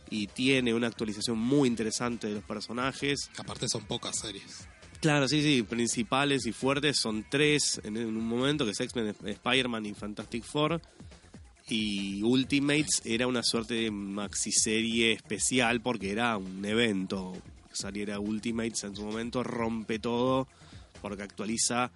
y 0.08 0.26
tiene 0.28 0.72
una 0.72 0.86
actualización 0.86 1.38
muy 1.38 1.68
interesante 1.68 2.28
de 2.28 2.36
los 2.36 2.44
personajes. 2.44 3.30
Aparte 3.36 3.68
son 3.68 3.84
pocas 3.84 4.18
series. 4.18 4.66
Claro, 5.00 5.26
sí, 5.28 5.42
sí, 5.42 5.62
principales 5.62 6.44
y 6.44 6.52
fuertes 6.52 6.98
son 6.98 7.24
tres 7.28 7.80
en, 7.84 7.96
un 7.96 8.26
momento, 8.26 8.66
que 8.66 8.72
es 8.72 8.80
X-Men, 8.80 9.16
Spider-Man 9.24 9.86
y 9.86 9.94
Fantastic 9.94 10.44
Four. 10.44 10.80
Y 11.70 12.22
Ultimates 12.22 13.00
era 13.04 13.26
una 13.26 13.42
suerte 13.42 13.74
de 13.74 13.90
maxiserie 13.90 15.12
especial 15.12 15.80
porque 15.80 16.12
era 16.12 16.36
un 16.36 16.62
evento. 16.66 17.32
Saliera 17.72 18.20
Ultimates 18.20 18.84
en 18.84 18.94
su 18.94 19.04
momento, 19.04 19.42
rompe 19.42 19.98
todo 19.98 20.48
porque 21.00 21.22
actualiza 21.22 21.90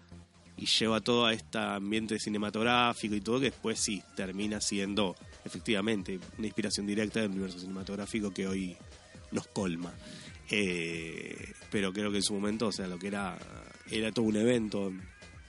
y 0.57 0.65
lleva 0.65 1.01
todo 1.01 1.27
a 1.27 1.35
este 1.35 1.59
ambiente 1.59 2.19
cinematográfico 2.19 3.15
y 3.15 3.21
todo 3.21 3.41
que 3.41 3.51
después 3.51 3.79
sí 3.79 4.03
termina 4.15 4.61
siendo 4.61 5.15
efectivamente 5.45 6.19
una 6.39 6.47
inspiración 6.47 6.87
directa 6.87 7.21
del 7.21 7.33
universo 7.33 7.59
cinematográfico 7.59 8.33
que 8.33 8.47
hoy 8.47 8.77
nos 9.31 9.47
colma. 9.49 9.93
Eh, 10.51 11.53
pero 11.71 11.93
creo 11.93 12.11
que 12.11 12.19
en 12.19 12.23
su 12.23 12.35
momento, 12.35 12.69
o 12.69 12.73
sea, 12.73 12.87
lo 12.87 12.99
que 12.99 13.09
era 13.09 13.39
era 13.91 14.13
todo 14.13 14.27
un 14.27 14.37
evento. 14.37 14.93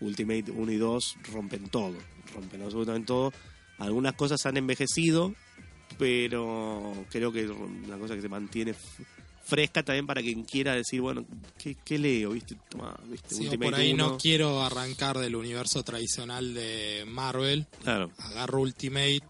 Ultimate 0.01 0.51
1 0.51 0.71
y 0.73 0.75
2 0.75 1.17
rompen 1.31 1.69
todo, 1.69 1.95
rompen 2.33 2.61
absolutamente 2.61 3.07
todo. 3.07 3.31
Algunas 3.77 4.13
cosas 4.13 4.45
han 4.45 4.57
envejecido 4.57 5.33
pero 5.97 7.05
creo 7.09 7.31
que 7.31 7.43
es 7.43 7.49
una 7.49 7.97
cosa 7.97 8.15
que 8.15 8.21
se 8.21 8.29
mantiene 8.29 8.75
fresca 9.43 9.83
también 9.83 10.07
para 10.07 10.21
quien 10.21 10.43
quiera 10.43 10.73
decir, 10.73 11.01
bueno, 11.01 11.25
¿qué, 11.57 11.77
qué 11.85 11.99
leo? 11.99 12.31
¿Viste? 12.31 12.57
Toma, 12.69 12.97
¿viste? 13.05 13.35
Sí, 13.35 13.57
por 13.57 13.75
ahí 13.75 13.93
no 13.93 14.07
1. 14.07 14.17
quiero 14.17 14.63
arrancar 14.63 15.19
del 15.19 15.35
universo 15.35 15.83
tradicional 15.83 16.53
de 16.53 17.05
Marvel. 17.07 17.67
Claro, 17.83 18.11
Agarro 18.17 18.61
Ultimate 18.61 19.21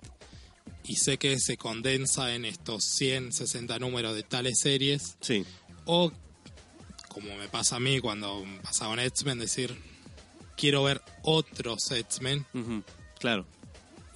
y 0.87 0.95
sé 0.95 1.17
que 1.17 1.39
se 1.39 1.57
condensa 1.57 2.33
en 2.35 2.45
estos 2.45 2.83
100, 2.83 3.33
60 3.33 3.79
números 3.79 4.15
de 4.15 4.23
tales 4.23 4.59
series. 4.59 5.17
sí. 5.21 5.45
O, 5.85 6.11
como 7.09 7.35
me 7.37 7.47
pasa 7.47 7.75
a 7.75 7.79
mí 7.79 7.99
cuando 7.99 8.43
pasaba 8.63 8.93
en 8.95 8.99
X-Men, 9.01 9.37
decir, 9.39 9.75
quiero 10.57 10.83
ver 10.83 11.01
otros 11.21 11.89
X-Men 11.91 12.45
Claro. 13.19 13.45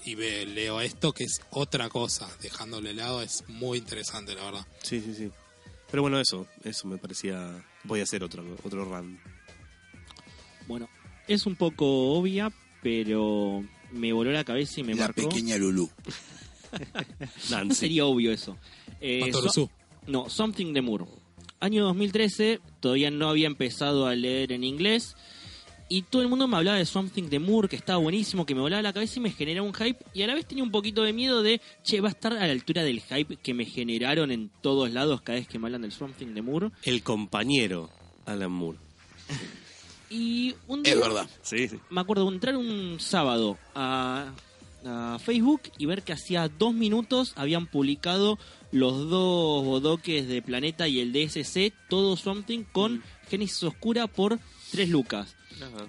y 0.04 0.16
ve- 0.16 0.46
leo 0.48 0.82
esto 0.82 1.14
que 1.14 1.24
es 1.26 1.42
otra 1.52 1.90
cosa. 1.90 2.28
Dejándole 2.42 2.90
de 2.90 2.96
lado 2.96 3.22
es 3.22 3.44
muy 3.48 3.78
interesante, 3.78 4.34
la 4.36 4.44
verdad. 4.46 4.68
Sí, 4.84 5.00
sí, 5.00 5.14
sí. 5.14 5.32
Pero 5.92 6.02
bueno, 6.02 6.20
eso, 6.20 6.46
eso 6.64 6.88
me 6.88 6.98
parecía. 6.98 7.64
Voy 7.84 8.00
a 8.00 8.04
hacer 8.04 8.24
otro, 8.24 8.44
otro 8.64 8.84
run. 8.86 9.20
Bueno, 10.68 10.90
es 11.28 11.46
un 11.46 11.56
poco 11.56 12.14
obvia, 12.14 12.52
pero 12.84 13.64
me 13.92 14.12
voló 14.12 14.32
la 14.32 14.44
cabeza 14.44 14.80
y 14.80 14.84
me 14.84 14.94
la 14.96 15.04
marcó. 15.06 15.30
pequeña 15.30 15.58
Lulu. 15.58 15.90
No 17.50 17.58
Nancy. 17.58 17.76
sería 17.76 18.06
obvio 18.06 18.32
eso. 18.32 18.58
Eh, 19.02 19.32
so- 19.34 19.70
no, 20.08 20.30
Something 20.30 20.74
de 20.74 20.82
Moore. 20.82 21.06
Año 21.60 21.84
2013, 21.86 22.62
todavía 22.80 23.12
no 23.12 23.30
había 23.30 23.48
empezado 23.48 24.08
a 24.08 24.16
leer 24.16 24.52
en 24.52 24.64
inglés. 24.64 25.16
Y 25.92 26.04
todo 26.04 26.22
el 26.22 26.28
mundo 26.28 26.48
me 26.48 26.56
hablaba 26.56 26.78
de 26.78 26.86
Something 26.86 27.24
de 27.30 27.40
Moore, 27.40 27.68
que 27.68 27.76
estaba 27.76 27.98
buenísimo, 27.98 28.46
que 28.46 28.54
me 28.54 28.62
volaba 28.62 28.82
la 28.84 28.94
cabeza 28.94 29.18
y 29.18 29.24
me 29.24 29.32
generaba 29.32 29.68
un 29.68 29.74
hype. 29.74 29.98
Y 30.14 30.22
a 30.22 30.28
la 30.28 30.36
vez 30.36 30.46
tenía 30.46 30.64
un 30.64 30.70
poquito 30.72 31.02
de 31.04 31.14
miedo 31.14 31.42
de, 31.42 31.60
che, 31.84 32.00
va 32.00 32.10
a 32.10 32.12
estar 32.12 32.32
a 32.34 32.46
la 32.46 32.52
altura 32.52 32.84
del 32.84 33.02
hype 33.02 33.38
que 33.38 33.54
me 33.56 33.66
generaron 33.66 34.32
en 34.32 34.52
todos 34.62 34.92
lados 34.92 35.22
cada 35.22 35.40
vez 35.40 35.48
que 35.48 35.58
me 35.58 35.66
hablan 35.66 35.82
del 35.82 35.92
Something 35.92 36.28
de 36.36 36.42
Moore. 36.44 36.70
El 36.84 37.02
compañero 37.02 37.90
Alan 38.28 38.52
Moore. 38.52 38.78
Y 40.12 40.56
un 40.68 40.84
día, 40.84 40.94
Es 40.94 41.00
verdad. 41.00 41.30
Sí, 41.42 41.68
sí. 41.68 41.80
me 41.90 42.02
acuerdo 42.02 42.28
entrar 42.32 42.56
un 42.56 43.00
sábado 43.00 43.58
a, 43.76 44.32
a 44.86 45.18
Facebook 45.20 45.62
y 45.78 45.86
ver 45.86 46.04
que 46.04 46.14
hacía 46.14 46.48
dos 46.50 46.74
minutos 46.74 47.34
habían 47.36 47.68
publicado 47.68 48.38
los 48.72 49.10
dos 49.10 49.66
bodoques 49.66 50.28
de 50.28 50.42
Planeta 50.42 50.88
y 50.88 51.00
el 51.00 51.12
DSC, 51.12 51.74
todo 51.90 52.16
something, 52.18 52.64
con 52.72 53.04
Génesis 53.30 53.64
Oscura 53.64 54.08
por 54.08 54.40
3 54.72 54.90
lucas. 54.90 55.36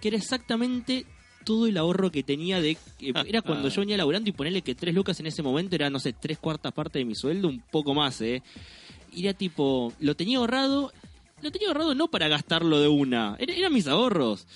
Que 0.00 0.08
era 0.08 0.16
exactamente 0.16 1.06
todo 1.44 1.66
el 1.66 1.76
ahorro 1.76 2.10
que 2.10 2.22
tenía 2.22 2.60
de... 2.60 2.76
que 2.98 3.12
Era 3.26 3.42
cuando 3.42 3.68
yo 3.68 3.80
venía 3.80 3.96
laburando 3.96 4.28
y 4.28 4.32
ponerle 4.32 4.62
que 4.62 4.74
3 4.74 4.94
lucas 4.94 5.20
en 5.20 5.26
ese 5.26 5.42
momento 5.42 5.74
era, 5.74 5.88
no 5.90 5.98
sé, 6.00 6.12
tres 6.12 6.38
cuartas 6.38 6.72
partes 6.72 7.00
de 7.00 7.04
mi 7.04 7.14
sueldo, 7.14 7.48
un 7.48 7.62
poco 7.70 7.94
más, 7.94 8.20
¿eh? 8.20 8.42
Y 9.12 9.24
era 9.26 9.34
tipo, 9.36 9.92
lo 10.00 10.14
tenía 10.16 10.38
ahorrado, 10.38 10.92
lo 11.42 11.50
tenía 11.50 11.68
ahorrado 11.68 11.94
no 11.94 12.08
para 12.08 12.28
gastarlo 12.28 12.78
de 12.80 12.88
una, 12.88 13.36
era- 13.38 13.54
eran 13.54 13.72
mis 13.72 13.86
ahorros. 13.86 14.46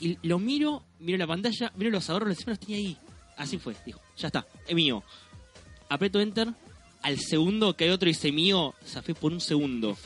Y 0.00 0.16
lo 0.26 0.38
miro, 0.38 0.82
miro 1.00 1.18
la 1.18 1.26
pantalla, 1.26 1.72
miro 1.76 1.90
los 1.90 2.08
ahorros, 2.08 2.30
encima 2.30 2.50
los 2.52 2.60
tenía 2.60 2.76
ahí. 2.76 2.96
Así 3.42 3.58
fue, 3.58 3.74
dijo, 3.84 4.00
ya 4.16 4.28
está, 4.28 4.46
es 4.68 4.74
mío. 4.74 5.02
Aprieto 5.88 6.20
enter, 6.20 6.46
al 7.02 7.18
segundo 7.18 7.76
que 7.76 7.84
hay 7.84 7.90
otro 7.90 8.08
y 8.08 8.12
dice 8.12 8.30
mío, 8.30 8.72
zafé 8.86 9.16
por 9.16 9.32
un 9.32 9.40
segundo. 9.40 9.98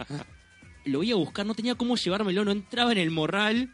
lo 0.86 0.98
voy 0.98 1.12
a 1.12 1.16
buscar, 1.16 1.44
no 1.44 1.54
tenía 1.54 1.74
cómo 1.74 1.96
llevármelo, 1.96 2.42
no 2.42 2.52
entraba 2.52 2.90
en 2.92 2.96
el 2.96 3.10
morral. 3.10 3.70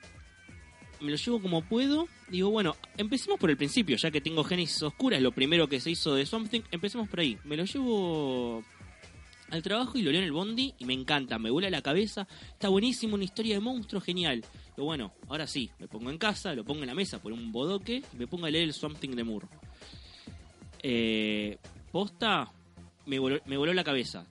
Me 1.01 1.13
lo 1.13 1.17
llevo 1.17 1.41
como 1.41 1.63
puedo. 1.63 2.09
Digo, 2.29 2.51
bueno, 2.51 2.75
empecemos 2.97 3.39
por 3.39 3.49
el 3.51 3.57
principio, 3.57 3.97
ya 3.97 4.11
que 4.11 4.21
tengo 4.21 4.43
Génesis 4.43 4.83
Oscura, 4.83 5.17
es 5.17 5.23
lo 5.23 5.31
primero 5.31 5.69
que 5.69 5.79
se 5.79 5.93
hizo 5.93 6.17
de 6.17 6.27
Something. 6.27 6.63
Empecemos 6.73 7.09
por 7.09 7.21
ahí. 7.21 7.39
Me 7.45 7.57
lo 7.57 7.67
llevo 7.67 8.65
al 9.51 9.63
trabajo 9.63 9.99
y 9.99 10.03
lo 10.03 10.11
leo 10.11 10.21
en 10.21 10.27
el 10.27 10.33
bondi 10.33 10.75
y 10.79 10.85
me 10.85 10.95
encanta, 10.95 11.39
me 11.39 11.51
vuela 11.51 11.71
la 11.71 11.83
cabeza. 11.83 12.27
Está 12.53 12.69
buenísimo, 12.69 13.15
una 13.15 13.25
historia 13.25 13.55
de 13.55 13.61
monstruo 13.61 14.01
genial. 14.01 14.45
Pero 14.75 14.85
bueno, 14.85 15.13
ahora 15.29 15.47
sí, 15.47 15.71
me 15.79 15.89
pongo 15.89 16.11
en 16.11 16.19
casa, 16.19 16.55
lo 16.55 16.65
pongo 16.65 16.83
en 16.83 16.89
la 16.89 16.95
mesa 16.95 17.21
por 17.21 17.33
un 17.33 17.53
bodoque 17.53 18.03
y 18.13 18.17
me 18.17 18.27
pongo 18.27 18.47
a 18.47 18.51
leer 18.51 18.65
el 18.65 18.73
Something 18.73 19.11
de 19.11 19.25
Moore. 19.25 19.47
Eh, 20.83 21.59
posta, 21.93 22.53
me 23.07 23.19
voló, 23.19 23.75
la 23.75 23.85
cabeza. 23.85 24.27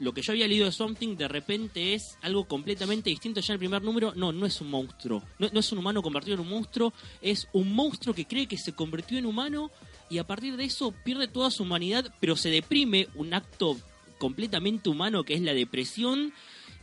Lo 0.00 0.14
que 0.14 0.22
yo 0.22 0.32
había 0.32 0.46
leído 0.46 0.66
de 0.66 0.72
Something 0.72 1.16
de 1.16 1.26
repente 1.26 1.94
es 1.94 2.18
algo 2.22 2.46
completamente 2.46 3.10
distinto. 3.10 3.40
Ya 3.40 3.52
en 3.52 3.54
el 3.54 3.58
primer 3.58 3.82
número, 3.82 4.12
no, 4.14 4.32
no 4.32 4.46
es 4.46 4.60
un 4.60 4.70
monstruo. 4.70 5.22
No 5.38 5.58
es 5.58 5.72
un 5.72 5.78
humano 5.78 6.02
convertido 6.02 6.34
en 6.34 6.40
un 6.40 6.50
monstruo. 6.50 6.92
Es 7.20 7.48
un 7.52 7.72
monstruo 7.72 8.14
que 8.14 8.26
cree 8.26 8.46
que 8.46 8.58
se 8.58 8.74
convirtió 8.74 9.18
en 9.18 9.26
humano 9.26 9.72
y 10.10 10.18
a 10.18 10.26
partir 10.26 10.56
de 10.56 10.64
eso 10.64 10.92
pierde 11.04 11.28
toda 11.28 11.50
su 11.50 11.64
humanidad, 11.64 12.14
pero 12.20 12.36
se 12.36 12.50
deprime 12.50 13.08
un 13.14 13.34
acto 13.34 13.76
completamente 14.18 14.88
humano 14.88 15.24
que 15.24 15.34
es 15.34 15.40
la 15.40 15.54
depresión 15.54 16.32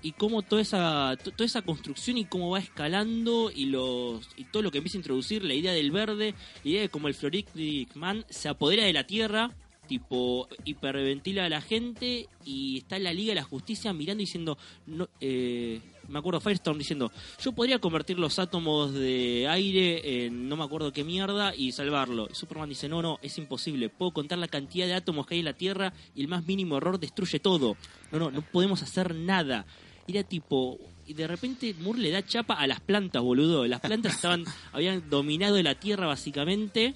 y 0.01 0.11
cómo 0.11 0.41
toda 0.41 0.61
esa 0.61 1.17
to- 1.23 1.31
toda 1.31 1.45
esa 1.45 1.61
construcción 1.61 2.17
y 2.17 2.25
cómo 2.25 2.49
va 2.51 2.59
escalando 2.59 3.51
y 3.53 3.65
los 3.65 4.27
y 4.38 4.43
todo 4.45 4.61
lo 4.63 4.71
que 4.71 4.77
empieza 4.79 4.97
a 4.97 5.01
introducir 5.01 5.43
la 5.43 5.53
idea 5.53 5.73
del 5.73 5.91
verde 5.91 6.36
la 6.63 6.69
idea 6.69 6.81
de 6.81 6.89
cómo 6.89 7.07
el 7.07 7.13
Floridic 7.15 7.95
Man 7.95 8.25
se 8.29 8.49
apodera 8.49 8.83
de 8.86 8.93
la 8.93 9.05
tierra 9.07 9.51
tipo 9.86 10.47
hiperventila 10.63 11.45
a 11.45 11.49
la 11.49 11.61
gente 11.61 12.27
y 12.43 12.79
está 12.79 12.97
en 12.97 13.03
la 13.03 13.13
Liga 13.13 13.31
de 13.31 13.36
la 13.36 13.43
Justicia 13.43 13.93
mirando 13.93 14.21
y 14.21 14.25
diciendo 14.25 14.57
no, 14.88 15.07
eh, 15.19 15.79
me 16.07 16.19
acuerdo 16.19 16.39
Firestorm 16.39 16.77
diciendo 16.77 17.11
yo 17.41 17.51
podría 17.51 17.79
convertir 17.79 18.19
los 18.19 18.39
átomos 18.39 18.93
de 18.93 19.47
aire 19.49 20.25
en 20.25 20.47
no 20.49 20.55
me 20.55 20.63
acuerdo 20.63 20.91
qué 20.91 21.03
mierda 21.03 21.55
y 21.55 21.71
salvarlo 21.71 22.27
y 22.31 22.36
Superman 22.36 22.69
dice 22.69 22.89
no 22.89 23.01
no 23.01 23.19
es 23.21 23.38
imposible 23.38 23.89
puedo 23.89 24.11
contar 24.11 24.38
la 24.38 24.47
cantidad 24.47 24.86
de 24.86 24.93
átomos 24.93 25.27
que 25.27 25.36
hay 25.36 25.39
en 25.39 25.45
la 25.45 25.53
Tierra 25.53 25.93
y 26.13 26.21
el 26.21 26.27
más 26.27 26.45
mínimo 26.45 26.77
error 26.77 26.99
destruye 26.99 27.39
todo 27.39 27.77
no 28.11 28.19
no 28.19 28.31
no 28.31 28.41
podemos 28.41 28.81
hacer 28.83 29.15
nada 29.15 29.65
y 30.07 30.17
era 30.17 30.27
tipo 30.27 30.79
y 31.07 31.13
de 31.13 31.27
repente 31.27 31.75
Moore 31.79 31.99
le 31.99 32.11
da 32.11 32.25
chapa 32.25 32.55
a 32.55 32.67
las 32.67 32.79
plantas 32.79 33.21
boludo. 33.21 33.67
Las 33.67 33.79
plantas 33.81 34.15
estaban 34.15 34.43
habían 34.73 35.09
dominado 35.09 35.61
la 35.61 35.75
Tierra 35.75 36.07
básicamente 36.07 36.95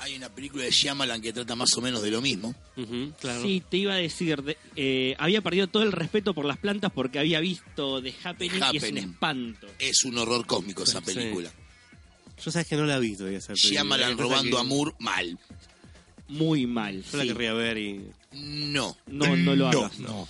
Hay 0.00 0.16
una 0.16 0.28
película 0.30 0.64
de 0.64 0.70
Shyamalan 0.70 1.20
que 1.20 1.32
trata 1.32 1.54
más 1.54 1.70
o 1.76 1.80
menos 1.82 2.02
de 2.02 2.10
lo 2.10 2.20
mismo. 2.22 2.54
Claro. 3.20 3.42
Sí, 3.42 3.62
te 3.68 3.76
iba 3.76 3.92
a 3.92 3.96
decir, 3.96 4.42
de- 4.42 4.56
eh, 4.76 5.14
había 5.18 5.42
perdido 5.42 5.66
todo 5.66 5.82
el 5.82 5.92
respeto 5.92 6.32
por 6.34 6.46
las 6.46 6.56
plantas 6.58 6.90
porque 6.92 7.18
había 7.18 7.38
visto 7.40 8.02
The 8.02 8.14
Happening, 8.24 8.62
y 8.72 8.76
es 8.78 8.82
un 8.90 8.98
espanto. 8.98 9.66
Es 9.78 10.04
un 10.04 10.16
horror 10.18 10.46
cósmico 10.46 10.84
esa 10.84 11.00
Sí. 11.00 11.12
película. 11.14 11.52
Yo 12.42 12.50
sabes 12.50 12.66
que 12.66 12.76
no 12.76 12.86
la 12.86 12.96
he 12.96 13.00
visto. 13.00 13.28
Esa 13.28 13.52
película. 13.52 13.72
Shyamalan 13.72 14.16
robando 14.18 14.56
que 14.56 14.60
a 14.60 14.64
Moore, 14.64 14.92
mal. 15.00 15.38
Muy 16.28 16.66
mal. 16.66 17.02
Yo 17.10 17.16
la 17.18 17.22
sí. 17.24 17.28
querría 17.28 17.52
ver 17.52 17.76
y. 17.76 18.00
No. 18.32 18.96
No, 19.06 19.36
no 19.36 19.54
lo 19.56 19.68
hagas. 19.68 19.98
No. 19.98 20.08
No, 20.08 20.28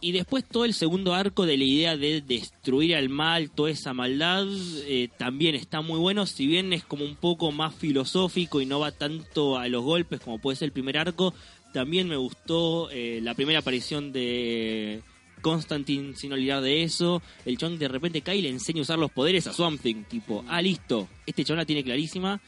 Y 0.00 0.12
después 0.12 0.44
todo 0.44 0.64
el 0.64 0.74
segundo 0.74 1.14
arco 1.14 1.46
de 1.46 1.56
la 1.56 1.64
idea 1.64 1.96
de 1.96 2.20
destruir 2.20 2.96
al 2.96 3.08
mal, 3.08 3.50
toda 3.50 3.70
esa 3.70 3.92
maldad, 3.92 4.46
eh, 4.86 5.08
también 5.16 5.54
está 5.54 5.80
muy 5.80 5.98
bueno, 5.98 6.26
si 6.26 6.46
bien 6.46 6.72
es 6.72 6.84
como 6.84 7.04
un 7.04 7.16
poco 7.16 7.52
más 7.52 7.74
filosófico 7.74 8.60
y 8.60 8.66
no 8.66 8.80
va 8.80 8.92
tanto 8.92 9.58
a 9.58 9.68
los 9.68 9.82
golpes 9.82 10.20
como 10.20 10.38
puede 10.38 10.56
ser 10.56 10.66
el 10.66 10.72
primer 10.72 10.98
arco, 10.98 11.34
también 11.72 12.08
me 12.08 12.16
gustó 12.16 12.90
eh, 12.90 13.20
la 13.22 13.34
primera 13.34 13.58
aparición 13.58 14.12
de 14.12 15.02
Constantine 15.42 16.14
sin 16.16 16.32
olvidar 16.32 16.62
de 16.62 16.82
eso, 16.82 17.22
el 17.44 17.58
chabón 17.58 17.78
de 17.78 17.88
repente 17.88 18.22
cae 18.22 18.36
y 18.36 18.42
le 18.42 18.48
enseña 18.48 18.80
a 18.80 18.82
usar 18.82 18.98
los 18.98 19.10
poderes 19.10 19.46
a 19.46 19.52
Something, 19.52 20.04
tipo, 20.04 20.44
ah 20.48 20.62
listo, 20.62 21.08
este 21.26 21.44
chabón 21.44 21.58
la 21.58 21.66
tiene 21.66 21.84
clarísima, 21.84 22.40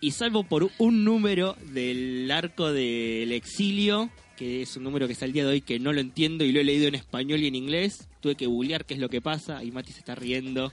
y 0.00 0.10
salvo 0.10 0.44
por 0.44 0.70
un 0.78 1.04
número 1.04 1.56
del 1.72 2.30
arco 2.30 2.72
del 2.72 3.32
exilio, 3.32 4.10
que 4.36 4.62
es 4.62 4.76
un 4.76 4.84
número 4.84 5.06
que 5.06 5.12
está 5.12 5.24
el 5.24 5.32
día 5.32 5.44
de 5.44 5.50
hoy 5.50 5.60
que 5.60 5.78
no 5.78 5.92
lo 5.92 6.00
entiendo 6.00 6.44
y 6.44 6.52
lo 6.52 6.60
he 6.60 6.64
leído 6.64 6.86
en 6.88 6.94
español 6.94 7.40
y 7.42 7.46
en 7.46 7.54
inglés, 7.54 8.08
tuve 8.20 8.34
que 8.34 8.46
googlear 8.46 8.84
qué 8.84 8.94
es 8.94 9.00
lo 9.00 9.08
que 9.08 9.20
pasa 9.20 9.62
y 9.64 9.70
Mati 9.70 9.92
se 9.92 9.98
está 10.00 10.14
riendo. 10.14 10.72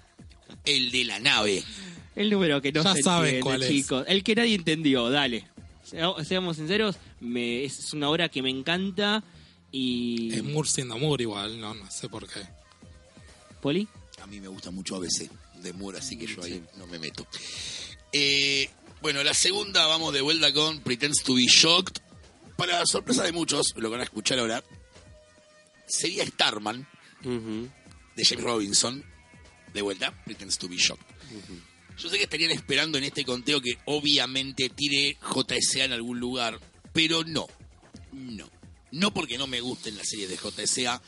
El 0.66 0.92
de 0.92 1.04
la 1.06 1.20
nave. 1.20 1.64
El 2.16 2.30
número 2.30 2.62
que 2.62 2.72
no 2.72 2.84
Ya 2.84 2.94
se 2.96 3.04
saben 3.04 3.26
entiende, 3.36 3.44
cuál 3.44 3.64
es. 3.64 3.70
chicos. 3.70 4.06
El 4.08 4.24
que 4.24 4.36
nadie 4.36 4.56
entendió, 4.56 5.10
dale. 5.10 5.48
Sea- 5.84 6.14
Seamos 6.24 6.58
sinceros, 6.58 6.96
me, 7.20 7.64
es 7.64 7.94
una 7.94 8.10
obra 8.10 8.30
que 8.30 8.42
me 8.42 8.50
encanta 8.50 9.24
y... 9.72 10.34
Es 10.34 10.44
Moore 10.44 10.68
siendo 10.70 10.98
Moore 10.98 11.24
igual, 11.24 11.60
no, 11.60 11.74
no 11.76 11.90
sé 11.92 12.10
por 12.10 12.28
qué. 12.28 12.42
¿Poli? 13.62 13.88
A 14.22 14.28
mí 14.28 14.40
me 14.40 14.48
gusta 14.48 14.72
mucho 14.72 14.96
ABC 14.96 15.30
de 15.62 15.74
Moore, 15.74 16.00
así 16.00 16.18
que 16.18 16.26
yo 16.28 16.42
ahí 16.44 16.62
no 16.78 16.88
me 16.88 16.98
meto. 17.00 17.26
Eh, 18.12 18.70
bueno, 19.02 19.24
la 19.24 19.34
segunda 19.34 19.86
vamos 19.88 20.14
de 20.14 20.22
vuelta 20.22 20.54
con 20.54 20.80
Pretends 20.80 21.24
to 21.24 21.36
be 21.36 21.46
Shocked. 21.46 22.00
Para 22.60 22.86
sorpresa 22.86 23.24
de 23.24 23.32
muchos, 23.32 23.74
lo 23.78 23.84
que 23.84 23.88
van 23.88 24.02
a 24.02 24.04
escuchar 24.04 24.38
ahora, 24.38 24.62
sería 25.88 26.26
Starman 26.26 26.86
de 27.24 28.26
James 28.26 28.44
Robinson. 28.44 29.02
De 29.74 29.82
vuelta, 29.82 30.12
Pretends 30.26 30.58
to 30.58 30.68
be 30.68 30.76
Shocked. 30.76 31.06
Yo 31.98 32.10
sé 32.10 32.18
que 32.18 32.24
estarían 32.24 32.52
esperando 32.52 32.98
en 32.98 33.06
este 33.06 33.24
conteo 33.24 33.62
que 33.62 33.78
obviamente 33.86 34.68
tire 34.68 35.18
JSA 35.22 35.86
en 35.86 35.94
algún 35.94 36.20
lugar, 36.20 36.60
pero 36.92 37.24
no. 37.24 37.48
No. 38.12 38.50
No 38.92 39.14
porque 39.14 39.38
no 39.38 39.48
me 39.48 39.62
gusten 39.62 39.96
las 39.96 40.10
series 40.10 40.28
de 40.28 40.36
JSA, 40.36 41.02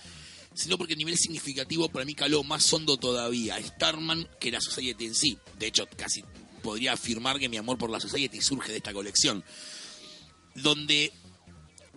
sino 0.54 0.78
porque 0.78 0.93
a 0.93 0.97
nivel 0.97 1.18
significativo 1.18 1.89
para 1.89 2.06
mí 2.06 2.16
caló 2.16 2.45
más 2.45 2.72
hondo 2.72 2.95
todavía 2.95 3.62
Starman 3.62 4.26
que 4.39 4.52
la 4.52 4.62
Society 4.62 5.06
en 5.06 5.16
sí. 5.16 5.38
De 5.60 5.68
hecho, 5.68 5.86
casi 5.97 6.24
podría 6.64 6.93
afirmar 6.93 7.39
que 7.39 7.49
mi 7.49 7.58
amor 7.58 7.78
por 7.78 7.89
la 7.89 7.99
Society 7.99 8.39
surge 8.39 8.72
de 8.72 8.78
esta 8.78 8.93
colección. 8.93 9.43
Donde 10.56 11.12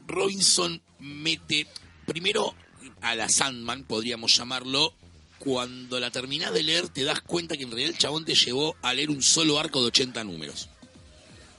Robinson 0.07 0.83
mete 0.99 1.67
primero 2.07 2.55
a 3.01 3.15
la 3.15 3.29
Sandman, 3.29 3.85
podríamos 3.85 4.37
llamarlo. 4.37 4.95
Cuando 5.39 6.01
la 6.01 6.11
terminás 6.11 6.55
de 6.55 6.63
leer, 6.63 6.89
te 6.89 7.05
das 7.05 7.21
cuenta 7.21 7.57
que 7.57 7.65
en 7.65 7.71
realidad 7.71 7.91
el 7.91 7.99
chabón 7.99 8.25
te 8.25 8.35
llevó 8.35 8.77
a 8.81 8.95
leer 8.95 9.11
un 9.11 9.23
solo 9.23 9.59
arco 9.59 9.81
de 9.83 9.89
80 9.89 10.25
números. 10.25 10.71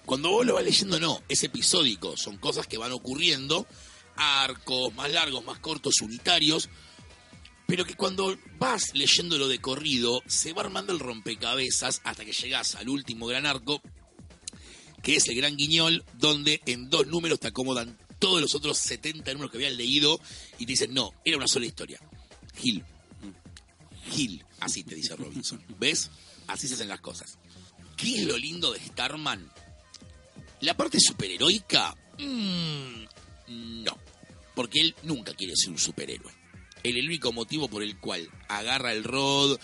Cuando 0.05 0.29
vos 0.29 0.45
lo 0.45 0.55
vas 0.55 0.63
leyendo, 0.63 0.99
no, 0.99 1.21
es 1.27 1.43
episódico, 1.43 2.17
son 2.17 2.37
cosas 2.37 2.67
que 2.67 2.77
van 2.77 2.91
ocurriendo, 2.91 3.67
arcos 4.15 4.93
más 4.95 5.11
largos, 5.11 5.43
más 5.45 5.59
cortos, 5.59 6.01
unitarios, 6.01 6.69
pero 7.67 7.85
que 7.85 7.95
cuando 7.95 8.37
vas 8.57 8.93
leyéndolo 8.93 9.47
de 9.47 9.59
corrido, 9.59 10.21
se 10.27 10.53
va 10.53 10.61
armando 10.61 10.93
el 10.93 10.99
rompecabezas 10.99 12.01
hasta 12.03 12.25
que 12.25 12.33
llegás 12.33 12.75
al 12.75 12.89
último 12.89 13.27
gran 13.27 13.45
arco, 13.45 13.81
que 15.01 15.15
es 15.15 15.27
el 15.27 15.35
Gran 15.35 15.57
Guiñol, 15.57 16.03
donde 16.13 16.61
en 16.65 16.89
dos 16.89 17.07
números 17.07 17.39
te 17.39 17.47
acomodan 17.47 17.97
todos 18.19 18.41
los 18.41 18.55
otros 18.55 18.77
70 18.77 19.33
números 19.33 19.51
que 19.51 19.57
habías 19.57 19.73
leído 19.73 20.19
y 20.57 20.65
te 20.65 20.73
dicen, 20.73 20.93
no, 20.93 21.13
era 21.23 21.37
una 21.37 21.47
sola 21.47 21.65
historia. 21.65 21.99
Gil. 22.55 22.83
Gil, 24.11 24.43
así 24.59 24.83
te 24.83 24.95
dice 24.95 25.15
Robinson. 25.15 25.61
¿Ves? 25.79 26.09
Así 26.47 26.67
se 26.67 26.75
hacen 26.75 26.87
las 26.87 27.01
cosas. 27.01 27.37
¿Qué 27.97 28.19
es 28.19 28.25
lo 28.25 28.37
lindo 28.37 28.71
de 28.71 28.79
Starman? 28.79 29.49
La 30.61 30.75
parte 30.75 30.99
superheroica, 30.99 31.95
mm, 32.19 33.03
no. 33.83 33.97
Porque 34.53 34.79
él 34.79 34.95
nunca 35.03 35.33
quiere 35.33 35.53
ser 35.55 35.71
un 35.71 35.79
superhéroe. 35.79 36.31
Él, 36.83 36.97
el 36.97 37.07
único 37.07 37.33
motivo 37.33 37.67
por 37.67 37.83
el 37.83 37.99
cual 37.99 38.29
agarra 38.47 38.93
el 38.93 39.03
rod, 39.03 39.59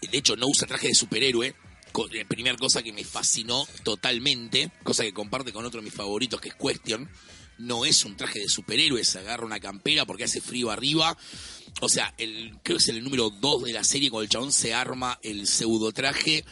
de 0.00 0.18
hecho 0.18 0.36
no 0.36 0.46
usa 0.46 0.66
traje 0.66 0.88
de 0.88 0.94
superhéroe, 0.94 1.54
primera 2.28 2.56
cosa 2.56 2.82
que 2.82 2.92
me 2.92 3.04
fascinó 3.04 3.66
totalmente, 3.82 4.70
cosa 4.82 5.04
que 5.04 5.12
comparte 5.12 5.52
con 5.52 5.64
otro 5.64 5.80
de 5.80 5.84
mis 5.84 5.94
favoritos 5.94 6.40
que 6.40 6.50
es 6.50 6.54
Question, 6.54 7.08
no 7.58 7.84
es 7.84 8.04
un 8.04 8.16
traje 8.16 8.40
de 8.40 8.48
superhéroe, 8.48 9.04
se 9.04 9.18
agarra 9.18 9.46
una 9.46 9.60
campera 9.60 10.04
porque 10.04 10.24
hace 10.24 10.40
frío 10.40 10.70
arriba. 10.70 11.16
O 11.80 11.88
sea, 11.88 12.14
el, 12.18 12.52
creo 12.62 12.78
que 12.78 12.82
es 12.82 12.88
el 12.88 13.02
número 13.02 13.30
2 13.30 13.64
de 13.64 13.72
la 13.72 13.84
serie 13.84 14.10
cuando 14.10 14.24
el 14.24 14.30
chabón 14.30 14.52
se 14.52 14.74
arma 14.74 15.18
el 15.22 15.46
pseudo 15.46 15.92
traje. 15.92 16.44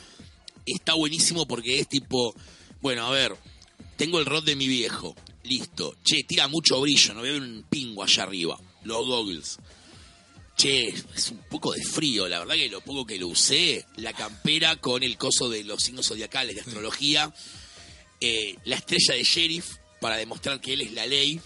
Está 0.66 0.94
buenísimo 0.94 1.46
porque 1.46 1.78
es 1.78 1.88
tipo, 1.88 2.34
bueno, 2.80 3.06
a 3.06 3.10
ver, 3.10 3.36
tengo 3.96 4.18
el 4.18 4.26
rod 4.26 4.44
de 4.44 4.56
mi 4.56 4.68
viejo, 4.68 5.14
listo. 5.44 5.96
Che, 6.04 6.24
tira 6.24 6.48
mucho 6.48 6.80
brillo, 6.80 7.14
no 7.14 7.22
veo 7.22 7.36
un 7.36 7.64
pingo 7.68 8.02
allá 8.02 8.22
arriba. 8.24 8.58
Los 8.82 9.06
goggles. 9.06 9.58
Che, 10.56 10.88
es 10.88 11.30
un 11.30 11.42
poco 11.50 11.72
de 11.72 11.82
frío, 11.82 12.28
la 12.28 12.38
verdad 12.38 12.54
que 12.54 12.68
lo 12.68 12.80
poco 12.80 13.04
que 13.04 13.18
lo 13.18 13.28
usé, 13.28 13.84
la 13.96 14.12
campera 14.12 14.76
con 14.76 15.02
el 15.02 15.18
coso 15.18 15.50
de 15.50 15.64
los 15.64 15.82
signos 15.82 16.06
zodiacales 16.06 16.54
de 16.54 16.60
astrología, 16.60 17.34
eh, 18.20 18.56
la 18.64 18.76
estrella 18.76 19.14
de 19.14 19.24
sheriff 19.24 19.78
para 20.04 20.18
demostrar 20.18 20.60
que 20.60 20.74
él 20.74 20.82
es 20.82 20.92
la 20.92 21.06
ley, 21.06 21.40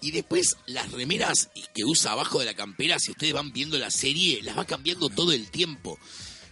y 0.00 0.12
después 0.12 0.56
las 0.66 0.92
remeras 0.92 1.50
que 1.74 1.84
usa 1.84 2.12
abajo 2.12 2.38
de 2.38 2.44
la 2.44 2.54
campera, 2.54 3.00
si 3.00 3.10
ustedes 3.10 3.32
van 3.32 3.52
viendo 3.52 3.76
la 3.78 3.90
serie, 3.90 4.40
las 4.44 4.56
va 4.56 4.64
cambiando 4.64 5.08
todo 5.08 5.32
el 5.32 5.50
tiempo. 5.50 5.98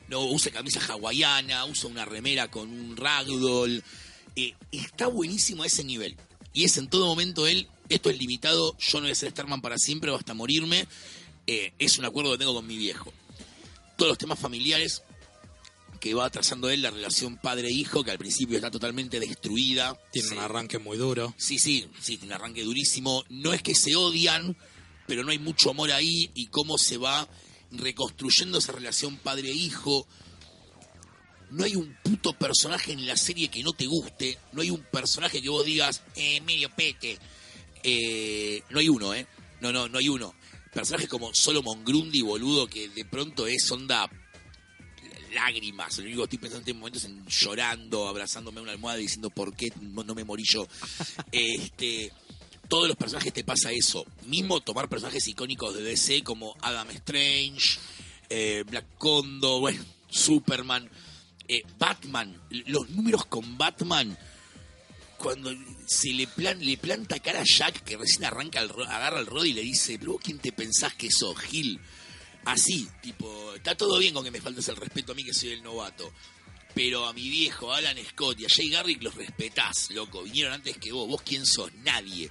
No 0.08 0.24
usa 0.24 0.50
camisa 0.50 0.80
hawaiana, 0.84 1.64
usa 1.66 1.88
una 1.88 2.04
remera 2.04 2.50
con 2.50 2.68
un 2.68 2.96
ragdoll. 2.96 3.84
Eh, 4.34 4.56
está 4.72 5.06
buenísimo 5.06 5.62
a 5.62 5.66
ese 5.66 5.84
nivel. 5.84 6.16
Y 6.52 6.64
es 6.64 6.76
en 6.76 6.88
todo 6.88 7.06
momento 7.06 7.46
él, 7.46 7.68
esto 7.88 8.10
es 8.10 8.18
limitado, 8.18 8.76
yo 8.76 8.98
no 8.98 9.04
voy 9.04 9.12
a 9.12 9.14
ser 9.14 9.30
Starman 9.30 9.60
para 9.60 9.78
siempre 9.78 10.12
hasta 10.12 10.34
morirme. 10.34 10.88
Eh, 11.46 11.72
es 11.78 11.98
un 11.98 12.04
acuerdo 12.04 12.32
que 12.32 12.38
tengo 12.38 12.54
con 12.54 12.66
mi 12.66 12.76
viejo. 12.76 13.12
Todos 13.96 14.08
los 14.08 14.18
temas 14.18 14.40
familiares 14.40 15.04
que 15.98 16.14
va 16.14 16.30
trazando 16.30 16.70
él, 16.70 16.82
la 16.82 16.90
relación 16.90 17.36
padre-hijo, 17.36 18.04
que 18.04 18.10
al 18.10 18.18
principio 18.18 18.56
está 18.56 18.70
totalmente 18.70 19.20
destruida. 19.20 19.98
Tiene 20.12 20.32
un 20.32 20.38
arranque 20.38 20.78
muy 20.78 20.96
duro. 20.96 21.34
Sí, 21.36 21.58
sí, 21.58 21.88
sí, 22.00 22.16
tiene 22.16 22.34
un 22.34 22.40
arranque 22.40 22.62
durísimo. 22.62 23.24
No 23.28 23.52
es 23.52 23.62
que 23.62 23.74
se 23.74 23.96
odian, 23.96 24.56
pero 25.06 25.24
no 25.24 25.30
hay 25.30 25.38
mucho 25.38 25.70
amor 25.70 25.90
ahí 25.90 26.30
y 26.34 26.46
cómo 26.46 26.78
se 26.78 26.96
va 26.96 27.28
reconstruyendo 27.70 28.58
esa 28.58 28.72
relación 28.72 29.16
padre-hijo. 29.16 30.06
No 31.50 31.64
hay 31.64 31.76
un 31.76 31.96
puto 32.02 32.34
personaje 32.34 32.92
en 32.92 33.06
la 33.06 33.16
serie 33.16 33.48
que 33.48 33.62
no 33.62 33.72
te 33.72 33.86
guste. 33.86 34.38
No 34.52 34.62
hay 34.62 34.70
un 34.70 34.82
personaje 34.82 35.40
que 35.40 35.48
vos 35.48 35.64
digas, 35.64 36.02
eh, 36.14 36.40
medio 36.42 36.70
pete. 36.74 37.18
Eh, 37.82 38.62
no 38.70 38.80
hay 38.80 38.88
uno, 38.88 39.14
¿eh? 39.14 39.26
No, 39.60 39.72
no, 39.72 39.88
no 39.88 39.98
hay 39.98 40.08
uno. 40.08 40.34
Personajes 40.72 41.08
como 41.08 41.30
Solomon 41.32 41.84
Grundy, 41.84 42.20
boludo, 42.20 42.66
que 42.68 42.88
de 42.90 43.04
pronto 43.04 43.46
es 43.46 43.70
onda 43.70 44.08
lágrimas. 45.32 45.98
Lo 45.98 46.04
único 46.04 46.20
que 46.20 46.24
estoy 46.24 46.38
pensando 46.38 46.58
en 46.58 46.68
este 46.68 46.74
momento 46.74 46.98
es 46.98 47.04
en 47.04 47.26
llorando, 47.26 48.08
abrazándome 48.08 48.60
a 48.60 48.62
una 48.62 48.72
almohada 48.72 48.98
y 48.98 49.02
diciendo 49.02 49.30
por 49.30 49.54
qué 49.54 49.72
no 49.80 50.14
me 50.14 50.24
morí 50.24 50.44
yo. 50.46 50.66
este, 51.32 52.12
todos 52.68 52.86
los 52.86 52.96
personajes 52.96 53.32
te 53.32 53.44
pasa 53.44 53.72
eso. 53.72 54.06
Mismo 54.26 54.60
tomar 54.60 54.88
personajes 54.88 55.26
icónicos 55.26 55.74
de 55.74 55.82
DC 55.82 56.22
como 56.22 56.54
Adam 56.60 56.90
Strange, 56.90 57.78
eh, 58.28 58.64
Black 58.68 58.84
Condo, 58.98 59.60
bueno, 59.60 59.82
Superman, 60.08 60.88
eh, 61.48 61.62
Batman. 61.78 62.40
Los 62.66 62.90
números 62.90 63.24
con 63.26 63.56
Batman. 63.56 64.16
Cuando 65.16 65.50
se 65.86 66.12
le, 66.12 66.28
plan, 66.28 66.64
le 66.64 66.76
planta 66.76 67.18
cara 67.18 67.40
a 67.40 67.44
Jack, 67.44 67.82
que 67.82 67.96
recién 67.96 68.24
arranca 68.24 68.60
el, 68.60 68.70
agarra 68.70 69.18
el 69.18 69.26
rod 69.26 69.46
y 69.46 69.52
le 69.52 69.62
dice, 69.62 69.98
pero 69.98 70.12
vos 70.12 70.20
quién 70.22 70.38
te 70.38 70.52
pensás 70.52 70.94
que 70.94 71.10
sos, 71.10 71.36
Gil. 71.38 71.80
Así, 72.44 72.88
tipo, 73.02 73.54
está 73.54 73.76
todo 73.76 73.98
bien 73.98 74.14
con 74.14 74.24
que 74.24 74.30
me 74.30 74.40
faltes 74.40 74.68
el 74.68 74.76
respeto 74.76 75.12
a 75.12 75.14
mí 75.14 75.24
que 75.24 75.34
soy 75.34 75.50
el 75.50 75.62
novato. 75.62 76.12
Pero 76.74 77.06
a 77.06 77.12
mi 77.12 77.28
viejo, 77.28 77.72
a 77.72 77.78
Alan 77.78 77.96
Scott 78.10 78.40
y 78.40 78.44
a 78.44 78.48
Jay 78.48 78.68
Garrick 78.70 79.02
los 79.02 79.14
respetás, 79.14 79.90
loco. 79.90 80.22
Vinieron 80.22 80.52
antes 80.52 80.76
que 80.78 80.92
vos. 80.92 81.08
¿Vos 81.08 81.22
quién 81.22 81.44
sos? 81.44 81.72
Nadie. 81.82 82.30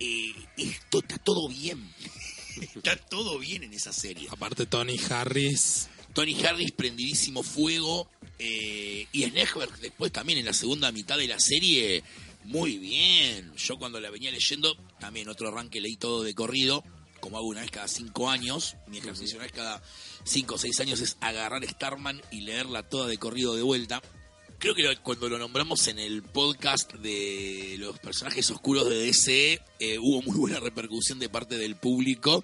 Eh, 0.00 0.34
esto 0.56 0.98
está 0.98 1.18
todo 1.18 1.48
bien. 1.48 1.88
está 2.74 2.96
todo 2.96 3.38
bien 3.38 3.62
en 3.62 3.72
esa 3.72 3.92
serie. 3.92 4.28
Aparte 4.30 4.66
Tony 4.66 4.98
Harris, 5.08 5.88
Tony 6.12 6.36
Harris 6.44 6.72
prendidísimo 6.72 7.42
fuego. 7.42 8.08
eh, 8.38 9.06
y 9.12 9.24
Snegberg 9.24 9.78
después 9.80 10.12
también 10.12 10.38
en 10.38 10.46
la 10.46 10.52
segunda 10.52 10.92
mitad 10.92 11.16
de 11.16 11.28
la 11.28 11.40
serie, 11.40 12.02
muy 12.44 12.78
bien. 12.78 13.52
Yo 13.56 13.78
cuando 13.78 14.00
la 14.00 14.10
venía 14.10 14.30
leyendo, 14.30 14.76
también 14.98 15.28
otro 15.28 15.48
arranque 15.48 15.80
leí 15.80 15.96
todo 15.96 16.22
de 16.22 16.34
corrido, 16.34 16.84
como 17.20 17.38
hago 17.38 17.46
una 17.48 17.60
vez 17.62 17.70
cada 17.70 17.88
cinco 17.88 18.30
años. 18.30 18.76
Mi 18.86 18.98
ejercicio 18.98 19.36
una 19.36 19.44
vez 19.44 19.52
cada 19.52 19.82
cinco 20.24 20.54
o 20.54 20.58
seis 20.58 20.78
años 20.80 21.00
es 21.00 21.16
agarrar 21.20 21.64
Starman 21.66 22.20
y 22.30 22.40
leerla 22.42 22.82
toda 22.82 23.08
de 23.08 23.18
corrido 23.18 23.54
de 23.54 23.62
vuelta. 23.62 24.02
Creo 24.58 24.74
que 24.74 24.96
cuando 25.02 25.28
lo 25.28 25.38
nombramos 25.38 25.86
en 25.88 25.98
el 25.98 26.22
podcast 26.22 26.94
de 26.94 27.76
los 27.78 27.98
personajes 27.98 28.50
oscuros 28.50 28.88
de 28.88 28.96
DC, 28.98 29.60
eh, 29.80 29.98
hubo 29.98 30.22
muy 30.22 30.36
buena 30.36 30.60
repercusión 30.60 31.18
de 31.18 31.28
parte 31.28 31.58
del 31.58 31.76
público. 31.76 32.42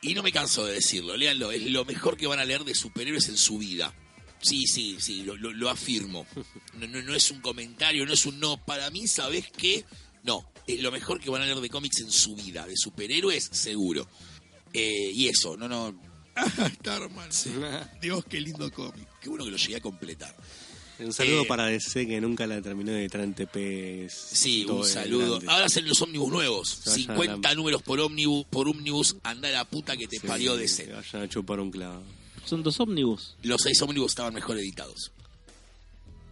Y 0.00 0.14
no 0.14 0.22
me 0.22 0.32
canso 0.32 0.64
de 0.64 0.74
decirlo, 0.74 1.16
léanlo, 1.16 1.50
es 1.52 1.62
lo 1.70 1.84
mejor 1.84 2.16
que 2.16 2.26
van 2.28 2.38
a 2.38 2.44
leer 2.44 2.64
de 2.64 2.74
superhéroes 2.74 3.28
en 3.28 3.36
su 3.36 3.58
vida. 3.58 3.94
Sí, 4.40 4.66
sí, 4.68 4.96
sí, 5.00 5.24
lo, 5.24 5.36
lo- 5.36 5.52
lo 5.52 5.68
afirmo. 5.70 6.24
No, 6.74 6.86
no, 6.86 7.02
no 7.02 7.14
es 7.14 7.30
un 7.32 7.40
comentario, 7.40 8.06
no 8.06 8.12
es 8.12 8.24
un 8.26 8.38
no. 8.38 8.64
Para 8.64 8.90
mí, 8.90 9.08
¿sabes 9.08 9.46
qué? 9.56 9.84
No, 10.24 10.50
es 10.66 10.80
lo 10.82 10.90
mejor 10.90 11.20
que 11.20 11.30
van 11.30 11.42
a 11.42 11.46
leer 11.46 11.58
de 11.60 11.70
cómics 11.70 12.00
en 12.00 12.10
su 12.10 12.34
vida, 12.36 12.66
de 12.66 12.76
superhéroes, 12.76 13.48
seguro. 13.52 14.06
Eh, 14.72 15.10
y 15.14 15.28
eso, 15.28 15.56
no, 15.56 15.68
no. 15.68 15.94
Ah, 16.40 16.70
Starman, 16.80 17.32
sí. 17.32 17.50
Dios, 18.00 18.24
qué 18.28 18.40
lindo 18.40 18.70
cómic. 18.72 19.08
Qué 19.20 19.28
bueno 19.28 19.44
que 19.44 19.50
lo 19.50 19.56
llegué 19.56 19.76
a 19.76 19.80
completar. 19.80 20.32
Un 21.00 21.12
saludo 21.12 21.42
Eh, 21.42 21.46
para 21.46 21.66
DC 21.66 22.06
que 22.06 22.20
nunca 22.20 22.46
la 22.46 22.60
terminó 22.62 22.92
de 22.92 23.02
entrar 23.04 23.24
en 23.24 23.34
TPs. 23.34 24.12
Sí, 24.12 24.64
un 24.64 24.84
saludo. 24.84 25.30
grande. 25.36 25.46
Ahora 25.52 25.66
hacen 25.66 25.88
los 25.88 26.00
ómnibus 26.00 26.30
nuevos. 26.30 26.68
Se 26.84 26.90
vayan 26.90 27.06
50 27.16 27.48
a 27.48 27.52
la- 27.52 27.54
números 27.56 27.82
por 27.82 27.98
ómnibus, 28.00 28.44
por 28.46 28.68
ómnibus. 28.68 29.16
Anda 29.24 29.48
la 29.50 29.64
puta 29.64 29.96
que 29.96 30.06
te 30.06 30.18
Sí, 30.20 30.26
parió 30.28 30.56
DC. 30.56 30.86
Vayan 30.92 31.22
a 31.22 31.28
chupar 31.28 31.58
un 31.60 31.70
clavo. 31.72 32.02
Son 32.44 32.62
dos 32.62 32.78
ómnibus. 32.78 33.34
Los 33.42 33.60
seis 33.62 33.80
ómnibus 33.82 34.12
estaban 34.12 34.32
mejor 34.34 34.58
editados. 34.58 35.10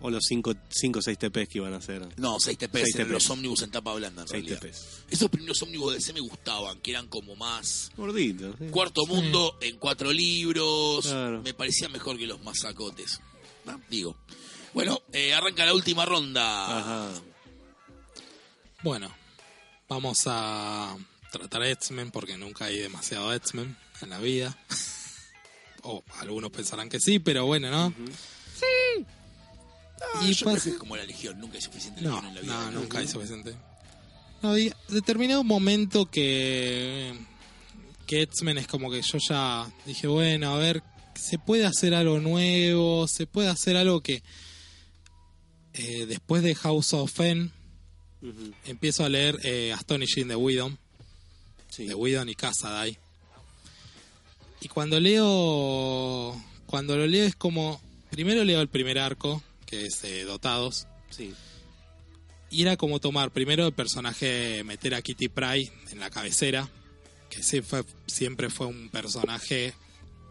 O 0.07 0.11
los 0.11 0.23
5 0.29 0.51
o 0.51 1.03
6 1.03 1.19
TPs 1.19 1.49
que 1.49 1.59
iban 1.59 1.75
a 1.75 1.79
hacer. 1.79 2.07
No, 2.17 2.39
6 2.39 2.57
TPs, 2.59 2.81
Seis 2.81 2.95
eran 2.95 3.09
TPs. 3.09 3.13
los 3.15 3.31
ómnibus 3.31 3.63
en 3.63 3.71
tapa 3.73 3.93
blanda 3.93 4.23
en 4.23 4.29
6 4.29 4.45
realidad. 4.45 4.61
TPs. 4.61 4.87
Esos 5.11 5.29
primeros 5.29 5.61
ómnibus 5.63 5.91
de 5.91 5.99
DC 5.99 6.13
me 6.13 6.21
gustaban, 6.21 6.81
que 6.81 6.93
eran 6.93 7.09
como 7.09 7.35
más 7.35 7.91
Gordito. 7.97 8.55
sí. 8.57 8.67
cuarto 8.71 9.05
mundo 9.07 9.59
en 9.61 9.79
cuatro 9.79 10.13
libros. 10.13 11.07
Claro. 11.07 11.43
Me 11.43 11.55
parecía 11.55 11.89
mejor 11.89 12.17
que 12.19 12.27
los 12.29 12.41
masacotes. 12.45 13.21
Ah, 13.67 13.79
Digo. 13.91 14.17
Bueno, 14.75 15.03
eh, 15.13 15.35
arranca 15.35 15.65
la 15.65 15.75
última 15.75 16.05
ronda. 16.05 16.79
Ajá. 16.79 17.21
bueno, 18.85 19.13
vamos 19.89 20.23
a 20.27 20.97
tratar 21.33 21.65
X-Men 21.65 22.13
porque 22.13 22.37
nunca 22.37 22.67
hay 22.67 22.79
demasiado 22.79 23.33
X-Men 23.35 23.77
en 24.03 24.11
la 24.11 24.21
vida. 24.21 24.57
o 25.83 26.05
algunos 26.21 26.51
pensarán 26.53 26.89
que 26.89 27.01
sí, 27.01 27.19
pero 27.19 27.45
bueno, 27.47 27.71
¿no? 27.73 27.93
Ah, 30.01 30.21
y 30.25 30.33
yo 30.33 30.45
creo 30.45 30.55
pasa- 30.55 30.65
que 30.65 30.71
es 30.71 30.77
como 30.79 30.97
la 30.97 31.05
legión, 31.05 31.39
nunca 31.41 31.57
hay 31.57 31.63
suficiente 31.63 32.03
No, 32.03 32.11
legión 32.17 32.27
en 32.29 32.35
la 32.35 32.41
vida. 32.43 32.71
no, 32.71 32.81
nunca 32.81 32.99
hay 32.99 33.09
suficiente. 33.09 33.55
No, 34.43 34.57
y 34.59 34.73
determinado 34.89 35.43
momento 35.45 36.07
que, 36.11 37.15
que 38.07 38.23
X-Men 38.23 38.59
es 38.59 38.67
como 38.67 38.91
que 38.91 39.01
yo 39.03 39.19
ya 39.29 39.71
dije, 39.87 40.07
bueno, 40.07 40.55
a 40.55 40.59
ver, 40.59 40.83
se 41.15 41.39
puede 41.39 41.65
hacer 41.65 41.95
algo 41.95 42.21
nuevo, 42.21 43.07
se 43.09 43.27
puede 43.27 43.49
hacer 43.49 43.77
algo 43.77 44.03
que 44.03 44.23
eh, 45.73 46.07
después 46.07 46.43
de 46.43 46.55
House 46.55 46.93
of 46.95 47.19
N, 47.21 47.51
Ujú. 48.23 48.53
empiezo 48.67 49.05
a 49.05 49.09
leer 49.09 49.39
eh, 49.45 49.73
Astonishing 49.73 50.29
de 50.29 50.37
Whedon, 50.37 50.79
Sí. 51.71 51.87
de 51.87 51.95
Whedon 51.95 52.29
y 52.29 52.35
Casaday. 52.35 52.97
Y 54.61 54.69
cuando 54.69 54.99
leo, 55.01 56.35
cuando 56.67 56.97
lo 56.97 57.07
leo 57.07 57.25
es 57.25 57.37
como, 57.37 57.81
primero 58.11 58.43
leo 58.45 58.61
el 58.61 58.69
primer 58.69 58.99
arco, 58.99 59.43
que 59.67 59.87
es 59.87 60.03
eh, 60.05 60.25
Dotados, 60.25 60.87
Sí. 61.11 61.35
y 62.51 62.63
era 62.63 62.77
como 62.77 63.01
tomar 63.01 63.31
primero 63.33 63.67
el 63.67 63.73
personaje, 63.73 64.63
meter 64.65 64.95
a 64.95 65.03
Kitty 65.03 65.29
Pryde 65.29 65.73
en 65.91 66.01
la 66.01 66.11
cabecera, 66.11 66.69
que 67.29 67.43
fue, 67.63 67.85
siempre 68.07 68.49
fue 68.51 68.67
un 68.69 68.89
personaje 68.89 69.75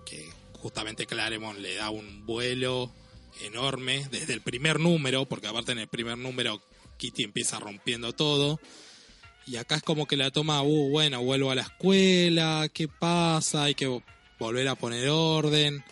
que 0.06 0.26
justamente 0.54 1.06
Claremont 1.06 1.60
le 1.60 1.76
da 1.76 1.90
un 1.90 2.26
vuelo 2.26 2.92
enorme 3.42 4.08
desde 4.12 4.34
el 4.34 4.42
primer 4.42 4.80
número, 4.80 5.26
porque 5.26 5.48
aparte 5.48 5.74
en 5.74 5.80
el 5.80 5.88
primer 5.88 6.18
número 6.18 6.62
Kitty 6.98 7.24
empieza 7.24 7.60
rompiendo 7.60 8.14
todo. 8.14 8.60
Y 9.48 9.58
acá 9.58 9.76
es 9.76 9.84
como 9.84 10.08
que 10.08 10.16
la 10.18 10.32
toma, 10.32 10.64
uh, 10.64 10.90
bueno, 10.90 11.22
vuelvo 11.22 11.52
a 11.52 11.56
la 11.56 11.62
escuela, 11.64 12.68
¿qué 12.74 12.88
pasa? 12.88 13.66
Hay 13.66 13.76
que 13.76 13.88
vo- 13.88 14.04
volver 14.40 14.68
a 14.70 14.76
poner 14.76 15.10
orden. 15.10 15.84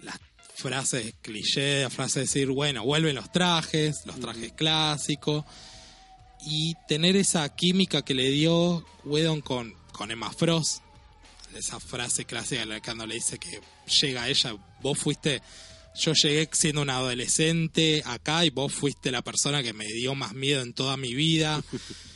Las 0.00 0.18
frases 0.54 1.14
cliché, 1.20 1.88
frases 1.90 2.14
de 2.14 2.20
decir, 2.22 2.48
bueno, 2.48 2.84
vuelven 2.84 3.16
los 3.16 3.30
trajes, 3.30 4.02
los 4.06 4.18
trajes 4.20 4.52
clásicos. 4.52 5.44
Y 6.46 6.74
tener 6.88 7.16
esa 7.16 7.48
química 7.54 8.02
que 8.02 8.14
le 8.14 8.30
dio 8.30 8.84
Whedon 9.04 9.40
con, 9.40 9.74
con 9.92 10.10
Emma 10.10 10.30
Frost. 10.30 10.82
Esa 11.54 11.80
frase 11.80 12.24
clásica 12.24 12.62
en 12.62 12.68
la 12.68 12.74
que 12.76 12.82
cuando 12.82 13.06
le 13.06 13.14
dice 13.14 13.38
que 13.38 13.60
llega 14.00 14.28
ella, 14.28 14.56
vos 14.82 14.98
fuiste, 14.98 15.40
yo 15.94 16.12
llegué 16.12 16.48
siendo 16.52 16.82
una 16.82 16.96
adolescente 16.96 18.02
acá 18.04 18.44
y 18.44 18.50
vos 18.50 18.72
fuiste 18.72 19.12
la 19.12 19.22
persona 19.22 19.62
que 19.62 19.72
me 19.72 19.86
dio 19.86 20.14
más 20.14 20.34
miedo 20.34 20.62
en 20.62 20.74
toda 20.74 20.96
mi 20.96 21.14
vida. 21.14 21.62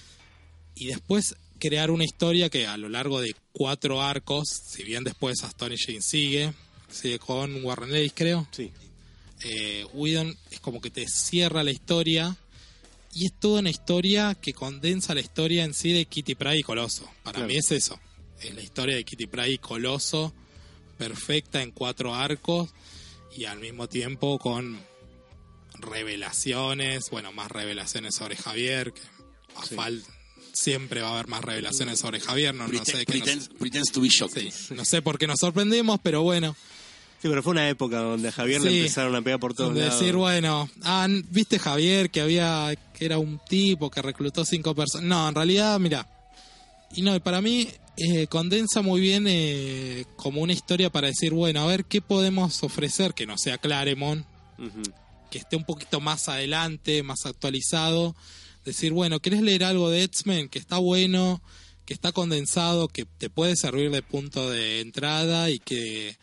y 0.75 0.87
después 0.87 1.37
crear 1.59 1.91
una 1.91 2.05
historia 2.05 2.51
que 2.51 2.67
a 2.67 2.77
lo 2.77 2.89
largo 2.89 3.21
de 3.21 3.35
cuatro 3.53 4.03
arcos, 4.03 4.49
si 4.49 4.83
bien 4.83 5.05
después 5.05 5.43
Astonishing 5.43 6.03
sigue, 6.03 6.53
sigue 6.91 7.19
con 7.19 7.65
Warren 7.65 7.95
Ellis 7.95 8.13
creo, 8.15 8.47
Sí. 8.51 8.71
eh, 9.45 9.87
Whedon 9.93 10.37
es 10.51 10.61
como 10.61 10.81
que 10.81 10.91
te 10.91 11.07
cierra 11.09 11.63
la 11.63 11.71
historia 11.71 12.37
y 13.15 13.27
es 13.27 13.33
toda 13.39 13.61
una 13.61 13.71
historia 13.71 14.35
que 14.35 14.53
condensa 14.53 15.15
la 15.15 15.21
historia 15.21 15.65
en 15.65 15.75
sí 15.75 15.93
de 15.93 16.05
Kitty 16.07 16.35
Pryde 16.35 16.59
y 16.59 16.63
Coloso. 16.63 17.05
Para 17.23 17.37
Claro. 17.37 17.49
mí 17.49 17.57
es 17.57 17.71
eso, 17.73 17.99
es 18.41 18.55
la 18.55 18.63
historia 18.63 18.97
de 18.97 19.05
Kitty 19.05 19.27
Pryde 19.27 19.53
y 19.53 19.59
Coloso 19.59 20.33
perfecta 20.99 21.63
en 21.63 21.71
cuatro 21.73 22.15
arcos 22.15 22.71
y 23.37 23.45
al 23.45 23.59
mismo 23.61 23.89
tiempo 23.89 24.39
con 24.39 24.81
revelaciones, 25.81 27.11
bueno, 27.11 27.33
más 27.33 27.51
revelaciones 27.51 28.15
sobre 28.15 28.37
Javier, 28.37 28.93
que 28.93 29.01
a 29.57 29.65
Sí. 29.67 29.75
fal- 29.75 30.03
siempre 30.53 31.03
va 31.03 31.11
a 31.11 31.13
haber 31.13 31.29
más 31.29 31.45
revelaciones 31.45 32.01
sobre 32.01 32.19
Javier, 32.21 32.53
no, 32.55 32.67
no 32.67 32.85
sé 32.85 32.93
Pretend- 32.93 33.07
qué 33.07 33.19
nos- 33.19 33.23
pretends, 33.27 33.49
pretends 33.59 33.93
to 33.93 34.01
be 34.01 34.09
shocked. 34.09 34.41
sí, 34.51 34.75
no 34.75 34.85
sé 34.85 35.03
por 35.03 35.19
qué 35.19 35.27
nos 35.29 35.39
sorprendemos, 35.39 36.01
pero 36.03 36.23
bueno. 36.23 36.57
Sí, 37.21 37.29
pero 37.29 37.43
fue 37.43 37.51
una 37.53 37.69
época 37.69 37.99
donde 37.99 38.29
a 38.29 38.33
Javier 38.33 38.61
le 38.63 38.71
Sí. 38.71 38.79
empezaron 38.79 39.15
a 39.17 39.23
pegar 39.23 39.41
por 39.41 39.53
todos 39.55 39.75
de 39.75 39.81
lados. 39.81 39.99
decir, 39.99 40.15
bueno, 40.15 40.71
ah, 40.85 41.09
viste 41.31 41.59
Javier 41.59 42.11
que 42.11 42.21
había 42.21 42.75
que 42.95 43.05
era 43.05 43.19
un 43.19 43.41
tipo 43.49 43.91
que 43.91 44.03
reclutó 44.03 44.45
cinco 44.45 44.75
personas. 44.75 45.07
No, 45.09 45.29
en 45.29 45.35
realidad, 45.35 45.79
mira. 45.81 46.09
Y 46.95 47.03
no, 47.03 47.19
para 47.23 47.41
mí 47.41 47.69
eh, 47.97 48.29
condensa 48.29 48.81
muy 48.83 49.01
bien 49.01 49.27
eh, 49.29 50.05
como 50.17 50.41
una 50.43 50.53
historia 50.53 50.91
para 50.91 51.09
decir, 51.09 51.33
bueno, 51.33 51.63
a 51.63 51.67
ver 51.67 51.85
qué 51.85 52.01
podemos 52.01 52.63
ofrecer 52.63 53.15
que 53.15 53.27
no 53.27 53.37
sea 53.37 53.59
Claremont, 53.59 54.25
que 55.31 55.39
esté 55.39 55.57
un 55.57 55.65
poquito 55.65 56.01
más 56.01 56.29
adelante, 56.29 57.03
más 57.03 57.27
actualizado. 57.27 58.15
Decir, 58.65 58.93
bueno, 58.93 59.19
¿querés 59.21 59.43
leer 59.43 59.65
algo 59.65 59.91
de 59.91 60.05
X-Men 60.05 60.49
que 60.49 60.59
está 60.59 60.79
bueno, 60.79 61.43
que 61.85 61.95
está 61.95 62.13
condensado, 62.13 62.87
que 62.89 63.05
te 63.07 63.29
puede 63.31 63.57
servir 63.57 63.91
de 63.91 64.03
punto 64.03 64.49
de 64.51 64.81
entrada 64.81 65.51
y 65.51 65.59
que 65.59 66.17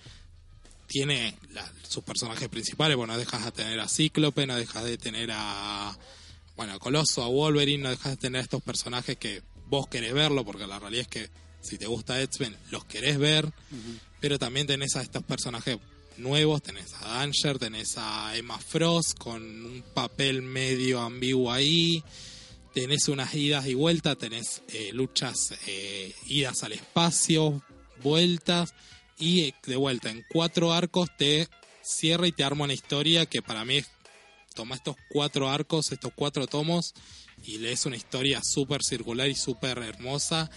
tiene 0.87 1.35
la- 1.51 1.71
sus 1.87 2.03
personajes 2.03 2.47
principales? 2.49 2.97
Bueno, 2.97 3.13
no 3.13 3.19
dejas 3.19 3.45
de 3.45 3.51
tener 3.51 3.79
a 3.79 3.87
Cíclope, 3.87 4.45
no 4.47 4.55
dejas 4.55 4.83
de 4.83 4.97
tener 4.97 5.29
a, 5.33 5.97
bueno, 6.55 6.73
a 6.73 6.79
Coloso, 6.79 7.23
a 7.23 7.27
Wolverine, 7.27 7.83
no 7.83 7.89
dejas 7.89 8.11
de 8.13 8.17
tener 8.17 8.39
a 8.39 8.43
estos 8.43 8.61
personajes 8.63 9.17
que 9.17 9.41
vos 9.67 9.87
querés 9.87 10.13
verlo, 10.13 10.45
porque 10.45 10.67
la 10.67 10.79
realidad 10.79 11.01
es 11.03 11.07
que 11.07 11.29
si 11.61 11.77
te 11.77 11.87
gusta 11.87 12.21
X-Men, 12.21 12.55
los 12.69 12.85
querés 12.85 13.17
ver, 13.17 13.51
pero 14.19 14.37
también 14.37 14.67
tenés 14.67 14.95
a 14.95 15.01
estos 15.01 15.23
personajes 15.23 15.77
nuevos, 16.17 16.61
tenés 16.61 16.93
a 17.01 17.07
Danger, 17.17 17.57
tenés 17.57 17.95
a 17.97 18.37
Emma 18.37 18.59
Frost 18.59 19.17
con 19.17 19.41
un 19.41 19.83
papel 19.93 20.43
medio 20.43 21.01
ambiguo 21.01 21.51
ahí, 21.51 22.03
tenés 22.73 23.07
unas 23.07 23.33
idas 23.33 23.65
y 23.67 23.73
vueltas, 23.73 24.17
tenés 24.17 24.61
eh, 24.67 24.91
luchas, 24.93 25.55
eh, 25.65 26.13
idas 26.27 26.61
al 26.63 26.73
espacio, 26.73 27.63
vueltas, 28.03 28.73
y 29.17 29.53
de 29.65 29.75
vuelta 29.75 30.09
en 30.09 30.25
cuatro 30.29 30.73
arcos 30.73 31.09
te 31.17 31.47
cierra 31.81 32.27
y 32.27 32.31
te 32.31 32.43
arma 32.43 32.65
una 32.65 32.73
historia 32.73 33.25
que 33.25 33.41
para 33.41 33.63
mí 33.65 33.77
es, 33.77 33.87
toma 34.53 34.75
estos 34.75 34.95
cuatro 35.09 35.49
arcos, 35.49 35.91
estos 35.91 36.11
cuatro 36.15 36.47
tomos, 36.47 36.93
y 37.43 37.57
lees 37.59 37.85
una 37.85 37.95
historia 37.95 38.41
súper 38.43 38.81
circular 38.83 39.29
y 39.29 39.35
súper 39.35 39.77
hermosa, 39.79 40.49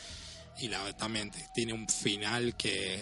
y 0.61 0.69
la 0.69 0.97
también 0.97 1.31
tiene 1.55 1.73
un 1.73 1.89
final 1.89 2.57
que 2.57 2.99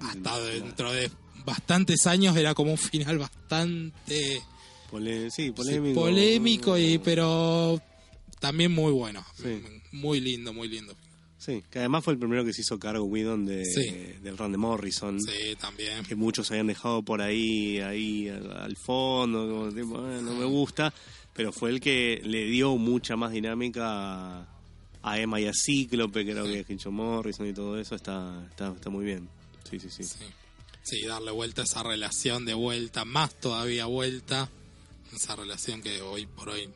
hasta 0.00 0.40
dentro 0.40 0.92
de 0.92 1.10
bastantes 1.44 2.06
años 2.06 2.36
era 2.36 2.54
como 2.54 2.72
un 2.72 2.78
final 2.78 3.18
bastante 3.18 4.42
Pole- 4.90 5.30
sí, 5.30 5.44
sí, 5.46 5.50
polémico. 5.52 6.00
polémico 6.00 6.78
y 6.78 6.98
pero 6.98 7.80
también 8.40 8.72
muy 8.72 8.92
bueno 8.92 9.24
Sí. 9.40 9.62
muy 9.92 10.20
lindo 10.20 10.52
muy 10.52 10.68
lindo 10.68 10.96
Sí, 11.40 11.64
que 11.70 11.78
además 11.78 12.04
fue 12.04 12.12
el 12.12 12.18
primero 12.18 12.44
que 12.44 12.52
se 12.52 12.60
hizo 12.60 12.78
cargo 12.78 13.04
Whedon 13.04 13.46
de, 13.46 13.64
Sí. 13.64 13.90
del 14.22 14.36
run 14.36 14.52
de 14.52 14.58
Morrison. 14.58 15.18
sí 15.20 15.56
también 15.58 16.04
Que 16.04 16.14
muchos 16.14 16.50
habían 16.50 16.66
dejado 16.66 17.02
por 17.02 17.22
ahí, 17.22 17.78
ahí 17.80 18.28
al, 18.28 18.52
al 18.52 18.76
fondo, 18.76 19.48
como 19.48 19.72
tipo, 19.72 19.96
"Eh, 20.06 20.20
no 20.22 20.34
me 20.34 20.44
gusta. 20.44 20.92
Pero 21.32 21.50
fue 21.50 21.70
el 21.70 21.80
que 21.80 22.20
le 22.24 22.44
dio 22.44 22.76
mucha 22.76 23.16
más 23.16 23.32
dinámica 23.32 23.86
a, 24.42 24.48
a 25.02 25.18
Emma 25.18 25.40
y 25.40 25.46
a 25.46 25.52
Cíclope, 25.54 26.28
era 26.30 26.42
lo 26.42 26.46
que 26.46 26.66
hecho 26.68 26.90
Morrison 26.90 27.46
y 27.48 27.54
todo 27.54 27.78
eso. 27.80 27.94
Está, 27.94 28.46
está, 28.50 28.72
está 28.74 28.90
muy 28.90 29.06
bien. 29.06 29.26
Sí, 29.70 29.80
sí, 29.80 29.88
sí. 29.88 30.04
sí. 30.04 30.18
Sí, 30.82 31.06
darle 31.06 31.30
vuelta 31.30 31.62
a 31.62 31.64
esa 31.64 31.82
relación 31.82 32.44
de 32.44 32.52
vuelta 32.52 33.04
más 33.06 33.32
todavía 33.40 33.86
vuelta 33.86 34.50
esa 35.14 35.36
relación 35.36 35.80
que 35.82 36.02
hoy 36.02 36.26
por 36.26 36.50
hoy 36.50 36.68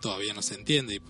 todavía 0.00 0.32
no 0.34 0.40
se 0.42 0.54
entiende 0.54 0.96
y- 0.96 1.00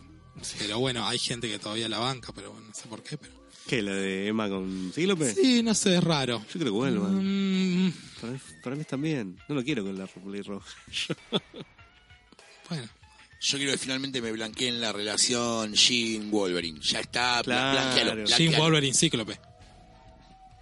pero 0.58 0.78
bueno 0.78 1.06
hay 1.06 1.18
gente 1.18 1.48
que 1.48 1.58
todavía 1.58 1.88
la 1.88 1.98
banca 1.98 2.32
pero 2.34 2.52
bueno, 2.52 2.68
no 2.68 2.74
sé 2.74 2.88
por 2.88 3.02
qué 3.02 3.16
pero 3.18 3.32
¿Qué? 3.66 3.82
¿La 3.82 3.92
de 3.92 4.28
Emma 4.28 4.48
con 4.48 4.92
Cíclope? 4.94 5.34
sí 5.34 5.62
no 5.62 5.74
sé 5.74 5.96
es 5.96 6.02
raro 6.04 6.38
Yo 6.46 6.52
creo 6.54 6.64
que 6.64 6.70
vuelvan. 6.70 7.86
Mm, 7.86 7.92
Para, 8.20 8.32
mí, 8.32 8.38
para 8.62 8.76
mí 8.76 9.08
bien. 9.08 9.36
No 9.46 9.54
lo 9.56 9.62
quiero 9.62 9.84
con 9.84 9.98
la 9.98 10.06
Roja. 10.06 10.66
bueno 12.70 12.88
Yo 13.40 13.58
quiero 13.58 13.72
que 13.72 13.78
finalmente 13.78 14.22
me 14.22 14.32
blanqueen 14.32 14.80
la 14.80 14.92
relación 14.92 15.74
Jean-Wolverine. 15.74 16.80
Ya 16.80 17.00
está, 17.00 17.42
Claro. 17.44 17.72
blanquealo, 17.78 18.10
Jim 18.12 18.24
blanquealo. 18.24 18.64
Wolverine 18.64 18.94
Cíclope 18.94 19.38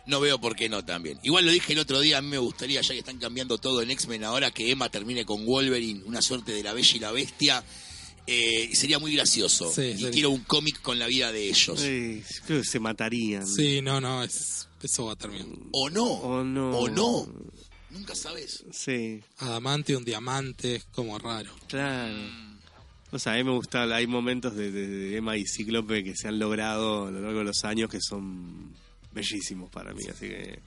No 0.07 0.19
veo 0.21 0.41
por 0.41 0.57
qué 0.57 0.69
no 0.69 0.85
también. 0.85 1.19
Igual 1.23 1.47
lo 1.47 1.53
dije 1.53 1.75
el 1.75 1.79
otro 1.79 2.01
día, 2.01 2.19
a 2.19 2.23
mí 2.23 2.29
me 2.29 2.39
gustaría, 2.39 2.81
ya 2.81 2.89
que 2.93 2.99
están 2.99 3.19
cambiando 3.19 3.57
todo 3.59 3.83
en 3.83 3.91
X-Men 3.93 4.25
ahora, 4.25 4.51
que 4.51 4.71
Emma 4.71 4.89
termine 4.89 5.25
con 5.25 5.47
Wolverine, 5.47 6.03
una 6.07 6.21
suerte 6.23 6.51
de 6.53 6.63
la 6.65 6.73
Bella 6.73 6.97
y 6.97 6.99
la 6.99 7.13
Bestia. 7.13 7.63
Eh, 8.27 8.71
sería 8.75 8.99
muy 8.99 9.15
gracioso. 9.15 9.73
Sí, 9.73 9.83
y 9.83 9.93
sería. 9.95 10.11
quiero 10.11 10.31
un 10.31 10.43
cómic 10.45 10.81
con 10.83 10.99
la 10.99 11.07
vida 11.07 11.31
de 11.33 11.49
ellos. 11.49 11.81
Sí, 11.81 12.23
creo 12.47 12.61
que 12.61 12.67
se 12.67 12.81
matarían. 12.81 13.47
sí 13.47 13.81
no 13.83 14.01
no 14.01 14.23
es 14.25 14.69
eso 14.83 15.07
va 15.07 15.13
a 15.13 15.17
terminar 15.17 15.47
O 15.73 15.89
no. 15.91 16.05
O 16.05 16.45
no. 16.45 16.71
O 16.79 16.89
no. 16.89 17.27
Nunca 17.91 18.15
sabes. 18.15 18.65
Sí, 18.73 19.21
Adamante, 19.39 19.97
un 19.97 20.05
diamante, 20.05 20.77
es 20.77 20.85
como 20.93 21.19
raro. 21.19 21.51
claro. 21.69 22.15
O 23.13 23.19
sea, 23.21 23.35
a 23.35 23.37
mí 23.37 23.45
me 23.45 23.53
gusta, 23.53 23.85
hay 23.95 24.07
momentos 24.09 24.57
de, 24.57 24.71
de- 24.73 24.87
de 24.89 25.17
Emma 25.17 25.37
y 25.37 25.45
Cíclope 25.47 26.03
que 26.03 26.17
se 26.17 26.27
han 26.29 26.39
logrado 26.41 27.07
a 27.07 27.11
lo 27.13 27.21
largo 27.21 27.39
de 27.39 27.45
los 27.45 27.65
años 27.65 27.89
que 27.89 28.01
son 28.01 28.75
bellísimos 29.13 29.71
para 29.71 29.95
mí, 29.95 30.03
así 30.11 30.27
que 30.29 30.59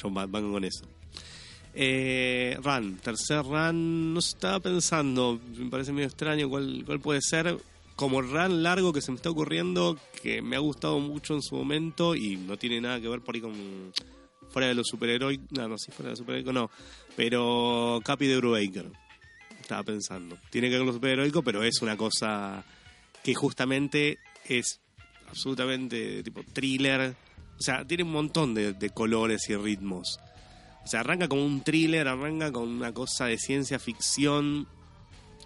yo 0.00 0.12
va- 0.12 0.26
van 0.26 0.52
con 0.52 0.62
eso. 0.64 0.84
Eh, 1.74 2.58
run, 2.62 2.96
tercer 2.96 3.44
run, 3.44 4.12
no 4.12 4.18
estaba 4.18 4.58
pensando, 4.58 5.40
me 5.56 5.70
parece 5.70 5.92
medio 5.92 6.08
extraño 6.08 6.48
cuál, 6.48 6.84
puede 7.02 7.20
ser. 7.22 7.56
Como 7.94 8.22
run 8.22 8.62
largo 8.62 8.92
que 8.92 9.02
se 9.02 9.10
me 9.10 9.16
está 9.16 9.28
ocurriendo, 9.30 9.98
que 10.22 10.40
me 10.40 10.56
ha 10.56 10.60
gustado 10.60 10.98
mucho 11.00 11.34
en 11.34 11.42
su 11.42 11.54
momento 11.54 12.14
y 12.14 12.36
no 12.36 12.56
tiene 12.56 12.80
nada 12.80 12.98
que 12.98 13.08
ver 13.08 13.20
por 13.20 13.34
ahí 13.34 13.42
con 13.42 13.52
fuera 14.48 14.68
de 14.68 14.74
los 14.74 14.88
superheroicos, 14.88 15.46
no, 15.52 15.68
no, 15.68 15.78
sí, 15.78 15.92
fuera 15.92 16.08
de 16.08 16.12
los 16.12 16.18
superheroicos 16.18 16.54
no, 16.54 16.70
pero 17.14 18.00
Capi 18.02 18.26
de 18.26 18.38
Brubaker, 18.38 18.90
estaba 19.60 19.82
pensando. 19.82 20.36
Tiene 20.50 20.68
que 20.68 20.72
ver 20.72 20.80
con 20.80 20.86
los 20.86 20.96
superheroicos, 20.96 21.44
pero 21.44 21.62
es 21.62 21.82
una 21.82 21.96
cosa 21.96 22.64
que 23.22 23.34
justamente 23.34 24.18
es 24.46 24.80
absolutamente 25.28 26.22
tipo 26.22 26.42
thriller. 26.42 27.14
O 27.58 27.62
sea, 27.62 27.84
tiene 27.84 28.02
un 28.02 28.12
montón 28.12 28.54
de 28.54 28.90
colores 28.94 29.48
y 29.50 29.56
ritmos. 29.56 30.18
O 30.84 30.88
sea, 30.88 31.00
arranca 31.00 31.28
como 31.28 31.44
un 31.44 31.62
thriller, 31.62 32.08
arranca 32.08 32.50
con 32.50 32.68
una 32.68 32.92
cosa 32.92 33.26
de 33.26 33.38
ciencia 33.38 33.78
ficción. 33.78 34.66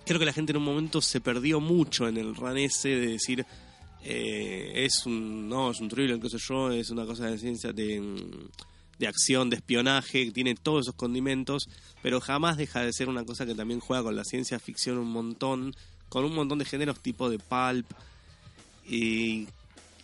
Creo 0.06 0.18
que 0.18 0.26
la 0.26 0.32
gente 0.32 0.52
en 0.52 0.58
un 0.58 0.64
momento 0.64 1.00
se 1.00 1.20
perdió 1.20 1.60
mucho 1.60 2.08
en 2.08 2.16
el 2.16 2.34
run 2.34 2.58
ese 2.58 2.90
de 2.90 3.06
decir 3.06 3.46
eh, 4.06 4.84
es 4.84 5.06
un 5.06 5.48
no 5.48 5.70
es 5.70 5.80
un 5.80 5.88
thriller 5.88 6.20
qué 6.20 6.28
sé 6.28 6.36
yo 6.38 6.70
es 6.70 6.90
una 6.90 7.06
cosa 7.06 7.24
de 7.24 7.38
ciencia 7.38 7.72
de, 7.72 8.02
de 8.98 9.06
acción 9.06 9.48
de 9.48 9.56
espionaje 9.56 10.30
tiene 10.30 10.54
todos 10.54 10.82
esos 10.82 10.94
condimentos 10.94 11.70
pero 12.02 12.20
jamás 12.20 12.58
deja 12.58 12.82
de 12.82 12.92
ser 12.92 13.08
una 13.08 13.24
cosa 13.24 13.46
que 13.46 13.54
también 13.54 13.80
juega 13.80 14.02
con 14.02 14.14
la 14.14 14.24
ciencia 14.24 14.58
ficción 14.58 14.98
un 14.98 15.10
montón 15.10 15.74
con 16.10 16.26
un 16.26 16.34
montón 16.34 16.58
de 16.58 16.66
géneros 16.66 17.00
tipo 17.00 17.30
de 17.30 17.38
pulp 17.38 17.86
y, 18.86 19.48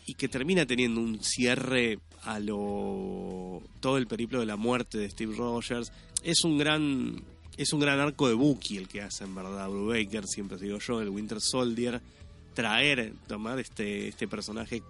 y 0.06 0.14
que 0.14 0.28
termina 0.28 0.64
teniendo 0.64 1.02
un 1.02 1.22
cierre 1.22 1.98
a 2.24 2.38
lo 2.38 3.62
todo 3.80 3.96
el 3.96 4.06
periplo 4.06 4.40
de 4.40 4.46
la 4.46 4.56
muerte 4.56 4.98
de 4.98 5.10
Steve 5.10 5.34
Rogers. 5.36 5.92
Es 6.22 6.44
un 6.44 6.58
gran 6.58 7.22
es 7.56 7.72
un 7.72 7.80
gran 7.80 8.00
arco 8.00 8.28
de 8.28 8.34
Bucky 8.34 8.76
el 8.76 8.88
que 8.88 9.02
hace 9.02 9.24
en 9.24 9.34
verdad. 9.34 9.68
Brubaker 9.68 10.26
siempre 10.26 10.58
digo 10.58 10.78
yo 10.78 11.00
el 11.00 11.08
Winter 11.08 11.40
Soldier. 11.40 12.00
Traer 12.54 13.14
tomar 13.26 13.58
este 13.58 14.08
este 14.08 14.28
personaje 14.28 14.82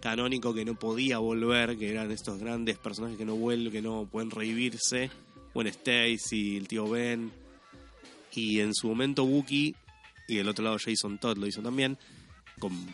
canónico 0.00 0.52
que 0.54 0.64
no 0.64 0.74
podía 0.74 1.18
volver 1.18 1.76
que 1.78 1.90
eran 1.90 2.10
estos 2.10 2.38
grandes 2.38 2.78
personajes 2.78 3.16
que 3.16 3.24
no 3.24 3.36
vuelven 3.36 3.72
que 3.72 3.82
no 3.82 4.08
pueden 4.10 4.30
revivirse. 4.30 5.10
Bueno 5.54 5.70
Stacy 5.70 6.56
el 6.56 6.68
tío 6.68 6.88
Ben. 6.88 7.32
Y 8.34 8.60
en 8.60 8.74
su 8.74 8.88
momento 8.88 9.26
Bucky 9.26 9.74
y 10.26 10.36
del 10.36 10.48
otro 10.48 10.64
lado 10.64 10.78
Jason 10.82 11.18
Todd 11.18 11.36
lo 11.36 11.46
hizo 11.46 11.60
también 11.60 11.98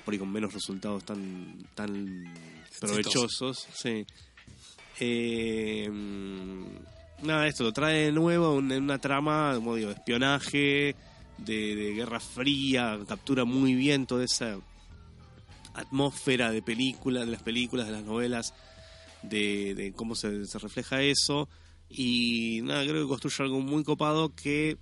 por 0.04 0.14
ahí 0.14 0.18
con 0.18 0.32
menos 0.32 0.52
resultados 0.54 1.04
tan 1.04 1.66
tan 1.74 2.24
provechosos 2.80 3.66
sí. 3.72 4.06
Eh, 5.00 5.88
nada 7.22 7.46
esto 7.46 7.64
lo 7.64 7.72
trae 7.72 8.06
de 8.06 8.12
nuevo 8.12 8.58
en 8.58 8.72
una 8.72 8.98
trama 8.98 9.52
como 9.54 9.76
digo 9.76 9.90
de 9.90 9.94
espionaje 9.94 10.96
de, 11.38 11.92
guerra 11.94 12.20
fría 12.20 12.98
captura 13.06 13.44
muy 13.44 13.74
bien 13.74 14.06
toda 14.06 14.24
esa 14.24 14.58
atmósfera 15.74 16.50
de 16.50 16.62
películas 16.62 17.26
de 17.26 17.32
las 17.32 17.42
películas 17.42 17.86
de 17.86 17.92
las 17.92 18.04
novelas 18.04 18.54
de, 19.22 19.74
de 19.74 19.92
cómo 19.92 20.14
se, 20.14 20.46
se 20.46 20.58
refleja 20.58 21.02
eso. 21.02 21.48
Y 21.88 22.60
nada 22.64 22.84
creo 22.84 23.02
que 23.02 23.08
construye 23.08 23.44
algo 23.44 23.60
muy 23.60 23.82
copado 23.84 24.34
que 24.34 24.76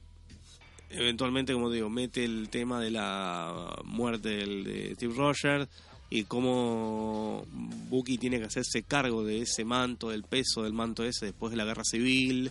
eventualmente, 0.90 1.52
como 1.52 1.70
digo, 1.70 1.88
mete 1.88 2.24
el 2.24 2.48
tema 2.48 2.80
de 2.80 2.90
la 2.90 3.76
muerte 3.84 4.28
de 4.28 4.94
Steve 4.94 5.14
Rogers 5.14 5.68
y 6.08 6.24
cómo 6.24 7.44
Bucky 7.88 8.18
tiene 8.18 8.38
que 8.38 8.46
hacerse 8.46 8.82
cargo 8.82 9.24
de 9.24 9.42
ese 9.42 9.64
manto, 9.64 10.10
del 10.10 10.22
peso 10.22 10.62
del 10.62 10.72
manto 10.72 11.04
ese 11.04 11.26
después 11.26 11.50
de 11.50 11.56
la 11.56 11.64
guerra 11.64 11.84
civil 11.84 12.50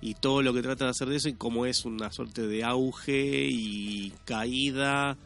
y 0.00 0.14
todo 0.14 0.42
lo 0.42 0.54
que 0.54 0.62
trata 0.62 0.84
de 0.84 0.90
hacer 0.92 1.08
de 1.08 1.16
eso 1.16 1.28
y 1.28 1.34
cómo 1.34 1.66
es 1.66 1.84
una 1.84 2.10
suerte 2.12 2.46
de 2.46 2.64
auge 2.64 3.48
y 3.50 4.12
caída 4.24 5.16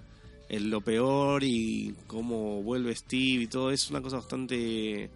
en 0.49 0.71
lo 0.71 0.81
peor 0.81 1.45
y 1.45 1.95
cómo 2.07 2.63
vuelve 2.63 2.95
Steve 2.97 3.45
y 3.45 3.47
todo. 3.47 3.71
Es 3.71 3.91
una 3.91 4.01
cosa 4.01 4.17
bastante 4.17 5.11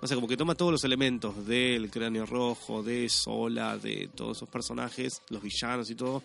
no 0.00 0.08
sé, 0.08 0.14
como 0.14 0.28
que 0.28 0.36
toma 0.36 0.54
todos 0.54 0.72
los 0.72 0.84
elementos 0.84 1.46
del 1.46 1.90
cráneo 1.90 2.24
rojo, 2.24 2.82
de 2.82 3.08
Sola, 3.10 3.76
de 3.76 4.08
todos 4.14 4.38
esos 4.38 4.48
personajes, 4.48 5.20
los 5.28 5.42
villanos 5.42 5.90
y 5.90 5.94
todo, 5.94 6.22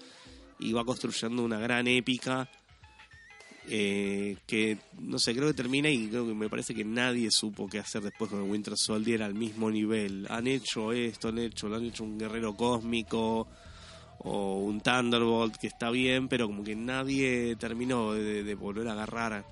y 0.60 0.72
va 0.72 0.86
construyendo 0.86 1.44
una 1.44 1.60
gran 1.60 1.86
épica 1.88 2.50
eh, 3.68 4.38
que, 4.46 4.78
no 5.00 5.18
sé, 5.18 5.34
creo 5.34 5.48
que 5.48 5.54
termina 5.54 5.90
y 5.90 6.08
creo 6.08 6.28
que 6.28 6.34
me 6.34 6.50
parece 6.50 6.76
que 6.76 6.86
nadie 6.86 7.30
supo 7.32 7.68
qué 7.68 7.80
hacer 7.80 8.04
después 8.04 8.30
con 8.30 8.44
el 8.44 8.50
Winter 8.50 8.76
Soldier 8.78 9.24
al 9.24 9.34
mismo 9.34 9.72
nivel. 9.72 10.28
Han 10.30 10.48
hecho 10.48 10.92
esto, 10.92 11.30
han 11.30 11.40
hecho, 11.40 11.68
lo 11.68 11.78
han 11.78 11.86
hecho 11.86 12.04
un 12.04 12.18
guerrero 12.18 12.56
cósmico 12.56 13.48
o 14.20 14.60
un 14.60 14.82
Thunderbolt 14.82 15.58
que 15.58 15.68
está 15.68 15.90
bien, 15.90 16.28
pero 16.28 16.48
como 16.48 16.64
que 16.64 16.76
nadie 16.76 17.56
terminó 17.56 18.14
de, 18.14 18.56
volver 18.56 18.88
a 18.88 18.94
agarrar 18.94 19.46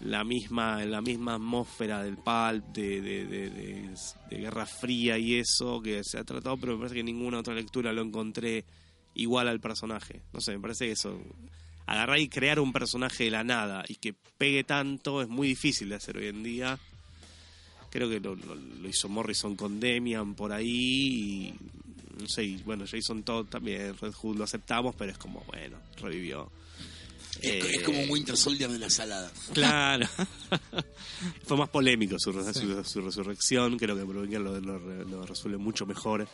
la 0.00 0.24
misma 0.24 0.84
la 0.84 1.00
misma 1.00 1.34
atmósfera 1.34 2.02
del 2.02 2.16
pulp 2.16 2.64
de, 2.74 3.00
de, 3.00 3.90
de 4.30 4.36
Guerra 4.36 4.66
Fría 4.66 5.16
y 5.16 5.36
eso 5.36 5.80
que 5.80 6.02
se 6.02 6.18
ha 6.18 6.24
tratado, 6.24 6.56
pero 6.56 6.72
me 6.72 6.80
parece 6.80 6.96
que 6.96 7.04
ninguna 7.04 7.38
otra 7.38 7.54
lectura 7.54 7.92
lo 7.92 8.02
encontré 8.02 8.64
igual 9.14 9.48
al 9.48 9.60
personaje. 9.60 10.22
No 10.32 10.40
sé, 10.40 10.52
me 10.52 10.60
parece 10.60 10.86
que 10.86 10.92
eso 10.92 11.18
agarrar 11.86 12.18
y 12.18 12.28
crear 12.28 12.60
un 12.60 12.72
personaje 12.72 13.24
de 13.24 13.30
la 13.30 13.44
nada 13.44 13.84
y 13.88 13.96
que 13.96 14.14
pegue 14.38 14.64
tanto 14.64 15.22
es 15.22 15.28
muy 15.28 15.48
difícil 15.48 15.88
de 15.88 15.96
hacer 15.96 16.16
hoy 16.16 16.26
en 16.28 16.42
día. 16.42 16.78
Creo 17.90 18.08
que 18.08 18.20
lo, 18.20 18.34
lo, 18.34 18.54
lo 18.54 18.88
hizo 18.88 19.08
Morrison 19.08 19.54
con 19.54 19.78
Demian 19.78 20.34
por 20.34 20.52
ahí 20.52 20.68
y 20.68 21.54
no 22.20 22.28
sé, 22.28 22.44
y 22.44 22.56
bueno, 22.58 22.84
Jason 22.90 23.22
Todd 23.22 23.46
también, 23.46 23.96
Red 24.00 24.12
Hood 24.12 24.36
lo 24.36 24.44
aceptamos, 24.44 24.94
pero 24.96 25.12
es 25.12 25.18
como, 25.18 25.40
bueno, 25.44 25.78
revivió. 26.00 26.50
Es, 27.40 27.64
Eh, 27.64 27.76
es 27.76 27.82
como 27.82 28.00
un 28.00 28.10
Winter 28.10 28.36
Soldier 28.36 28.70
de 28.70 28.78
la 28.78 28.90
salada. 28.90 29.30
Claro. 29.52 30.06
Fue 31.44 31.56
más 31.56 31.68
polémico 31.70 32.16
su, 32.18 32.32
su, 32.52 32.84
su 32.84 33.00
resurrección. 33.00 33.78
Creo 33.78 33.96
que 33.96 34.04
Brubaker 34.04 34.40
lo, 34.40 34.60
lo, 34.60 34.78
lo 34.78 35.26
resuelve 35.26 35.58
mucho 35.58 35.86
mejor. 35.86 36.28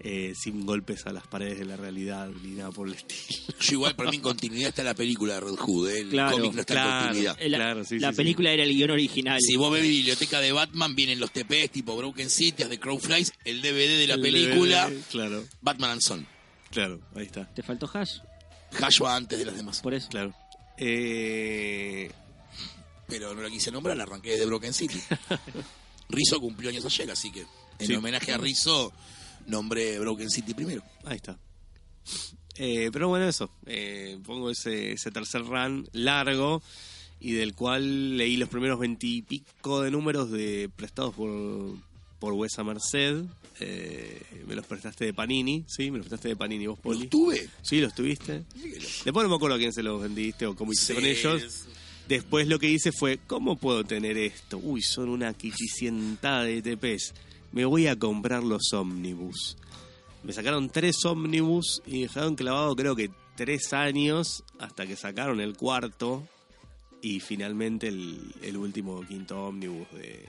Eh, 0.00 0.34
sin 0.36 0.66
golpes 0.66 1.06
a 1.06 1.12
las 1.12 1.26
paredes 1.26 1.58
de 1.58 1.64
la 1.64 1.76
realidad 1.76 2.28
ni 2.42 2.50
nada 2.50 2.70
por 2.70 2.86
el 2.88 2.94
estilo. 2.94 3.54
Yo 3.60 3.72
igual 3.72 3.96
para 3.96 4.10
mí 4.10 4.16
en 4.16 4.22
continuidad 4.22 4.68
está 4.68 4.82
la 4.84 4.94
película 4.94 5.34
de 5.34 5.40
Red 5.40 5.56
Hood, 5.56 5.88
¿eh? 5.90 6.00
el 6.00 6.08
Claro, 6.10 6.36
cómic 6.36 6.52
no 6.54 6.60
está 6.60 6.74
claro. 6.74 6.90
en 6.90 6.98
continuidad. 7.04 7.36
Eh, 7.40 7.48
La, 7.48 7.58
Claro, 7.58 7.84
sí, 7.84 7.98
la 7.98 8.10
sí, 8.10 8.16
película 8.16 8.50
era 8.52 8.62
el 8.62 8.70
guion 8.74 8.90
original. 8.90 9.40
Si 9.40 9.56
vos 9.56 9.72
ves 9.72 9.82
biblioteca 9.82 10.40
de 10.40 10.52
Batman, 10.52 10.94
vienen 10.94 11.18
los 11.20 11.30
TPs 11.32 11.70
tipo 11.70 11.96
Broken 11.96 12.30
City, 12.30 12.64
de 12.64 12.78
Crowflies, 12.78 13.32
el 13.44 13.60
DVD 13.62 13.98
de 13.98 14.06
la 14.06 14.14
El 14.14 14.20
película, 14.20 14.88
DVD, 14.88 15.02
Claro, 15.10 15.44
Batman 15.62 15.90
and 15.92 16.00
Son. 16.02 16.26
claro, 16.70 17.00
ahí 17.14 17.24
está. 17.26 17.46
Te 17.54 17.62
faltó 17.62 17.90
Hash, 17.92 18.18
Hash 18.80 19.00
va 19.02 19.16
antes 19.16 19.38
de 19.38 19.44
las 19.46 19.56
demás. 19.56 19.80
por 19.80 19.94
eso. 19.94 20.08
Claro. 20.08 20.34
Eh, 20.78 22.10
Pero 23.08 23.34
no 23.34 23.40
la 23.42 23.48
quise 23.50 23.70
nombrar, 23.70 23.96
la 23.96 24.02
arranqué 24.02 24.30
desde 24.32 24.46
Broken 24.46 24.72
City. 24.74 25.00
Rizzo 26.08 26.40
cumplió 26.40 26.70
años 26.70 26.84
ayer, 26.84 27.10
así 27.10 27.30
que 27.32 27.40
en 27.78 27.86
Sí. 27.86 27.94
homenaje 27.94 28.32
a 28.32 28.38
Rizzo 28.38 28.92
nombré 29.46 29.98
Broken 29.98 30.30
City 30.30 30.54
primero. 30.54 30.82
ahí 31.04 31.16
está. 31.16 31.38
Eh, 32.56 32.90
pero 32.92 33.08
bueno, 33.08 33.28
eso. 33.28 33.50
Eh, 33.66 34.18
pongo 34.24 34.50
ese, 34.50 34.92
ese 34.92 35.10
tercer 35.10 35.42
run 35.44 35.88
largo 35.92 36.62
y 37.20 37.32
del 37.32 37.54
cual 37.54 38.16
leí 38.16 38.36
los 38.36 38.48
primeros 38.48 38.78
veintipico 38.78 39.82
de 39.82 39.90
números 39.90 40.30
de 40.30 40.70
prestados 40.74 41.14
por, 41.14 41.74
por 42.18 42.32
Wesa 42.34 42.64
Merced. 42.64 43.24
Eh, 43.60 44.22
me 44.46 44.54
los 44.54 44.66
prestaste 44.66 45.06
de 45.06 45.14
Panini, 45.14 45.64
¿sí? 45.66 45.90
Me 45.90 45.98
los 45.98 46.06
prestaste 46.06 46.28
de 46.28 46.36
Panini 46.36 46.66
vos, 46.66 46.78
Poli. 46.78 47.00
¿Los 47.00 47.10
tuve? 47.10 47.48
Sí, 47.62 47.80
los 47.80 47.94
tuviste. 47.94 48.44
Después 49.04 49.22
no 49.24 49.28
me 49.30 49.34
acuerdo 49.36 49.56
a 49.56 49.58
quién 49.58 49.72
se 49.72 49.82
los 49.82 50.00
vendiste 50.00 50.46
o 50.46 50.54
cómo 50.54 50.72
hiciste 50.72 50.94
con 50.94 51.04
ellos. 51.04 51.42
es- 51.42 51.66
Después 52.08 52.46
lo 52.46 52.60
que 52.60 52.70
hice 52.70 52.92
fue, 52.92 53.18
¿cómo 53.26 53.56
puedo 53.56 53.82
tener 53.82 54.16
esto? 54.16 54.58
Uy, 54.58 54.80
son 54.80 55.08
una 55.08 55.34
quichicientada 55.34 56.44
de 56.44 56.62
TPs. 56.62 57.12
Me 57.52 57.64
voy 57.64 57.86
a 57.86 57.96
comprar 57.98 58.42
los 58.42 58.72
ómnibus. 58.72 59.56
Me 60.22 60.32
sacaron 60.32 60.68
tres 60.70 61.04
ómnibus 61.04 61.82
y 61.86 62.02
dejaron 62.02 62.34
clavado 62.34 62.74
creo 62.74 62.96
que 62.96 63.10
tres 63.36 63.72
años 63.72 64.44
hasta 64.58 64.86
que 64.86 64.96
sacaron 64.96 65.40
el 65.40 65.56
cuarto 65.56 66.26
y 67.02 67.20
finalmente 67.20 67.88
el, 67.88 68.34
el 68.42 68.56
último 68.56 69.00
quinto 69.06 69.46
ómnibus 69.46 69.88
de, 69.92 70.24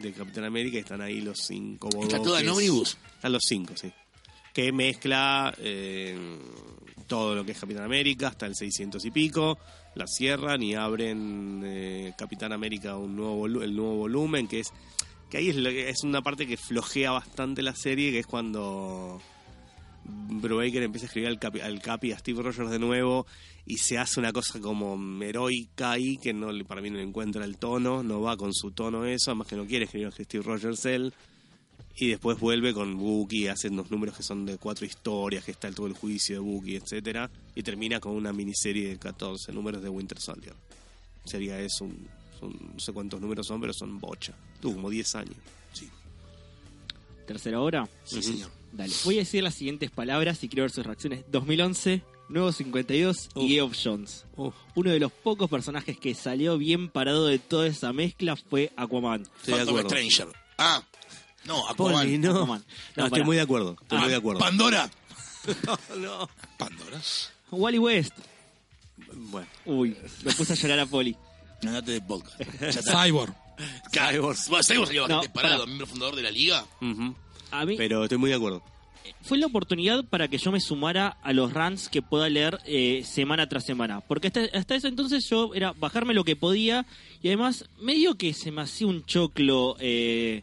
de 0.00 0.12
Capitán 0.12 0.44
América. 0.44 0.78
Están 0.78 1.00
ahí 1.02 1.20
los 1.20 1.38
cinco 1.38 1.88
¿Está 2.02 2.22
toda 2.22 2.40
en 2.40 2.46
bodoques. 2.46 2.50
ómnibus? 2.50 2.98
Están 3.16 3.32
los 3.32 3.42
cinco, 3.44 3.74
sí. 3.76 3.92
Que 4.52 4.72
mezcla 4.72 5.52
eh, 5.58 6.16
todo 7.06 7.34
lo 7.34 7.44
que 7.44 7.52
es 7.52 7.58
Capitán 7.58 7.84
América 7.84 8.28
hasta 8.28 8.46
el 8.46 8.54
600 8.54 9.04
y 9.04 9.10
pico. 9.10 9.58
La 9.94 10.06
cierran 10.06 10.62
y 10.62 10.74
abren 10.74 11.62
eh, 11.64 12.14
Capitán 12.16 12.52
América 12.52 12.96
un 12.96 13.16
nuevo 13.16 13.46
el 13.46 13.76
nuevo 13.76 13.96
volumen, 13.96 14.48
que 14.48 14.60
es 14.60 14.72
que 15.30 15.38
ahí 15.38 15.48
es, 15.50 15.56
lo 15.56 15.70
que- 15.70 15.88
es 15.88 16.02
una 16.04 16.22
parte 16.22 16.46
que 16.46 16.56
flojea 16.56 17.10
bastante 17.12 17.62
la 17.62 17.74
serie, 17.74 18.12
que 18.12 18.20
es 18.20 18.26
cuando 18.26 19.20
Brubaker 20.04 20.82
empieza 20.82 21.06
a 21.06 21.08
escribir 21.08 21.28
al 21.28 21.38
Capi, 21.38 21.60
al 21.60 21.80
Capi, 21.80 22.12
a 22.12 22.18
Steve 22.18 22.42
Rogers 22.42 22.70
de 22.70 22.78
nuevo 22.78 23.26
y 23.66 23.78
se 23.78 23.96
hace 23.96 24.20
una 24.20 24.32
cosa 24.32 24.60
como 24.60 24.98
heroica 25.22 25.92
ahí 25.92 26.18
que 26.18 26.34
no 26.34 26.48
para 26.66 26.82
mí 26.82 26.90
no 26.90 26.98
encuentra 27.00 27.44
el 27.44 27.56
tono, 27.56 28.02
no 28.02 28.20
va 28.20 28.36
con 28.36 28.52
su 28.52 28.70
tono 28.72 29.06
eso, 29.06 29.30
además 29.30 29.46
que 29.48 29.56
no 29.56 29.64
quiere 29.66 29.86
escribir 29.86 30.08
a 30.08 30.10
Steve 30.10 30.44
Rogers 30.44 30.84
él 30.84 31.14
y 31.96 32.08
después 32.08 32.38
vuelve 32.38 32.74
con 32.74 32.98
Bucky, 32.98 33.46
hace 33.46 33.68
unos 33.68 33.90
números 33.90 34.16
que 34.16 34.22
son 34.24 34.44
de 34.44 34.58
cuatro 34.58 34.84
historias, 34.84 35.44
que 35.44 35.52
está 35.52 35.70
todo 35.70 35.86
el 35.86 35.94
juicio 35.94 36.34
de 36.34 36.40
Bucky, 36.40 36.76
etcétera, 36.76 37.30
y 37.54 37.62
termina 37.62 38.00
con 38.00 38.12
una 38.12 38.32
miniserie 38.32 38.88
de 38.88 38.98
14 38.98 39.52
números 39.52 39.80
de 39.80 39.88
Winter 39.88 40.18
Soldier. 40.20 40.54
Sería 41.24 41.58
eso, 41.60 41.84
un, 41.84 42.06
son- 42.38 42.72
no 42.74 42.80
sé 42.80 42.92
cuántos 42.92 43.20
números 43.20 43.46
son, 43.46 43.60
pero 43.60 43.72
son 43.72 43.98
bocha. 44.00 44.34
Tuvo 44.60 44.74
como 44.74 44.90
10 44.90 45.14
años. 45.16 45.34
Sí, 45.72 45.88
Tercera 47.26 47.60
hora. 47.60 47.88
sí 48.04 48.22
señor. 48.22 48.50
Dale. 48.72 48.92
Voy 49.04 49.16
a 49.16 49.18
decir 49.20 49.42
las 49.42 49.54
siguientes 49.54 49.90
palabras 49.90 50.42
y 50.42 50.48
quiero 50.48 50.64
ver 50.64 50.70
sus 50.72 50.84
reacciones. 50.84 51.24
2011, 51.30 52.02
Nuevo 52.28 52.50
52 52.52 53.28
Uf. 53.34 53.42
y 53.44 53.48
Geoff 53.50 53.76
Jones. 53.82 54.24
Uno 54.74 54.90
de 54.90 54.98
los 54.98 55.12
pocos 55.12 55.48
personajes 55.48 55.96
que 55.98 56.14
salió 56.14 56.58
bien 56.58 56.88
parado 56.88 57.26
de 57.26 57.38
toda 57.38 57.66
esa 57.68 57.92
mezcla 57.92 58.34
fue 58.36 58.72
Aquaman. 58.76 59.22
estoy 59.22 59.54
de 59.54 59.58
Phantom 59.58 59.76
acuerdo. 59.78 59.88
Stranger. 59.90 60.28
Ah, 60.58 60.82
no, 61.44 61.62
Poli, 61.76 61.94
Aquaman. 61.94 62.20
no. 62.20 62.30
Aquaman. 62.30 62.64
No, 62.96 63.02
No, 63.02 63.06
estoy 63.06 63.22
muy 63.24 63.36
de 63.36 63.42
acuerdo. 63.42 63.76
Estoy 63.80 63.98
Ah, 63.98 64.00
muy 64.00 64.10
de 64.10 64.16
acuerdo. 64.16 64.40
Pandora. 64.40 64.90
no. 65.98 66.28
Pandora. 66.58 67.00
Wally 67.52 67.78
West. 67.78 68.12
Bueno. 69.12 69.46
Uy, 69.66 69.96
lo 70.24 70.32
puse 70.32 70.54
a 70.54 70.56
llorar 70.56 70.80
a 70.80 70.86
Poli. 70.86 71.16
Andate 71.66 71.92
de 71.92 72.00
podcast. 72.00 72.38
Cyborg. 72.90 73.34
Cyborg. 73.92 74.38
Bueno, 74.48 74.64
Cyborg 74.64 74.86
sería 74.86 75.02
bastante 75.02 75.28
No, 75.28 75.32
parado, 75.32 75.66
miembro 75.66 75.86
fundador 75.86 76.16
de 76.16 76.22
la 76.22 76.30
liga. 76.30 76.64
Ujú. 76.80 77.14
A 77.50 77.64
mí 77.64 77.76
Pero 77.76 78.02
estoy 78.04 78.18
muy 78.18 78.30
de 78.30 78.36
acuerdo. 78.36 78.62
fue 79.22 79.38
la 79.38 79.46
oportunidad 79.46 80.04
para 80.04 80.26
que 80.28 80.38
yo 80.38 80.50
me 80.50 80.60
sumara 80.60 81.16
a 81.22 81.32
los 81.32 81.52
runs 81.52 81.88
que 81.88 82.02
pueda 82.02 82.28
leer 82.28 82.58
eh, 82.66 83.02
semana 83.04 83.48
tras 83.48 83.64
semana. 83.64 84.00
Porque 84.00 84.26
hasta, 84.28 84.40
hasta 84.52 84.74
ese 84.74 84.88
entonces 84.88 85.28
yo 85.30 85.54
era 85.54 85.72
bajarme 85.72 86.14
lo 86.14 86.24
que 86.24 86.34
podía 86.36 86.84
y 87.22 87.28
además 87.28 87.66
medio 87.80 88.16
que 88.16 88.34
se 88.34 88.50
me 88.50 88.62
hacía 88.62 88.86
un 88.88 89.04
choclo 89.04 89.76
eh, 89.78 90.42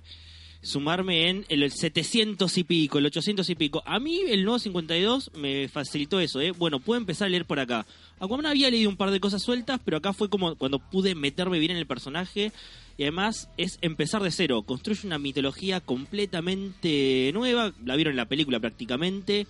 sumarme 0.62 1.30
en 1.30 1.46
el 1.50 1.72
700 1.72 2.58
y 2.58 2.64
pico, 2.64 3.00
el 3.00 3.06
800 3.08 3.50
y 3.50 3.56
pico. 3.56 3.84
A 3.86 4.00
mí 4.00 4.22
el 4.28 4.44
nuevo 4.44 4.60
52 4.60 5.32
me 5.36 5.68
facilitó 5.68 6.20
eso, 6.20 6.40
¿eh? 6.40 6.52
Bueno, 6.52 6.80
puedo 6.80 7.00
empezar 7.00 7.28
a 7.28 7.30
leer 7.30 7.46
por 7.46 7.60
acá. 7.60 7.86
Aquaman 8.20 8.46
había 8.46 8.70
leído 8.70 8.90
un 8.90 8.98
par 8.98 9.12
de 9.12 9.20
cosas 9.20 9.42
sueltas, 9.42 9.80
pero 9.84 9.98
acá 9.98 10.14
fue 10.14 10.30
como 10.30 10.56
cuando 10.56 10.80
pude 10.80 11.16
meterme 11.16 11.60
bien 11.60 11.72
en 11.72 11.78
el 11.78 11.88
personaje. 11.88 12.52
Y 12.98 13.04
además 13.04 13.50
es 13.58 13.80
empezar 13.82 14.22
de 14.22 14.32
cero. 14.32 14.62
Construye 14.64 15.08
una 15.08 15.18
mitología 15.18 15.80
completamente 15.80 17.32
nueva. 17.34 17.74
La 17.84 17.96
vieron 17.96 18.12
en 18.12 18.18
la 18.18 18.28
película 18.28 18.60
prácticamente. 18.60 19.48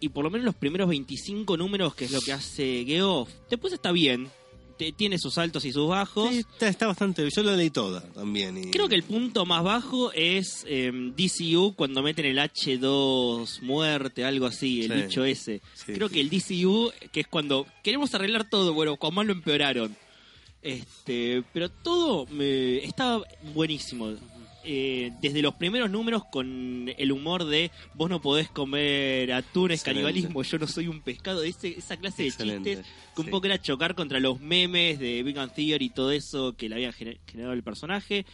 Y 0.00 0.10
por 0.10 0.24
lo 0.24 0.30
menos 0.30 0.44
los 0.44 0.54
primeros 0.54 0.88
25 0.88 1.56
números, 1.56 1.94
que 1.94 2.06
es 2.06 2.12
lo 2.12 2.20
que 2.20 2.32
hace 2.32 2.84
Geoff. 2.86 3.28
Después 3.50 3.72
está 3.72 3.92
bien. 3.92 4.28
Te- 4.78 4.92
tiene 4.92 5.18
sus 5.18 5.36
altos 5.36 5.64
y 5.66 5.72
sus 5.72 5.88
bajos. 5.88 6.30
Sí, 6.30 6.38
está, 6.38 6.68
está 6.68 6.86
bastante. 6.86 7.28
Yo 7.28 7.42
lo 7.42 7.54
leí 7.56 7.68
toda 7.70 8.00
también. 8.12 8.56
y- 8.56 8.70
Creo 8.70 8.88
que 8.88 8.94
el 8.94 9.02
punto 9.02 9.44
más 9.44 9.62
bajo 9.62 10.12
es 10.12 10.64
eh, 10.66 10.90
DCU 11.16 11.74
cuando 11.74 12.02
meten 12.02 12.24
el 12.24 12.38
H2 12.38 13.60
muerte, 13.62 14.24
algo 14.24 14.46
así, 14.46 14.84
el 14.84 14.92
Sí. 14.92 15.02
bicho 15.02 15.24
ese. 15.24 15.60
Sí. 15.74 15.92
Creo 15.92 16.08
que 16.08 16.20
el 16.20 16.30
DCU, 16.30 16.90
que 17.12 17.20
es 17.20 17.26
cuando 17.26 17.66
queremos 17.82 18.14
arreglar 18.14 18.48
todo, 18.48 18.72
bueno, 18.72 18.96
con 18.96 19.14
más 19.14 19.26
lo 19.26 19.32
empeoraron. 19.32 19.94
Este, 20.62 21.42
pero 21.52 21.68
todo 21.68 22.26
me, 22.26 22.78
está 22.84 23.20
buenísimo. 23.54 24.14
Eh, 24.70 25.12
desde 25.22 25.40
los 25.40 25.54
primeros 25.54 25.88
números 25.90 26.24
con 26.30 26.92
el 26.98 27.10
humor 27.12 27.46
de 27.46 27.70
vos 27.94 28.10
no 28.10 28.20
podés 28.20 28.50
comer 28.50 29.32
atún, 29.32 29.70
es 29.70 29.80
Excelente. 29.80 30.02
canibalismo, 30.10 30.42
yo 30.42 30.58
no 30.58 30.66
soy 30.66 30.88
un 30.88 31.00
pescado, 31.00 31.42
ese, 31.42 31.78
esa 31.78 31.96
clase 31.96 32.24
de 32.24 32.30
chistes 32.30 32.84
que 33.14 33.20
un 33.20 33.24
sí. 33.24 33.30
poco 33.30 33.46
era 33.46 33.62
chocar 33.62 33.94
contra 33.94 34.20
los 34.20 34.40
memes 34.40 34.98
de 34.98 35.22
Big 35.22 35.34
Bang 35.36 35.50
Theory 35.54 35.86
y 35.86 35.88
todo 35.88 36.10
eso 36.12 36.54
que 36.54 36.68
le 36.68 36.74
había 36.74 36.92
gener- 36.92 37.18
generado 37.26 37.54
el 37.54 37.62
personaje. 37.62 38.26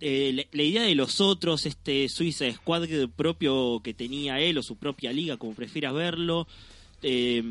Eh, 0.00 0.32
la, 0.34 0.44
la 0.52 0.62
idea 0.62 0.82
de 0.82 0.94
los 0.94 1.18
otros, 1.22 1.64
este 1.64 2.10
Suiza 2.10 2.44
Squad 2.52 2.86
propio 3.16 3.80
que 3.82 3.94
tenía 3.94 4.40
él 4.40 4.58
o 4.58 4.62
su 4.62 4.76
propia 4.76 5.14
liga, 5.14 5.38
como 5.38 5.54
prefieras 5.54 5.94
verlo. 5.94 6.46
Eh, 7.02 7.42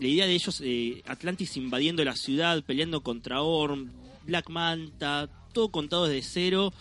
la 0.00 0.08
idea 0.08 0.26
de 0.26 0.32
ellos, 0.34 0.60
eh, 0.64 1.00
Atlantis 1.06 1.56
invadiendo 1.56 2.04
la 2.04 2.16
ciudad, 2.16 2.64
peleando 2.64 3.02
contra 3.02 3.42
Orm, 3.42 3.88
Black 4.26 4.48
Manta, 4.50 5.28
todo 5.52 5.68
contado 5.70 6.08
desde 6.08 6.28
cero. 6.28 6.72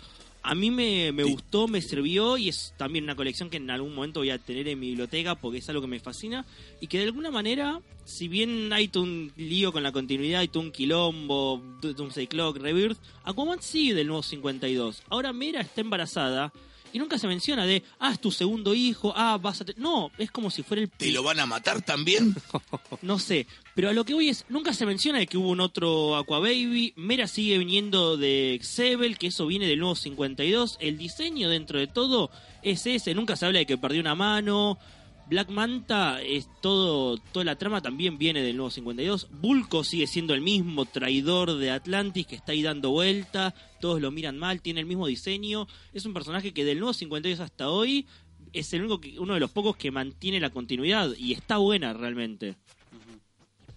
A 0.48 0.54
mí 0.56 0.70
me, 0.70 1.12
me 1.12 1.24
Sí. 1.24 1.32
gustó, 1.32 1.68
me 1.68 1.82
sirvió 1.82 2.38
y 2.38 2.50
es 2.50 2.74
también 2.78 3.04
una 3.06 3.16
colección 3.16 3.50
que 3.50 3.58
en 3.58 3.70
algún 3.72 3.96
momento 3.96 4.20
voy 4.20 4.30
a 4.30 4.38
tener 4.38 4.68
en 4.68 4.80
mi 4.80 4.90
biblioteca 4.90 5.34
porque 5.36 5.58
es 5.58 5.68
algo 5.70 5.82
que 5.82 5.88
me 5.88 6.00
fascina 6.00 6.46
y 6.80 6.88
que 6.88 7.00
de 7.00 7.06
alguna 7.06 7.32
manera, 7.32 7.82
si 8.06 8.28
bien 8.28 8.72
hay 8.72 8.88
todo 8.88 9.04
un 9.04 9.32
lío 9.38 9.72
con 9.72 9.82
la 9.82 9.92
continuidad, 9.92 10.42
hay 10.42 10.48
todo 10.48 10.62
un 10.62 10.72
quilombo, 10.72 11.62
Doomsday 11.82 12.28
Clock, 12.28 12.58
Rebirth, 12.58 12.98
Aquaman 13.24 13.62
sigue 13.62 13.96
del 13.96 14.08
nuevo 14.08 14.22
52. 14.24 15.02
Ahora 15.10 15.34
Mera 15.34 15.62
está 15.62 15.82
embarazada 15.82 16.54
y 16.96 16.98
nunca 16.98 17.20
se 17.20 17.28
menciona 17.28 17.66
de, 17.66 17.84
ah, 18.00 18.14
es 18.14 18.22
tu 18.22 18.32
segundo 18.32 18.74
hijo, 18.74 19.12
ah, 19.18 19.38
vas 19.38 19.60
a... 19.60 19.66
te-". 19.66 19.74
No, 19.76 20.12
es 20.18 20.32
como 20.32 20.50
si 20.50 20.64
fuera 20.64 20.82
el... 20.82 20.90
¿Te 20.90 21.12
lo 21.12 21.24
van 21.24 21.42
a 21.42 21.46
matar 21.46 21.82
también? 21.82 22.34
No 23.02 23.20
sé, 23.20 23.48
pero 23.76 23.90
a 23.90 23.94
lo 23.94 24.06
que 24.06 24.14
voy 24.14 24.30
es, 24.30 24.46
nunca 24.48 24.74
se 24.74 24.86
menciona 24.86 25.20
de 25.20 25.28
que 25.28 25.38
hubo 25.38 25.50
un 25.50 25.60
otro 25.60 26.16
Aquababy, 26.16 26.94
Mera 26.96 27.28
sigue 27.28 27.58
viniendo 27.58 28.16
de 28.16 28.58
Xebel, 28.64 29.18
que 29.18 29.28
eso 29.28 29.46
viene 29.46 29.68
del 29.68 29.80
nuevo 29.80 29.96
52, 29.96 30.78
el 30.80 30.98
diseño 30.98 31.50
dentro 31.50 31.80
de 31.80 31.88
todo 31.88 32.32
es 32.62 32.88
ese, 32.88 33.14
nunca 33.14 33.36
se 33.36 33.46
habla 33.46 33.60
de 33.60 33.66
que 33.66 33.78
perdió 33.78 34.00
una 34.00 34.16
mano, 34.16 34.80
Black 35.28 35.50
Manta 35.50 36.22
es 36.22 36.48
todo, 36.62 37.18
toda 37.18 37.46
la 37.46 37.56
trama 37.56 37.82
también 37.82 38.18
viene 38.18 38.44
del 38.44 38.58
nuevo 38.58 38.70
52, 38.70 39.28
Bulko 39.42 39.84
sigue 39.84 40.06
siendo 40.06 40.36
el 40.36 40.42
mismo 40.42 40.86
traidor 40.86 41.58
de 41.58 41.72
Atlantis 41.72 42.28
que 42.28 42.36
está 42.36 42.52
ahí 42.52 42.62
dando 42.62 42.92
vuelta, 42.92 43.56
todos 43.82 44.00
lo 44.02 44.12
miran 44.12 44.38
mal, 44.38 44.62
tiene 44.62 44.82
el 44.82 44.86
mismo 44.86 45.08
diseño, 45.08 45.68
es 45.94 46.06
un 46.06 46.14
personaje 46.14 46.54
que 46.54 46.64
del 46.64 46.80
nuevo 46.80 46.94
52 46.94 47.40
hasta 47.40 47.70
hoy 47.70 48.06
es 48.54 48.72
el 48.74 48.82
único 48.82 49.02
que, 49.02 49.20
uno 49.20 49.34
de 49.34 49.40
los 49.40 49.52
pocos 49.52 49.76
que 49.76 49.90
mantiene 49.90 50.40
la 50.40 50.52
continuidad 50.52 51.12
y 51.18 51.34
está 51.34 51.58
buena 51.58 51.94
realmente. 51.94 52.56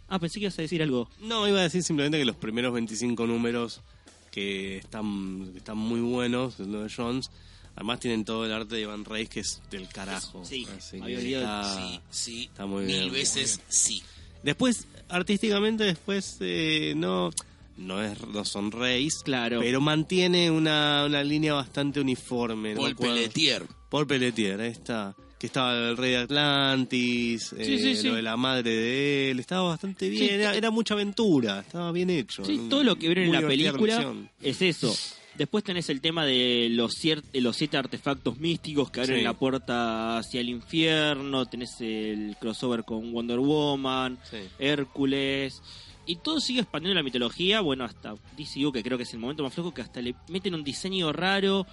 Ah, 0.06 0.18
pensé 0.18 0.38
que 0.38 0.44
ibas 0.44 0.58
a 0.58 0.62
decir 0.62 0.82
algo. 0.82 1.10
No, 1.20 1.46
iba 1.46 1.58
a 1.58 1.62
decir 1.62 1.82
simplemente 1.82 2.18
que 2.18 2.24
los 2.24 2.36
primeros 2.36 2.72
25 2.72 3.26
números 3.26 3.82
que 4.30 4.78
están, 4.78 5.50
que 5.52 5.58
están 5.58 5.76
muy 5.76 6.00
buenos, 6.00 6.58
de 6.58 6.66
lo 6.66 6.82
de 6.82 6.92
Jones, 6.94 7.30
además 7.78 8.00
tienen 8.00 8.24
todo 8.24 8.44
el 8.44 8.52
arte 8.52 8.74
de 8.74 8.86
Van 8.86 9.04
Reis 9.04 9.28
que 9.28 9.40
es 9.40 9.62
del 9.70 9.86
carajo. 9.88 10.44
Sí, 10.44 10.66
Así 10.76 11.00
que 11.00 11.36
está- 11.36 11.76
sí, 11.76 12.00
sí. 12.10 12.44
está 12.46 12.66
muy 12.66 12.84
Mil 12.84 12.96
bien. 13.02 13.12
veces 13.12 13.60
sí. 13.68 14.02
Después, 14.42 14.86
artísticamente, 15.08 15.84
después 15.84 16.36
eh, 16.40 16.94
no, 16.96 17.30
no, 17.76 18.02
es, 18.02 18.20
no 18.26 18.44
son 18.44 18.72
Reis, 18.72 19.20
Claro. 19.24 19.60
pero 19.60 19.80
mantiene 19.80 20.50
una, 20.50 21.04
una 21.06 21.22
línea 21.22 21.54
bastante 21.54 22.00
uniforme. 22.00 22.74
no 22.74 22.80
me 22.82 22.86
Paul 22.88 22.92
acuerdo. 22.92 23.14
Pelletier. 23.14 23.66
Paul 23.88 24.06
Pelletier, 24.06 24.60
ahí 24.60 24.70
está. 24.72 25.14
Que 25.38 25.46
estaba 25.46 25.72
el 25.90 25.96
rey 25.96 26.10
de 26.10 26.16
Atlantis, 26.18 27.52
eh, 27.52 27.64
Sí, 27.64 27.78
sí, 27.78 27.94
sí. 27.96 28.08
lo 28.08 28.16
de 28.16 28.22
la 28.22 28.36
madre 28.36 28.70
de 28.72 29.30
él, 29.30 29.38
estaba 29.38 29.68
bastante 29.68 30.08
bien, 30.08 30.26
Sí. 30.26 30.34
era, 30.34 30.52
era 30.56 30.70
mucha 30.72 30.94
aventura, 30.94 31.60
estaba 31.60 31.92
bien 31.92 32.10
hecho. 32.10 32.44
Sí, 32.44 32.66
todo 32.68 32.82
lo 32.82 32.96
que 32.96 33.06
vieron 33.06 33.24
en 33.26 33.32
la 33.42 33.46
película 33.46 34.14
es 34.42 34.62
eso. 34.62 34.92
Después 35.38 35.62
tenés 35.64 35.88
el 35.88 36.00
tema 36.00 36.26
de 36.26 36.68
los, 36.70 36.92
cier- 37.02 37.22
de 37.22 37.40
los 37.40 37.56
siete 37.56 37.76
artefactos 37.76 38.38
místicos 38.38 38.90
que 38.90 39.00
abren 39.00 39.18
Sí. 39.18 39.24
la 39.24 39.34
puerta 39.34 40.18
hacia 40.18 40.40
el 40.40 40.48
infierno. 40.48 41.46
Tenés 41.46 41.80
el 41.80 42.36
crossover 42.40 42.84
con 42.84 43.12
Wonder 43.12 43.38
Woman, 43.38 44.18
Sí. 44.30 44.38
Hércules. 44.58 45.62
Y 46.06 46.16
todo 46.16 46.40
sigue 46.40 46.60
expandiendo 46.62 46.94
la 46.96 47.02
mitología. 47.04 47.60
Bueno, 47.60 47.84
hasta 47.84 48.14
DCU, 48.36 48.72
que 48.72 48.82
creo 48.82 48.96
que 48.98 49.04
es 49.04 49.12
el 49.12 49.20
momento 49.20 49.42
más 49.44 49.54
flojo, 49.54 49.72
que 49.72 49.82
hasta 49.82 50.00
le 50.02 50.14
meten 50.28 50.54
un 50.54 50.64
diseño 50.64 51.12
raro. 51.12 51.66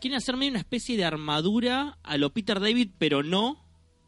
Quieren 0.00 0.16
hacer 0.16 0.36
medio 0.36 0.50
una 0.52 0.60
especie 0.60 0.96
de 0.96 1.04
armadura 1.04 1.98
a 2.02 2.16
lo 2.16 2.30
Peter 2.30 2.60
David, 2.60 2.90
pero 2.98 3.22
no. 3.22 3.62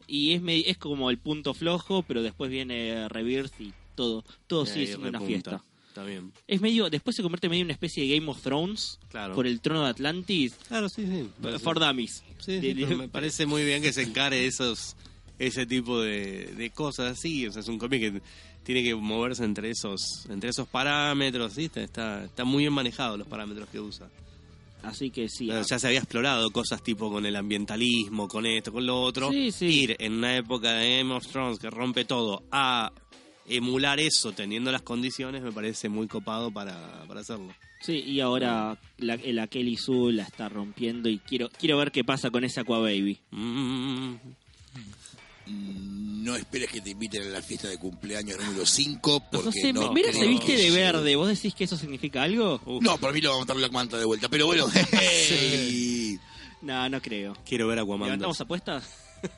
Y 0.07 0.33
es, 0.33 0.41
es 0.67 0.77
como 0.77 1.09
el 1.09 1.17
punto 1.19 1.53
flojo, 1.53 2.03
pero 2.03 2.21
después 2.23 2.49
viene 2.49 3.07
Rebirth 3.09 3.59
y 3.61 3.73
todo. 3.95 4.23
Todo 4.47 4.63
Y 4.63 4.67
sigue 4.67 4.87
siendo 4.87 5.09
una 5.09 5.21
fiesta. 5.21 5.61
Está 5.95 6.03
bien. 6.03 6.33
Es 6.45 6.59
medio, 6.59 6.89
después 6.89 7.15
se 7.15 7.21
convierte 7.23 7.47
medio 7.47 7.61
en 7.61 7.67
una 7.67 7.73
especie 7.73 8.03
de 8.05 8.17
Game 8.19 8.29
of 8.29 8.41
Thrones 8.41 8.99
Claro. 9.07 9.33
por 9.33 9.47
el 9.47 9.61
trono 9.61 9.85
de 9.85 9.91
Atlantis. 9.91 10.53
Claro, 10.67 10.89
sí, 10.89 11.05
sí. 11.07 11.29
For 11.59 11.79
Dummies. 11.79 12.21
Sí, 12.39 12.59
sí, 12.59 12.59
De- 12.59 12.73
de- 12.73 12.85
pero 12.85 12.97
me 12.97 13.07
parece 13.07 13.45
muy 13.45 13.63
bien 13.63 13.81
que 13.81 13.93
se 13.93 14.01
encare 14.03 14.45
esos 14.45 14.97
ese 15.39 15.65
tipo 15.65 16.01
de, 16.01 16.47
de 16.57 16.69
cosas 16.71 17.17
así. 17.17 17.47
O 17.47 17.51
sea, 17.53 17.61
es 17.61 17.69
un 17.69 17.77
cómic 17.79 18.01
que 18.01 18.21
tiene 18.63 18.83
que 18.83 18.93
moverse 18.93 19.45
entre 19.45 19.69
esos 19.69 20.25
entre 20.29 20.49
esos 20.49 20.67
parámetros. 20.67 21.53
¿sí? 21.53 21.71
Está, 21.73 22.25
está 22.25 22.43
muy 22.43 22.63
bien 22.63 22.73
manejado 22.73 23.15
los 23.15 23.27
parámetros 23.27 23.69
que 23.69 23.79
usa. 23.79 24.09
Así 24.83 25.11
que 25.11 25.29
sí. 25.29 25.47
Pero 25.47 25.61
ya 25.63 25.79
se 25.79 25.87
había 25.87 25.99
explorado 25.99 26.51
cosas 26.51 26.83
tipo 26.83 27.09
con 27.09 27.25
el 27.25 27.37
ambientalismo, 27.37 28.27
con 28.27 28.45
esto, 28.45 28.73
con 28.73 28.85
lo 28.85 29.01
otro. 29.01 29.31
Sí, 29.31 29.49
sí. 29.53 29.65
Ir 29.83 29.95
en 29.99 30.11
una 30.15 30.35
época 30.35 30.73
de 30.73 30.97
Game 30.97 31.13
of 31.13 31.25
Thrones 31.25 31.57
que 31.57 31.69
rompe 31.69 32.03
todo 32.03 32.43
a 32.51 32.91
emular 33.47 33.99
eso 33.99 34.31
teniendo 34.31 34.71
las 34.71 34.81
condiciones 34.81 35.41
me 35.43 35.51
parece 35.51 35.89
muy 35.89 36.07
copado 36.07 36.51
para, 36.51 37.03
para 37.07 37.21
hacerlo. 37.21 37.53
Sí, 37.81 37.99
y 37.99 38.19
ahora 38.19 38.77
la, 38.97 39.17
la 39.23 39.47
Kelly 39.47 39.77
Sue 39.77 40.13
la 40.13 40.23
está 40.23 40.49
rompiendo 40.49 41.07
y 41.09 41.19
quiero 41.19 41.49
quiero 41.49 41.77
ver 41.77 41.91
qué 41.91 42.03
pasa 42.03 42.31
con 42.31 42.43
ese 42.43 42.61
Aqua 42.61 42.79
Baby. 42.79 43.19
Mm, 43.31 44.15
No 46.23 46.35
esperes 46.35 46.71
que 46.71 46.81
te 46.81 46.89
inviten 46.91 47.21
a 47.23 47.25
la 47.25 47.41
fiesta 47.43 47.67
de 47.67 47.77
cumpleaños 47.77 48.39
número 48.43 48.65
5 48.65 49.23
porque 49.31 49.45
no 49.45 49.51
sé, 49.51 49.73
no 49.73 49.93
mira 49.93 50.09
creo 50.09 50.21
se 50.23 50.27
viste 50.27 50.55
que 50.55 50.57
de 50.57 50.71
verde. 50.71 51.15
¿Vos 51.15 51.27
decís 51.27 51.53
que 51.53 51.65
eso 51.65 51.77
significa 51.77 52.23
algo? 52.23 52.59
No, 52.81 52.97
para 52.97 53.13
mí 53.13 53.21
lo 53.21 53.29
va 53.29 53.35
a 53.35 53.39
matar 53.39 53.55
Black 53.57 53.71
Manta 53.71 53.97
de 53.97 54.05
vuelta, 54.05 54.27
pero 54.29 54.47
bueno. 54.47 54.65
hey. 54.91 56.17
No, 56.63 56.89
no 56.89 56.99
creo. 56.99 57.37
quiero 57.47 57.67
ver 57.67 57.77
a 57.77 57.83
Aquaman. 57.83 58.07
¿Levantamos 58.07 58.41
apuestas? 58.41 58.89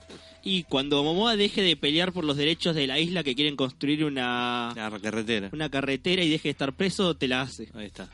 y 0.43 0.63
cuando 0.63 1.03
Momoa 1.03 1.35
deje 1.35 1.61
de 1.61 1.75
pelear 1.75 2.13
por 2.13 2.23
los 2.23 2.37
derechos 2.37 2.75
de 2.75 2.87
la 2.87 2.99
isla 2.99 3.23
que 3.23 3.35
quieren 3.35 3.55
construir 3.55 4.03
una, 4.05 4.73
La 4.75 4.99
carretera. 4.99 5.49
una 5.51 5.69
carretera 5.69 6.23
y 6.23 6.29
deje 6.29 6.47
de 6.49 6.51
estar 6.51 6.73
preso, 6.73 7.15
te 7.15 7.27
la 7.27 7.41
hace. 7.41 7.69
Ahí 7.73 7.87
está. 7.87 8.09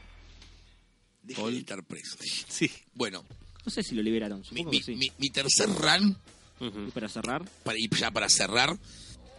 Deje 1.21 1.39
Paul. 1.41 1.53
de 1.53 1.59
estar 1.59 1.83
preso. 1.83 2.17
Sí. 2.49 2.69
Bueno, 2.93 3.23
No 3.65 3.71
sé 3.71 3.81
si 3.83 3.95
lo 3.95 4.01
liberaron, 4.01 4.39
mi, 4.39 4.45
supongo 4.45 4.71
mi- 4.71 4.77
que 4.79 4.83
sí. 4.83 4.95
mi- 4.95 5.11
mi 5.17 5.29
tercer 5.29 5.69
run, 5.69 6.17
Y 6.59 6.91
para 6.91 7.07
cerrar. 7.09 7.43
para, 7.63 7.77
y 7.79 7.87
ya 7.89 8.11
para 8.11 8.29
cerrar. 8.29 8.77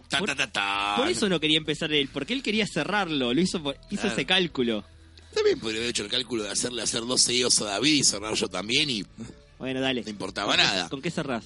Ta, 0.09 0.19
Por- 0.19 0.27
ta, 0.29 0.35
ta, 0.35 0.51
ta. 0.51 0.93
Por 0.97 1.07
eso 1.09 1.27
no 1.29 1.39
quería 1.39 1.57
empezar 1.57 1.91
él, 1.91 2.09
porque 2.13 2.33
él 2.33 2.43
quería 2.43 2.65
cerrarlo, 2.67 3.33
lo 3.33 3.41
hizo 3.41 3.61
por- 3.61 3.75
hizo 3.89 4.01
Claro. 4.01 4.13
ese 4.15 4.25
cálculo. 4.25 4.83
También 5.33 5.59
podría 5.59 5.79
haber 5.79 5.89
hecho 5.89 6.03
el 6.03 6.09
cálculo 6.09 6.43
de 6.43 6.51
hacerle 6.51 6.81
hacer 6.81 7.01
dos 7.01 7.21
seguidos 7.21 7.59
a 7.61 7.65
David 7.65 7.93
y 7.93 8.03
cerrar 8.03 8.33
yo 8.35 8.47
también 8.47 8.89
y 8.89 9.03
Bueno, 9.59 9.81
dale. 9.81 10.01
no 10.03 10.09
importaba 10.09 10.47
¿Con 10.47 10.55
qué- 10.57 10.63
nada. 10.63 10.89
¿Con 10.89 11.01
qué 11.01 11.11
cerrás? 11.11 11.45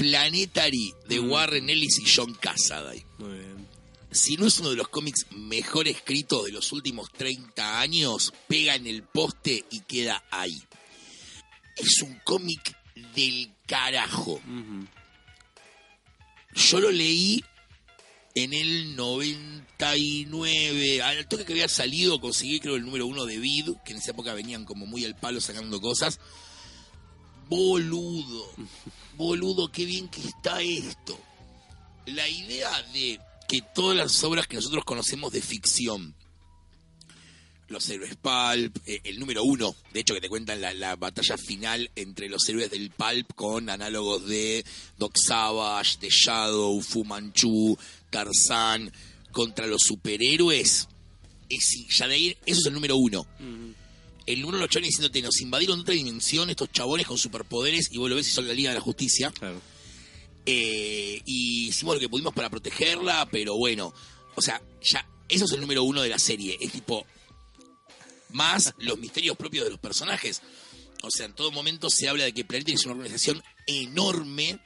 Planetary 0.00 0.94
de 1.08 1.20
Warren 1.20 1.68
Ellis 1.68 1.98
y 1.98 2.10
John 2.10 2.32
Cassaday. 2.32 3.04
Muy 3.18 3.38
bien. 3.38 3.68
Si 4.10 4.38
no 4.38 4.46
es 4.46 4.58
uno 4.58 4.70
de 4.70 4.76
los 4.76 4.88
cómics 4.88 5.26
mejor 5.32 5.88
escritos 5.88 6.46
de 6.46 6.52
los 6.52 6.72
últimos 6.72 7.12
30 7.12 7.80
años, 7.80 8.32
pega 8.48 8.76
en 8.76 8.86
el 8.86 9.02
poste 9.02 9.62
y 9.70 9.80
queda 9.80 10.24
ahí. 10.30 10.56
Es 11.76 12.00
un 12.00 12.18
cómic 12.24 12.74
del 13.14 13.52
carajo. 13.66 14.40
Yo 16.54 16.80
lo 16.80 16.90
leí 16.90 17.44
en 18.34 18.54
el 18.54 18.96
99. 18.96 21.02
Al 21.02 21.28
toque 21.28 21.44
que 21.44 21.52
había 21.52 21.68
salido, 21.68 22.22
conseguí 22.22 22.58
creo 22.58 22.76
el 22.76 22.86
número 22.86 23.06
uno 23.06 23.26
de 23.26 23.36
Vid, 23.36 23.72
que 23.84 23.92
en 23.92 23.98
esa 23.98 24.12
época 24.12 24.32
venían 24.32 24.64
como 24.64 24.86
muy 24.86 25.04
al 25.04 25.14
palo 25.14 25.42
sacando 25.42 25.78
cosas. 25.78 26.18
Boludo, 27.50 28.48
boludo, 29.20 29.70
qué 29.70 29.84
bien 29.84 30.08
que 30.08 30.22
está 30.22 30.62
esto. 30.62 31.18
La 32.06 32.26
idea 32.26 32.82
de 32.94 33.20
que 33.46 33.62
todas 33.74 33.96
las 33.96 34.24
obras 34.24 34.46
que 34.46 34.56
nosotros 34.56 34.84
conocemos 34.84 35.30
de 35.30 35.42
ficción, 35.42 36.14
los 37.68 37.88
héroes 37.90 38.16
Pulp, 38.16 38.78
eh, 38.86 39.00
el 39.04 39.20
número 39.20 39.44
uno, 39.44 39.76
de 39.92 40.00
hecho 40.00 40.14
que 40.14 40.22
te 40.22 40.30
cuentan 40.30 40.60
la, 40.62 40.72
la 40.72 40.96
batalla 40.96 41.36
final 41.36 41.90
entre 41.94 42.28
los 42.30 42.48
héroes 42.48 42.70
del 42.70 42.90
Pulp 42.90 43.34
con 43.34 43.68
análogos 43.68 44.26
de 44.26 44.64
Doc 44.96 45.16
Savage, 45.16 45.98
de 46.00 46.08
Shadow, 46.08 46.80
Fu 46.80 47.04
Manchu, 47.04 47.78
Tarzan, 48.08 48.90
contra 49.30 49.66
los 49.66 49.82
superhéroes. 49.82 50.88
Es, 51.48 51.86
ya 51.90 52.08
de 52.08 52.14
ahí, 52.14 52.38
eso 52.46 52.60
es 52.60 52.66
el 52.66 52.74
número 52.74 52.96
uno. 52.96 53.26
El 54.32 54.42
número 54.42 54.58
de 54.58 54.62
los 54.62 54.70
chabones 54.70 54.90
diciéndote, 54.90 55.22
nos 55.22 55.40
invadieron 55.40 55.78
de 55.78 55.82
otra 55.82 55.94
dimensión 55.94 56.50
estos 56.50 56.70
chabones 56.70 57.06
con 57.06 57.18
superpoderes 57.18 57.88
y 57.90 57.98
vos 57.98 58.08
lo 58.08 58.14
ves 58.14 58.28
y 58.28 58.30
son 58.30 58.46
la 58.46 58.54
Liga 58.54 58.70
de 58.70 58.76
la 58.76 58.80
Justicia. 58.80 59.32
Claro. 59.32 59.60
Eh, 60.46 61.20
y 61.24 61.68
hicimos 61.68 61.96
lo 61.96 62.00
que 62.00 62.08
pudimos 62.08 62.32
para 62.32 62.48
protegerla, 62.48 63.28
pero 63.30 63.56
bueno, 63.56 63.92
o 64.36 64.40
sea, 64.40 64.62
ya, 64.82 65.04
eso 65.28 65.44
es 65.46 65.52
el 65.52 65.60
número 65.60 65.82
uno 65.82 66.02
de 66.02 66.08
la 66.08 66.18
serie. 66.18 66.56
Es 66.60 66.70
tipo, 66.70 67.04
más 68.30 68.72
los 68.78 68.98
misterios 68.98 69.36
propios 69.36 69.64
de 69.64 69.70
los 69.70 69.80
personajes. 69.80 70.42
O 71.02 71.10
sea, 71.10 71.26
en 71.26 71.32
todo 71.32 71.50
momento 71.50 71.90
se 71.90 72.08
habla 72.08 72.24
de 72.24 72.32
que 72.32 72.44
Planeta 72.44 72.72
es 72.72 72.84
una 72.84 72.94
organización 72.94 73.42
enorme 73.66 74.60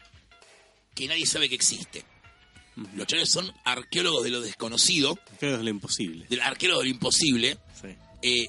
que 0.95 1.09
nadie 1.09 1.25
sabe 1.25 1.49
que 1.49 1.55
existe. 1.55 2.05
Los 2.97 3.07
chavales 3.07 3.31
son 3.31 3.51
arqueólogos 3.65 4.25
de 4.25 4.31
lo 4.31 4.41
desconocido, 4.41 5.19
que 5.39 5.55
es 5.55 5.61
lo 5.61 5.71
imposible. 5.71 6.27
del 6.29 6.41
arqueólogo 6.41 6.83
de 6.83 6.89
lo 6.89 6.95
imposible. 6.95 7.59
Sí. 7.81 7.89
Eh, 8.23 8.49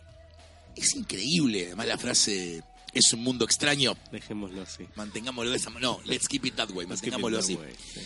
es 0.76 0.96
increíble, 0.96 1.68
además 1.68 1.88
la 1.88 1.98
frase 1.98 2.64
es 2.94 3.14
un 3.14 3.24
mundo 3.24 3.46
extraño. 3.46 3.96
Dejémoslo 4.12 4.62
así. 4.62 4.86
Mantengámoslo 4.96 5.52
de 5.52 5.58
esa 5.58 5.70
manera. 5.70 5.92
No, 5.92 6.02
let's 6.06 6.28
keep 6.28 6.46
it 6.46 6.56
that 6.56 6.70
way. 6.72 6.88
Mantengámoslo 6.88 7.40
así. 7.40 7.56
way, 7.56 7.74
sí. 7.94 8.02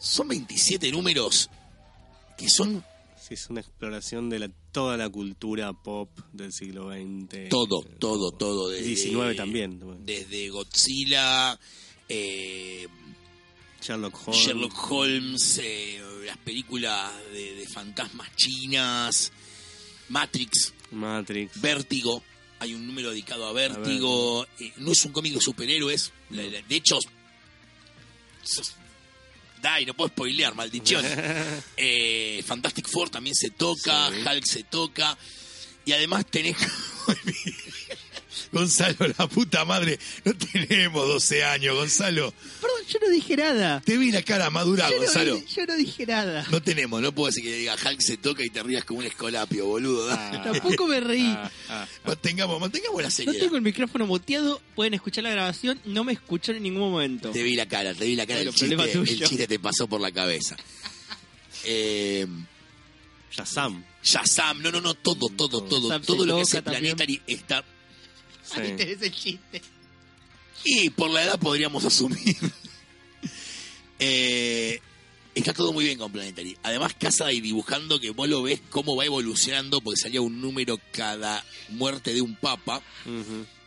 Son 0.00 0.28
27 0.28 0.90
números 0.92 1.48
que 2.36 2.48
son 2.48 2.84
Sí, 3.20 3.34
es 3.34 3.50
una 3.50 3.60
exploración 3.60 4.30
de 4.30 4.38
la, 4.38 4.48
toda 4.72 4.96
la 4.96 5.10
cultura 5.10 5.72
pop 5.74 6.08
del 6.32 6.50
siglo 6.52 6.90
XX. 6.90 7.48
todo, 7.50 7.82
Eh, 7.82 7.96
todo, 7.98 8.32
todo. 8.32 8.70
Desde, 8.70 8.86
19 8.86 9.34
también. 9.34 9.80
Desde 10.06 10.48
Godzilla, 10.48 11.58
eh, 12.08 12.86
Sherlock 13.82 14.28
Holmes. 14.28 14.40
Sherlock 14.46 14.90
Holmes, 14.92 15.60
eh, 15.62 16.00
las 16.24 16.38
películas 16.38 17.10
de, 17.32 17.54
de 17.56 17.66
fantasmas 17.66 18.34
chinas, 18.36 19.30
Matrix, 20.08 20.72
Matrix. 20.90 21.60
Vértigo. 21.60 22.22
Hay 22.60 22.74
un 22.74 22.86
número 22.86 23.10
dedicado 23.10 23.46
a 23.46 23.52
Vértigo. 23.52 24.46
Eh, 24.58 24.72
no 24.78 24.92
es 24.92 25.04
un 25.04 25.12
cómic 25.12 25.34
de 25.34 25.40
superhéroes. 25.40 26.12
De 26.30 26.62
hecho, 26.76 26.98
Dai, 29.60 29.84
no 29.86 29.94
puedo 29.94 30.08
spoilear, 30.08 30.54
maldición. 30.54 31.04
Eh, 31.76 32.42
Fantastic 32.46 32.88
Four 32.88 33.10
también 33.10 33.34
se 33.36 33.50
toca, 33.50 34.08
Sí. 34.10 34.20
Hulk 34.26 34.44
se 34.44 34.62
toca. 34.64 35.16
Y 35.84 35.92
además 35.92 36.26
tenés. 36.26 36.56
Gonzalo, 38.52 38.96
la 39.18 39.26
puta 39.28 39.64
madre, 39.64 39.98
no 40.24 40.32
tenemos 40.34 41.06
12 41.06 41.44
años, 41.44 41.74
Gonzalo. 41.76 42.32
Perdón, 42.60 42.77
yo 42.88 42.98
no 43.00 43.08
dije 43.10 43.36
nada. 43.36 43.80
Te 43.84 43.96
vi 43.98 44.10
la 44.10 44.22
cara 44.22 44.50
madura, 44.50 44.88
Yo 44.90 44.96
no, 44.96 45.02
Gonzalo. 45.02 45.42
yo 45.46 45.66
no 45.66 45.76
dije 45.76 46.06
nada. 46.06 46.46
No 46.50 46.62
tenemos, 46.62 47.00
no 47.02 47.12
puedo 47.12 47.26
decir 47.26 47.44
que 47.44 47.54
diga 47.56 47.74
Hulk 47.74 48.00
se 48.00 48.16
toca 48.16 48.44
y 48.44 48.48
te 48.48 48.62
rías 48.62 48.84
como 48.84 49.00
un 49.00 49.06
escolapio, 49.06 49.66
boludo. 49.66 50.10
Ah. 50.10 50.40
Tampoco 50.44 50.86
me 50.86 51.00
reí. 51.00 51.26
Ah, 51.36 51.50
ah. 51.68 51.86
Mantengamos, 52.06 52.60
mantengamos 52.60 53.00
la 53.02 53.08
No 53.08 53.10
seriedad. 53.14 53.38
tengo 53.40 53.56
el 53.56 53.62
micrófono 53.62 54.06
muteado, 54.06 54.60
pueden 54.74 54.94
escuchar 54.94 55.24
la 55.24 55.30
grabación, 55.30 55.80
no 55.84 56.04
me 56.04 56.12
escuchó 56.12 56.52
en 56.52 56.62
ningún 56.62 56.90
momento. 56.90 57.30
Te 57.30 57.42
vi 57.42 57.54
la 57.56 57.66
cara, 57.66 57.94
te 57.94 58.04
vi 58.06 58.16
la 58.16 58.26
cara, 58.26 58.40
el 58.40 58.46
Bueno, 58.46 58.58
problema 58.58 58.84
chiste, 58.84 59.12
el 59.24 59.28
chiste 59.28 59.46
te 59.46 59.58
pasó 59.58 59.86
por 59.86 60.00
la 60.00 60.10
cabeza. 60.12 60.56
Eh, 61.64 62.26
Shazam. 63.30 63.84
Shazam, 64.02 64.62
no, 64.62 64.70
no, 64.70 64.80
no, 64.80 64.94
todo, 64.94 65.28
todo, 65.28 65.62
todo, 65.62 65.88
Shazam 65.88 66.02
todo 66.02 66.24
lo 66.24 66.36
que 66.36 66.42
hace 66.42 66.62
también. 66.62 66.96
Planetary 66.96 67.20
está... 67.26 67.58
A 68.54 68.60
mí 68.60 68.62
Sí. 68.62 68.62
te 68.62 68.68
interesa 68.70 69.04
el 69.04 69.12
chiste. 69.14 69.62
Y 70.64 70.90
por 70.90 71.10
la 71.10 71.22
edad 71.22 71.38
podríamos 71.38 71.84
asumir. 71.84 72.36
Eh, 73.98 74.80
está 75.34 75.52
todo 75.52 75.72
muy 75.72 75.84
bien 75.84 75.98
con 75.98 76.10
Planetary. 76.12 76.56
Además, 76.62 76.94
casa 76.98 77.32
y 77.32 77.40
dibujando 77.40 78.00
que 78.00 78.10
vos 78.10 78.28
lo 78.28 78.42
ves 78.42 78.60
cómo 78.70 78.96
va 78.96 79.04
evolucionando, 79.04 79.80
porque 79.80 80.00
salía 80.00 80.20
un 80.20 80.40
número 80.40 80.80
cada 80.92 81.44
muerte 81.70 82.12
de 82.14 82.22
un 82.22 82.34
papa. 82.36 82.82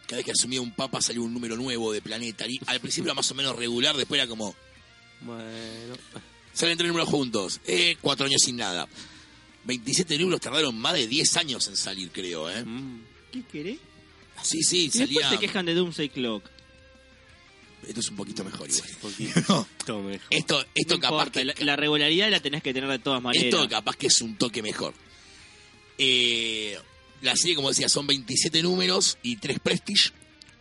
Cada 0.08 0.18
vez 0.18 0.26
que 0.26 0.32
asumía 0.32 0.62
un 0.62 0.74
papa 0.74 1.02
salía 1.02 1.22
un 1.22 1.34
número 1.34 1.56
nuevo 1.56 1.92
de 1.94 2.02
Planetary. 2.02 2.60
Al 2.68 2.80
principio 2.80 3.08
era 3.10 3.14
más 3.16 3.30
o 3.32 3.36
menos 3.36 3.56
regular, 3.56 3.96
después 3.96 4.20
era 4.20 4.28
como, 4.28 4.56
Bueno. 5.22 5.96
salen 6.54 6.78
tres 6.78 6.88
números 6.90 7.08
juntos. 7.10 7.62
Eh, 7.66 7.96
cuatro 8.02 8.26
años 8.26 8.42
sin 8.44 8.58
nada. 8.58 8.88
27 9.64 10.18
números 10.18 10.42
tardaron 10.42 10.76
más 10.78 10.94
de 10.96 11.08
10 11.08 11.38
años 11.38 11.68
en 11.68 11.78
salir, 11.78 12.10
creo, 12.12 12.50
¿eh? 12.50 12.64
Mm. 12.66 13.02
¿Qué 13.32 13.44
querés? 13.44 13.78
Sí, 14.42 14.64
sí, 14.64 14.86
Y 14.86 14.90
después 14.90 15.08
salía... 15.24 15.30
se 15.30 15.38
quejan 15.38 15.66
de 15.68 15.76
Doomsday 15.76 16.10
Clock. 16.10 16.44
Esto 17.88 18.00
es 18.00 18.10
un 18.10 18.16
poquito 18.16 18.44
mejor 18.44 18.70
igual. 18.70 18.90
Un 18.90 19.12
poquito 19.12 19.68
No, 19.88 20.02
mejor. 20.02 20.28
esto, 20.30 20.66
esto 20.76 20.94
No 20.96 21.00
capaz 21.00 21.16
importa, 21.28 21.40
que... 21.40 21.46
la, 21.46 21.54
la 21.60 21.76
regularidad 21.76 22.30
la 22.30 22.40
tenés 22.40 22.62
que 22.64 22.74
tener 22.74 22.90
de 22.90 23.00
todas 23.00 23.22
maneras. 23.22 23.46
Esto 23.46 23.68
capaz 23.68 23.96
que 23.96 24.08
es 24.08 24.22
un 24.22 24.36
toque 24.38 24.62
mejor. 24.62 24.94
Eh, 25.98 26.78
la 27.22 27.36
serie, 27.36 27.56
como 27.56 27.70
decía, 27.70 27.90
son 27.90 28.08
27 28.08 28.62
números 28.64 29.18
y 29.24 29.36
3 29.38 29.60
Prestige. 29.60 30.12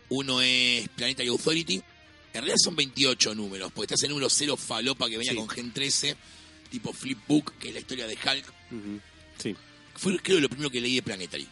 Uno 0.09 0.41
es 0.41 0.87
Planetary 0.89 1.29
Authority. 1.29 1.75
En 1.75 1.83
realidad 2.33 2.55
son 2.63 2.75
28 2.75 3.35
números, 3.35 3.71
porque 3.73 3.93
está 3.93 3.95
ese 3.95 4.07
número 4.09 4.29
0 4.29 4.55
falopa 4.57 5.09
que 5.09 5.17
venía 5.17 5.31
Sí. 5.31 5.37
con 5.37 5.49
Gen 5.49 5.71
13, 5.73 6.15
tipo 6.69 6.93
Flipbook, 6.93 7.57
que 7.57 7.69
es 7.69 7.73
la 7.73 7.79
historia 7.81 8.07
de 8.07 8.13
Hulk. 8.13 8.53
Sí. 9.37 9.55
Fue 9.95 10.17
creo 10.19 10.39
lo 10.39 10.47
primero 10.49 10.69
que 10.69 10.79
leí 10.79 10.95
de 10.95 11.01
Planetary. 11.01 11.47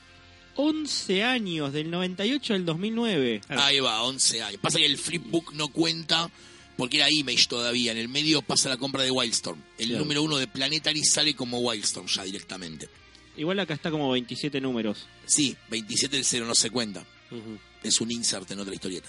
11 0.61 1.23
años, 1.23 1.71
del 1.71 1.89
98 1.89 2.53
al 2.53 2.65
2009. 2.65 3.41
Claro. 3.47 3.61
Ahí 3.61 3.79
va, 3.79 4.03
11 4.03 4.41
años. 4.43 4.59
Pasa 4.61 4.77
que 4.77 4.85
el 4.85 4.97
Flipbook 4.97 5.53
no 5.53 5.69
cuenta 5.69 6.29
porque 6.75 6.97
era 6.97 7.09
Image 7.09 7.45
todavía. 7.47 7.93
En 7.93 7.97
el 7.97 8.09
medio 8.09 8.41
pasa 8.41 8.67
la 8.67 8.75
compra 8.75 9.03
de 9.03 9.11
Wildstorm. 9.11 9.57
El 9.77 9.87
Claro. 9.87 10.03
número 10.03 10.21
uno 10.23 10.37
de 10.37 10.47
Planetary 10.47 11.03
sale 11.05 11.33
como 11.33 11.59
Wildstorm 11.59 12.07
ya 12.07 12.23
directamente. 12.23 12.89
Igual 13.37 13.57
acá 13.61 13.73
está 13.73 13.89
como 13.89 14.11
27 14.11 14.59
números. 14.59 15.07
Sí, 15.25 15.55
27 15.69 16.17
del 16.17 16.25
0 16.25 16.45
no 16.45 16.55
se 16.55 16.69
cuenta. 16.69 17.05
Es 17.81 18.01
un 18.01 18.11
insert 18.11 18.51
en 18.51 18.59
otra 18.59 18.73
historieta. 18.73 19.07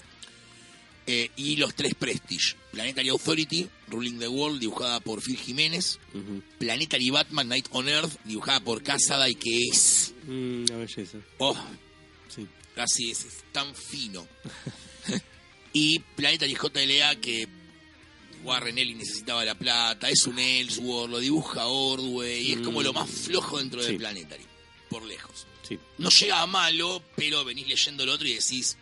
Eh, 1.07 1.31
y 1.35 1.55
los 1.57 1.73
tres 1.75 1.95
Prestige. 1.95 2.55
Planetary 2.71 3.09
Authority, 3.09 3.67
Ruling 3.87 4.19
the 4.19 4.27
World, 4.27 4.59
dibujada 4.59 4.99
por 4.99 5.21
Phil 5.21 5.37
Jiménez. 5.37 5.99
Ujú. 6.13 6.41
Planetary 6.59 7.09
Batman, 7.09 7.47
Night 7.49 7.67
on 7.71 7.89
Earth, 7.89 8.17
dibujada 8.23 8.59
por 8.59 8.83
Casada 8.83 9.27
y 9.27 9.35
que 9.35 9.67
es... 9.71 10.13
Mm, 10.27 10.63
una 10.69 10.77
belleza. 10.77 11.17
Oh, 11.39 11.57
Sí. 12.33 12.47
así 12.77 13.11
es, 13.11 13.25
es 13.25 13.43
tan 13.51 13.73
fino. 13.75 14.25
y 15.73 15.99
Planetary 15.99 16.55
JLA 16.55 17.15
que 17.19 17.47
Warren 18.43 18.77
Ellis 18.77 18.97
necesitaba 18.97 19.43
la 19.45 19.55
plata, 19.55 20.09
es 20.09 20.25
un 20.27 20.39
Ellsworth, 20.39 21.09
lo 21.11 21.19
dibuja 21.19 21.67
Ordway, 21.67 22.47
y 22.47 22.51
es 22.53 22.59
como 22.61 22.79
Mm. 22.81 22.83
lo 22.83 22.93
más 22.93 23.09
flojo 23.09 23.57
dentro 23.57 23.83
de. 23.83 23.93
Planetary, 23.95 24.45
por 24.89 25.03
lejos. 25.03 25.45
Sí. 25.67 25.77
no 25.99 26.09
llega 26.09 26.41
a 26.41 26.47
malo, 26.47 27.01
pero 27.15 27.45
venís 27.45 27.67
leyendo 27.67 28.03
el 28.03 28.09
otro 28.09 28.27
y 28.27 28.33
decís. 28.33 28.77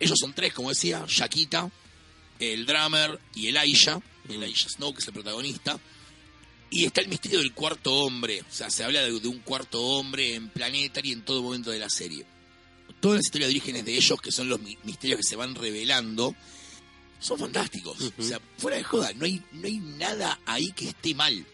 Ellos 0.00 0.16
son 0.20 0.32
tres, 0.32 0.52
como 0.54 0.68
decía: 0.70 1.04
Shakita, 1.08 1.70
el 2.38 2.66
drummer 2.66 3.18
y 3.34 3.48
el 3.48 3.56
Aisha. 3.56 4.00
El 4.28 4.42
Aisha 4.42 4.68
Snow, 4.68 4.92
que 4.92 5.00
es 5.00 5.06
el 5.08 5.14
protagonista. 5.14 5.78
Y 6.70 6.84
está 6.84 7.00
el 7.00 7.08
misterio 7.08 7.38
del 7.38 7.54
cuarto 7.54 7.94
hombre. 7.94 8.42
O 8.42 8.52
sea, 8.52 8.68
se 8.70 8.84
habla 8.84 9.00
de, 9.00 9.18
de 9.18 9.28
un 9.28 9.38
cuarto 9.40 9.82
hombre 9.82 10.34
en 10.34 10.50
Planetary 10.50 11.12
en 11.12 11.22
todo 11.22 11.42
momento 11.42 11.70
de 11.70 11.78
la 11.78 11.88
serie. 11.88 12.26
Todas 13.00 13.16
las 13.18 13.24
historias 13.26 13.48
de 13.48 13.54
orígenes 13.54 13.84
de 13.86 13.96
ellos, 13.96 14.20
que 14.20 14.30
son 14.32 14.48
los 14.50 14.60
mi- 14.60 14.76
misterios 14.84 15.18
que 15.18 15.22
se 15.26 15.36
van 15.36 15.54
revelando, 15.54 16.34
son 17.20 17.38
fantásticos. 17.38 17.96
O 18.18 18.22
sea, 18.22 18.38
fuera 18.58 18.76
de 18.76 18.84
joda, 18.84 19.12
no 19.14 19.24
hay, 19.24 19.42
no 19.52 19.66
hay 19.66 19.78
nada 19.78 20.38
ahí 20.44 20.70
que 20.72 20.88
esté 20.90 21.14
mal. 21.14 21.46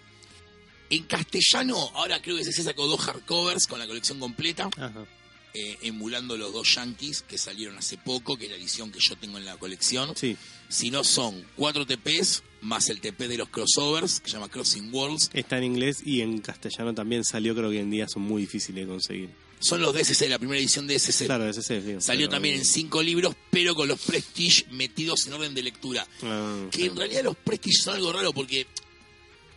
En 0.90 1.05
castellano, 1.05 1.76
ahora 1.95 2.20
creo 2.20 2.36
que 2.36 2.45
se 2.45 2.62
sacó 2.62 2.86
dos 2.86 3.01
hardcovers 3.01 3.66
con 3.66 3.78
la 3.78 3.86
colección 3.86 4.18
completa. 4.18 4.68
Ajá. 4.76 5.07
Eh, 5.55 5.79
emulando 5.83 6.37
los 6.37 6.53
dos 6.53 6.75
Yankees 6.75 7.23
que 7.23 7.39
salieron 7.39 7.79
hace 7.79 7.97
poco, 7.97 8.37
que 8.37 8.47
es 8.47 8.51
la 8.51 8.57
edición 8.57 8.91
que 8.91 8.99
yo 9.01 9.17
tengo 9.17 9.39
en 9.39 9.45
la 9.45 9.57
colección. 9.57 10.13
Sí. 10.17 10.37
Sino 10.69 11.05
son 11.05 11.45
cuatro 11.57 11.87
TPs 11.87 12.43
más 12.61 12.89
el 12.89 13.01
TP 13.01 13.29
de 13.29 13.37
los 13.39 13.49
crossovers, 13.51 14.21
que 14.21 14.29
se 14.31 14.35
llama 14.37 14.49
Crossing 14.49 14.93
Worlds. 14.93 15.31
Está 15.33 15.59
en 15.59 15.65
inglés 15.65 16.03
y 16.05 16.23
en 16.23 16.39
castellano 16.41 16.93
también 16.95 17.23
salió, 17.25 17.55
creo 17.55 17.71
que 17.71 17.77
hoy 17.77 17.83
en 17.83 17.91
día 17.91 18.09
son 18.09 18.23
muy 18.23 18.43
difíciles 18.43 18.85
de 18.87 18.91
conseguir. 18.91 19.31
Son 19.61 19.81
los 19.81 19.95
DSC, 19.95 20.29
la 20.29 20.39
primera 20.39 20.59
edición 20.61 20.87
de 20.87 20.95
DSC. 20.99 21.25
Claro, 21.27 21.51
digo, 21.51 22.01
Salió 22.01 22.27
pero- 22.27 22.31
también 22.31 22.57
en 22.57 22.65
cinco 22.65 23.03
libros, 23.03 23.35
pero 23.51 23.75
con 23.75 23.87
los 23.89 24.01
Prestige 24.01 24.67
metidos 24.73 25.27
en 25.27 25.35
orden 25.35 25.55
de 25.55 25.63
lectura. 25.63 26.07
Ah, 26.23 26.67
Que 26.71 26.87
en 26.87 26.97
realidad 26.97 27.23
los 27.25 27.37
Prestige 27.37 27.81
son 27.83 27.95
algo 27.95 28.13
raro 28.13 28.33
porque 28.33 28.67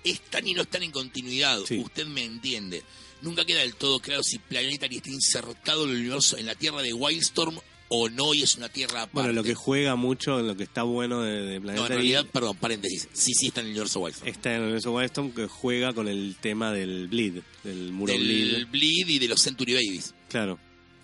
están 0.03 0.47
y 0.47 0.53
no 0.53 0.61
están 0.61 0.83
en 0.83 0.91
continuidad. 0.91 1.59
Sí. 1.67 1.79
Usted 1.79 2.05
me 2.05 2.23
entiende. 2.23 2.83
Nunca 3.21 3.45
queda 3.45 3.61
del 3.61 3.75
todo 3.75 3.99
claro 3.99 4.23
si 4.23 4.37
Planetary 4.39 4.97
está 4.97 5.09
insertado 5.09 5.85
en 5.85 5.91
el 5.91 5.97
universo, 5.97 6.37
en 6.37 6.45
la 6.45 6.55
tierra 6.55 6.81
de 6.81 6.93
Wildstorm 6.93 7.59
o 7.89 8.09
no, 8.09 8.33
y 8.33 8.43
es 8.43 8.57
una 8.57 8.67
tierra 8.69 9.03
aparte. 9.03 9.13
Bueno, 9.13 9.31
lo 9.33 9.43
que 9.43 9.55
juega 9.55 9.95
mucho, 9.95 10.39
lo 10.41 10.57
que 10.57 10.63
está 10.63 10.83
bueno 10.83 11.21
de, 11.21 11.41
de 11.41 11.59
no, 11.61 11.71
en 11.71 11.87
realidad, 11.87 12.25
perdón, 12.31 12.57
paréntesis. 12.57 13.07
Sí, 13.13 13.33
sí 13.33 13.47
está 13.47 13.61
en 13.61 13.67
el 13.67 13.71
universo 13.71 14.01
Wildstorm. 14.01 14.29
está 14.29 14.49
en 14.49 14.55
el 14.57 14.61
universo 14.63 14.91
Wildstorm 14.93 15.31
que 15.31 15.47
juega 15.47 15.93
con 15.93 16.07
el 16.09 16.35
tema 16.41 16.71
del 16.73 17.07
bleed, 17.07 17.41
del 17.63 17.91
muro 17.93 18.11
Del 18.11 18.21
bleed. 18.23 18.67
Bleed 18.67 19.07
y 19.07 19.19
de 19.19 19.27
los 19.29 19.41
Century 19.41 19.73
Babies. 19.75 20.13
Claro, 20.27 20.59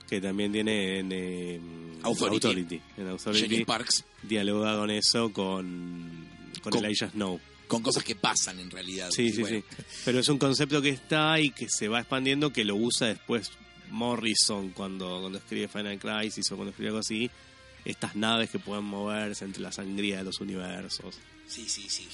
que 0.09 0.19
también 0.19 0.51
tiene 0.51 0.99
en 0.99 1.09
eh, 1.13 1.59
Authority. 2.03 2.47
En 2.51 2.81
Jenny 2.97 3.09
Authority 3.11 3.63
Parks. 3.65 4.03
dialoga 4.21 4.75
con 4.75 4.91
eso 4.91 5.31
con, 5.31 6.27
con, 6.61 6.71
Con- 6.73 6.85
Elijah 6.85 7.09
Snow. 7.11 7.39
Con 7.73 7.83
cosas 7.83 8.03
que 8.03 8.15
pasan 8.15 8.59
en 8.59 8.69
realidad. 8.71 9.09
Sí, 9.11 9.23
Y 9.23 9.31
sí, 9.33 9.41
bueno, 9.41 9.63
sí. 9.69 9.83
Pero 10.05 10.19
es 10.19 10.29
un 10.29 10.37
concepto 10.37 10.81
que 10.81 10.89
está 10.89 11.39
y 11.39 11.51
que 11.51 11.67
se 11.69 11.87
va 11.87 11.99
expandiendo, 11.99 12.51
que 12.53 12.63
lo 12.63 12.75
usa 12.75 13.07
después 13.07 13.51
Morrison 13.89 14.69
cuando, 14.71 15.19
cuando 15.21 15.37
escribe 15.37 15.67
Final 15.67 15.99
Crisis 15.99 16.51
o 16.51 16.55
cuando 16.55 16.71
escribe 16.71 16.89
algo 16.89 16.99
así. 16.99 17.29
Estas 17.85 18.15
naves 18.15 18.49
que 18.49 18.59
pueden 18.59 18.85
moverse 18.85 19.43
entre 19.43 19.61
la 19.61 19.71
sangría 19.71 20.17
de 20.17 20.23
los 20.23 20.39
universos 20.39 21.15
Sí, 21.47 21.67
sí, 21.67 21.87
sí. 21.89 22.07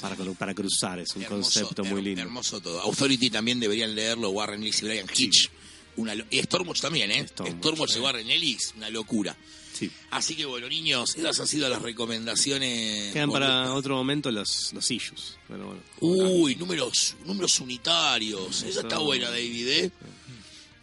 para, 0.00 0.16
para 0.16 0.54
cruzar. 0.54 0.98
Es 0.98 1.14
un 1.14 1.22
Hermoso, 1.22 1.60
concepto 1.60 1.84
muy 1.84 2.02
lindo. 2.02 2.22
Hermoso 2.22 2.60
todo. 2.60 2.80
Authority 2.80 3.30
también 3.30 3.60
deberían 3.60 3.94
leerlo, 3.94 4.30
Warren 4.30 4.62
Ellis 4.62 4.82
y 4.82 4.86
Brian 4.86 5.06
Hitch. 5.14 5.50
Una 5.96 6.14
y 6.30 6.40
Stormwatch 6.42 6.80
también, 6.80 7.10
¿eh? 7.12 7.26
Stormwatch, 7.28 7.58
Stormwatch, 7.58 7.96
eh. 7.96 8.00
Warren 8.00 8.30
Ellis, 8.30 8.72
una 8.76 8.90
locura. 8.90 9.36
Sí. 9.74 9.90
Así 10.10 10.36
que 10.36 10.44
bueno, 10.44 10.68
niños, 10.68 11.16
esas 11.16 11.40
han 11.40 11.46
sido 11.48 11.68
las 11.68 11.82
recomendaciones. 11.82 13.12
Quedan 13.12 13.28
Bueno, 13.28 13.46
para 13.46 13.74
otro 13.74 13.96
momento 13.96 14.30
los, 14.30 14.72
los 14.72 14.90
issues. 14.90 15.36
Pero 15.48 15.66
bueno. 15.66 15.80
Uy, 16.00 16.54
números, 16.54 17.16
números 17.26 17.58
unitarios. 17.60 18.62
Esa 18.62 18.80
está 18.80 18.98
buena, 18.98 19.30
David, 19.30 19.68
¿eh? 19.68 19.90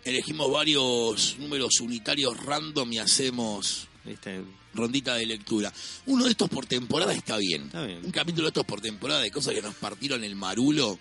Elegimos 0.03 0.51
varios 0.51 1.37
números 1.39 1.79
unitarios 1.79 2.35
random 2.43 2.91
y 2.91 2.97
hacemos 2.97 3.87
está. 4.05 4.31
rondita 4.73 5.15
de 5.15 5.25
lectura. 5.25 5.71
Uno 6.07 6.25
de 6.25 6.31
estos 6.31 6.49
por 6.49 6.65
temporada 6.65 7.13
está 7.13 7.37
bien. 7.37 7.63
Está 7.63 7.85
bien. 7.85 7.99
Un 8.03 8.11
capítulo 8.11 8.43
de 8.43 8.49
estos 8.49 8.65
por 8.65 8.81
temporada 8.81 9.21
de 9.21 9.31
cosas 9.31 9.53
que 9.53 9.61
nos 9.61 9.75
partieron 9.75 10.23
el 10.23 10.35
marulo. 10.35 10.99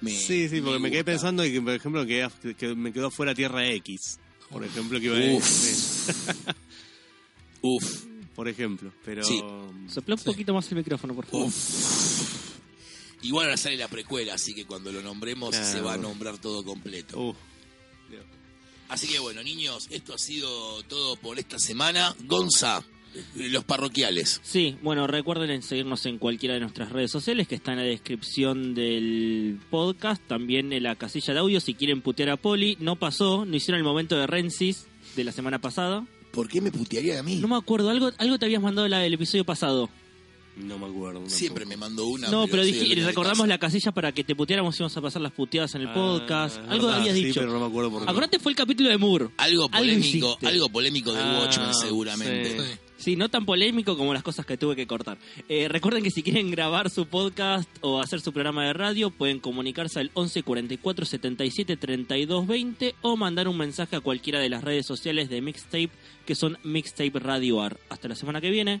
Me, 0.00 0.12
Sí, 0.12 0.48
sí, 0.48 0.60
porque 0.60 0.78
me, 0.78 0.90
quedé 0.90 1.02
pensando 1.02 1.42
que, 1.44 1.60
por 1.62 1.72
ejemplo, 1.72 2.06
que, 2.06 2.28
que 2.58 2.74
me 2.74 2.92
quedó 2.92 3.10
fuera 3.10 3.34
Tierra 3.34 3.66
X. 3.70 4.18
Por 4.50 4.64
ejemplo, 4.64 5.00
que 5.00 5.06
iba 5.06 5.16
a 5.16 6.54
Uf. 7.66 8.04
Por 8.34 8.48
ejemplo, 8.48 8.92
pero. 9.04 9.22
Sí. 9.24 9.40
Sopla 9.88 10.16
un 10.16 10.20
poquito 10.22 10.52
más 10.52 10.68
el 10.70 10.76
micrófono, 10.78 11.14
por 11.14 11.24
favor. 11.26 11.46
uf. 11.46 12.54
Igual 13.22 13.46
ahora 13.46 13.56
sale 13.56 13.76
la 13.76 13.88
precuela, 13.88 14.34
así 14.34 14.54
que 14.54 14.66
cuando 14.66 14.92
lo 14.92 15.00
nombremos 15.00 15.50
Claro. 15.50 15.66
se 15.66 15.80
va 15.80 15.94
a 15.94 15.96
nombrar 15.96 16.38
todo 16.38 16.62
completo. 16.64 17.18
Uf. 17.20 17.36
Así 18.88 19.06
que 19.08 19.18
bueno, 19.18 19.42
niños, 19.42 19.86
esto 19.90 20.12
ha 20.14 20.18
sido 20.18 20.82
todo 20.84 21.16
por 21.16 21.38
esta 21.38 21.58
semana. 21.58 22.14
Gonza, 22.26 22.84
los 23.34 23.64
parroquiales. 23.64 24.40
Sí, 24.44 24.76
bueno, 24.82 25.06
recuerden 25.06 25.50
en 25.50 25.62
seguirnos 25.62 26.04
en 26.04 26.18
cualquiera 26.18 26.54
de 26.54 26.60
nuestras 26.60 26.92
redes 26.92 27.10
sociales 27.10 27.48
que 27.48 27.54
está 27.54 27.72
en 27.72 27.78
la 27.78 27.84
descripción 27.84 28.74
del 28.74 29.58
podcast, 29.70 30.22
también 30.28 30.72
en 30.72 30.82
la 30.82 30.96
casilla 30.96 31.32
de 31.32 31.40
audio 31.40 31.60
si 31.60 31.72
quieren 31.74 32.02
putear 32.02 32.28
a 32.28 32.36
Poli. 32.36 32.76
No 32.78 32.96
pasó, 32.96 33.46
no 33.46 33.56
hicieron 33.56 33.78
el 33.78 33.84
momento 33.84 34.16
de 34.18 34.26
Rensis 34.26 34.86
de 35.16 35.24
la 35.24 35.32
semana 35.32 35.60
pasada. 35.60 36.06
¿Por 36.34 36.48
qué 36.48 36.60
me 36.60 36.70
putearía 36.72 37.20
a 37.20 37.22
mí? 37.22 37.36
No 37.36 37.48
me 37.48 37.56
acuerdo, 37.56 37.90
algo, 37.90 38.10
algo 38.18 38.38
te 38.38 38.44
habías 38.46 38.60
mandado 38.62 38.88
la- 38.88 39.04
el 39.06 39.14
episodio 39.14 39.44
pasado. 39.44 39.88
No 40.56 40.78
me 40.78 40.86
acuerdo. 40.86 41.14
tampoco. 41.20 41.30
Siempre 41.36 41.66
me 41.66 41.76
mandó 41.76 42.06
una. 42.06 42.28
no, 42.28 42.46
pero 42.46 42.62
dije, 42.62 42.94
recordamos 43.04 43.48
la 43.48 43.58
casilla 43.58 43.90
para 43.92 44.12
que 44.12 44.22
te 44.22 44.36
puteáramos 44.36 44.74
y 44.76 44.78
íbamos 44.82 44.96
a 44.96 45.00
pasar 45.00 45.20
las 45.22 45.32
puteadas 45.32 45.74
en 45.74 45.80
el 45.82 45.88
Ah, 45.88 45.94
podcast. 45.94 46.56
es 46.62 46.68
Algo 46.70 46.86
verdad, 46.86 47.00
habías 47.00 47.16
sí, 47.16 47.24
dicho. 47.24 47.40
pero 47.40 47.52
no 47.52 47.58
me 47.60 47.66
acuerdo 47.66 47.90
por 47.90 48.04
qué. 48.04 48.10
Acordate 48.10 48.38
fue 48.38 48.52
el 48.52 48.56
capítulo 48.56 48.88
de 48.88 48.98
Moore. 48.98 49.28
Algo 49.36 49.68
polémico, 49.68 50.38
algo 50.42 50.68
polémico 50.68 51.12
de 51.12 51.20
Ah, 51.20 51.38
Watchmen 51.40 51.74
seguramente. 51.74 52.50
sí. 52.60 52.78
Sí, 53.04 53.16
no 53.16 53.28
tan 53.28 53.44
polémico 53.44 53.98
como 53.98 54.14
las 54.14 54.22
cosas 54.22 54.46
que 54.46 54.56
tuve 54.56 54.76
que 54.76 54.86
cortar. 54.86 55.18
Eh, 55.50 55.68
recuerden 55.68 56.02
que 56.02 56.10
si 56.10 56.22
quieren 56.22 56.50
grabar 56.50 56.88
su 56.88 57.04
podcast 57.04 57.68
o 57.82 58.00
hacer 58.00 58.22
su 58.22 58.32
programa 58.32 58.64
de 58.64 58.72
radio, 58.72 59.10
pueden 59.10 59.40
comunicarse 59.40 60.00
al 60.00 60.10
11 60.14 60.42
44 60.42 61.04
77 61.04 61.76
32 61.76 62.46
20 62.46 62.94
o 63.02 63.18
mandar 63.18 63.46
un 63.46 63.58
mensaje 63.58 63.96
a 63.96 64.00
cualquiera 64.00 64.38
de 64.38 64.48
las 64.48 64.64
redes 64.64 64.86
sociales 64.86 65.28
de 65.28 65.42
Mixtape, 65.42 65.90
que 66.24 66.34
son 66.34 66.56
Mixtape 66.64 67.18
Radio 67.18 67.60
Ar. 67.60 67.76
Hasta 67.90 68.08
la 68.08 68.14
semana 68.14 68.40
que 68.40 68.48
viene. 68.48 68.80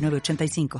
906985. 0.00 0.78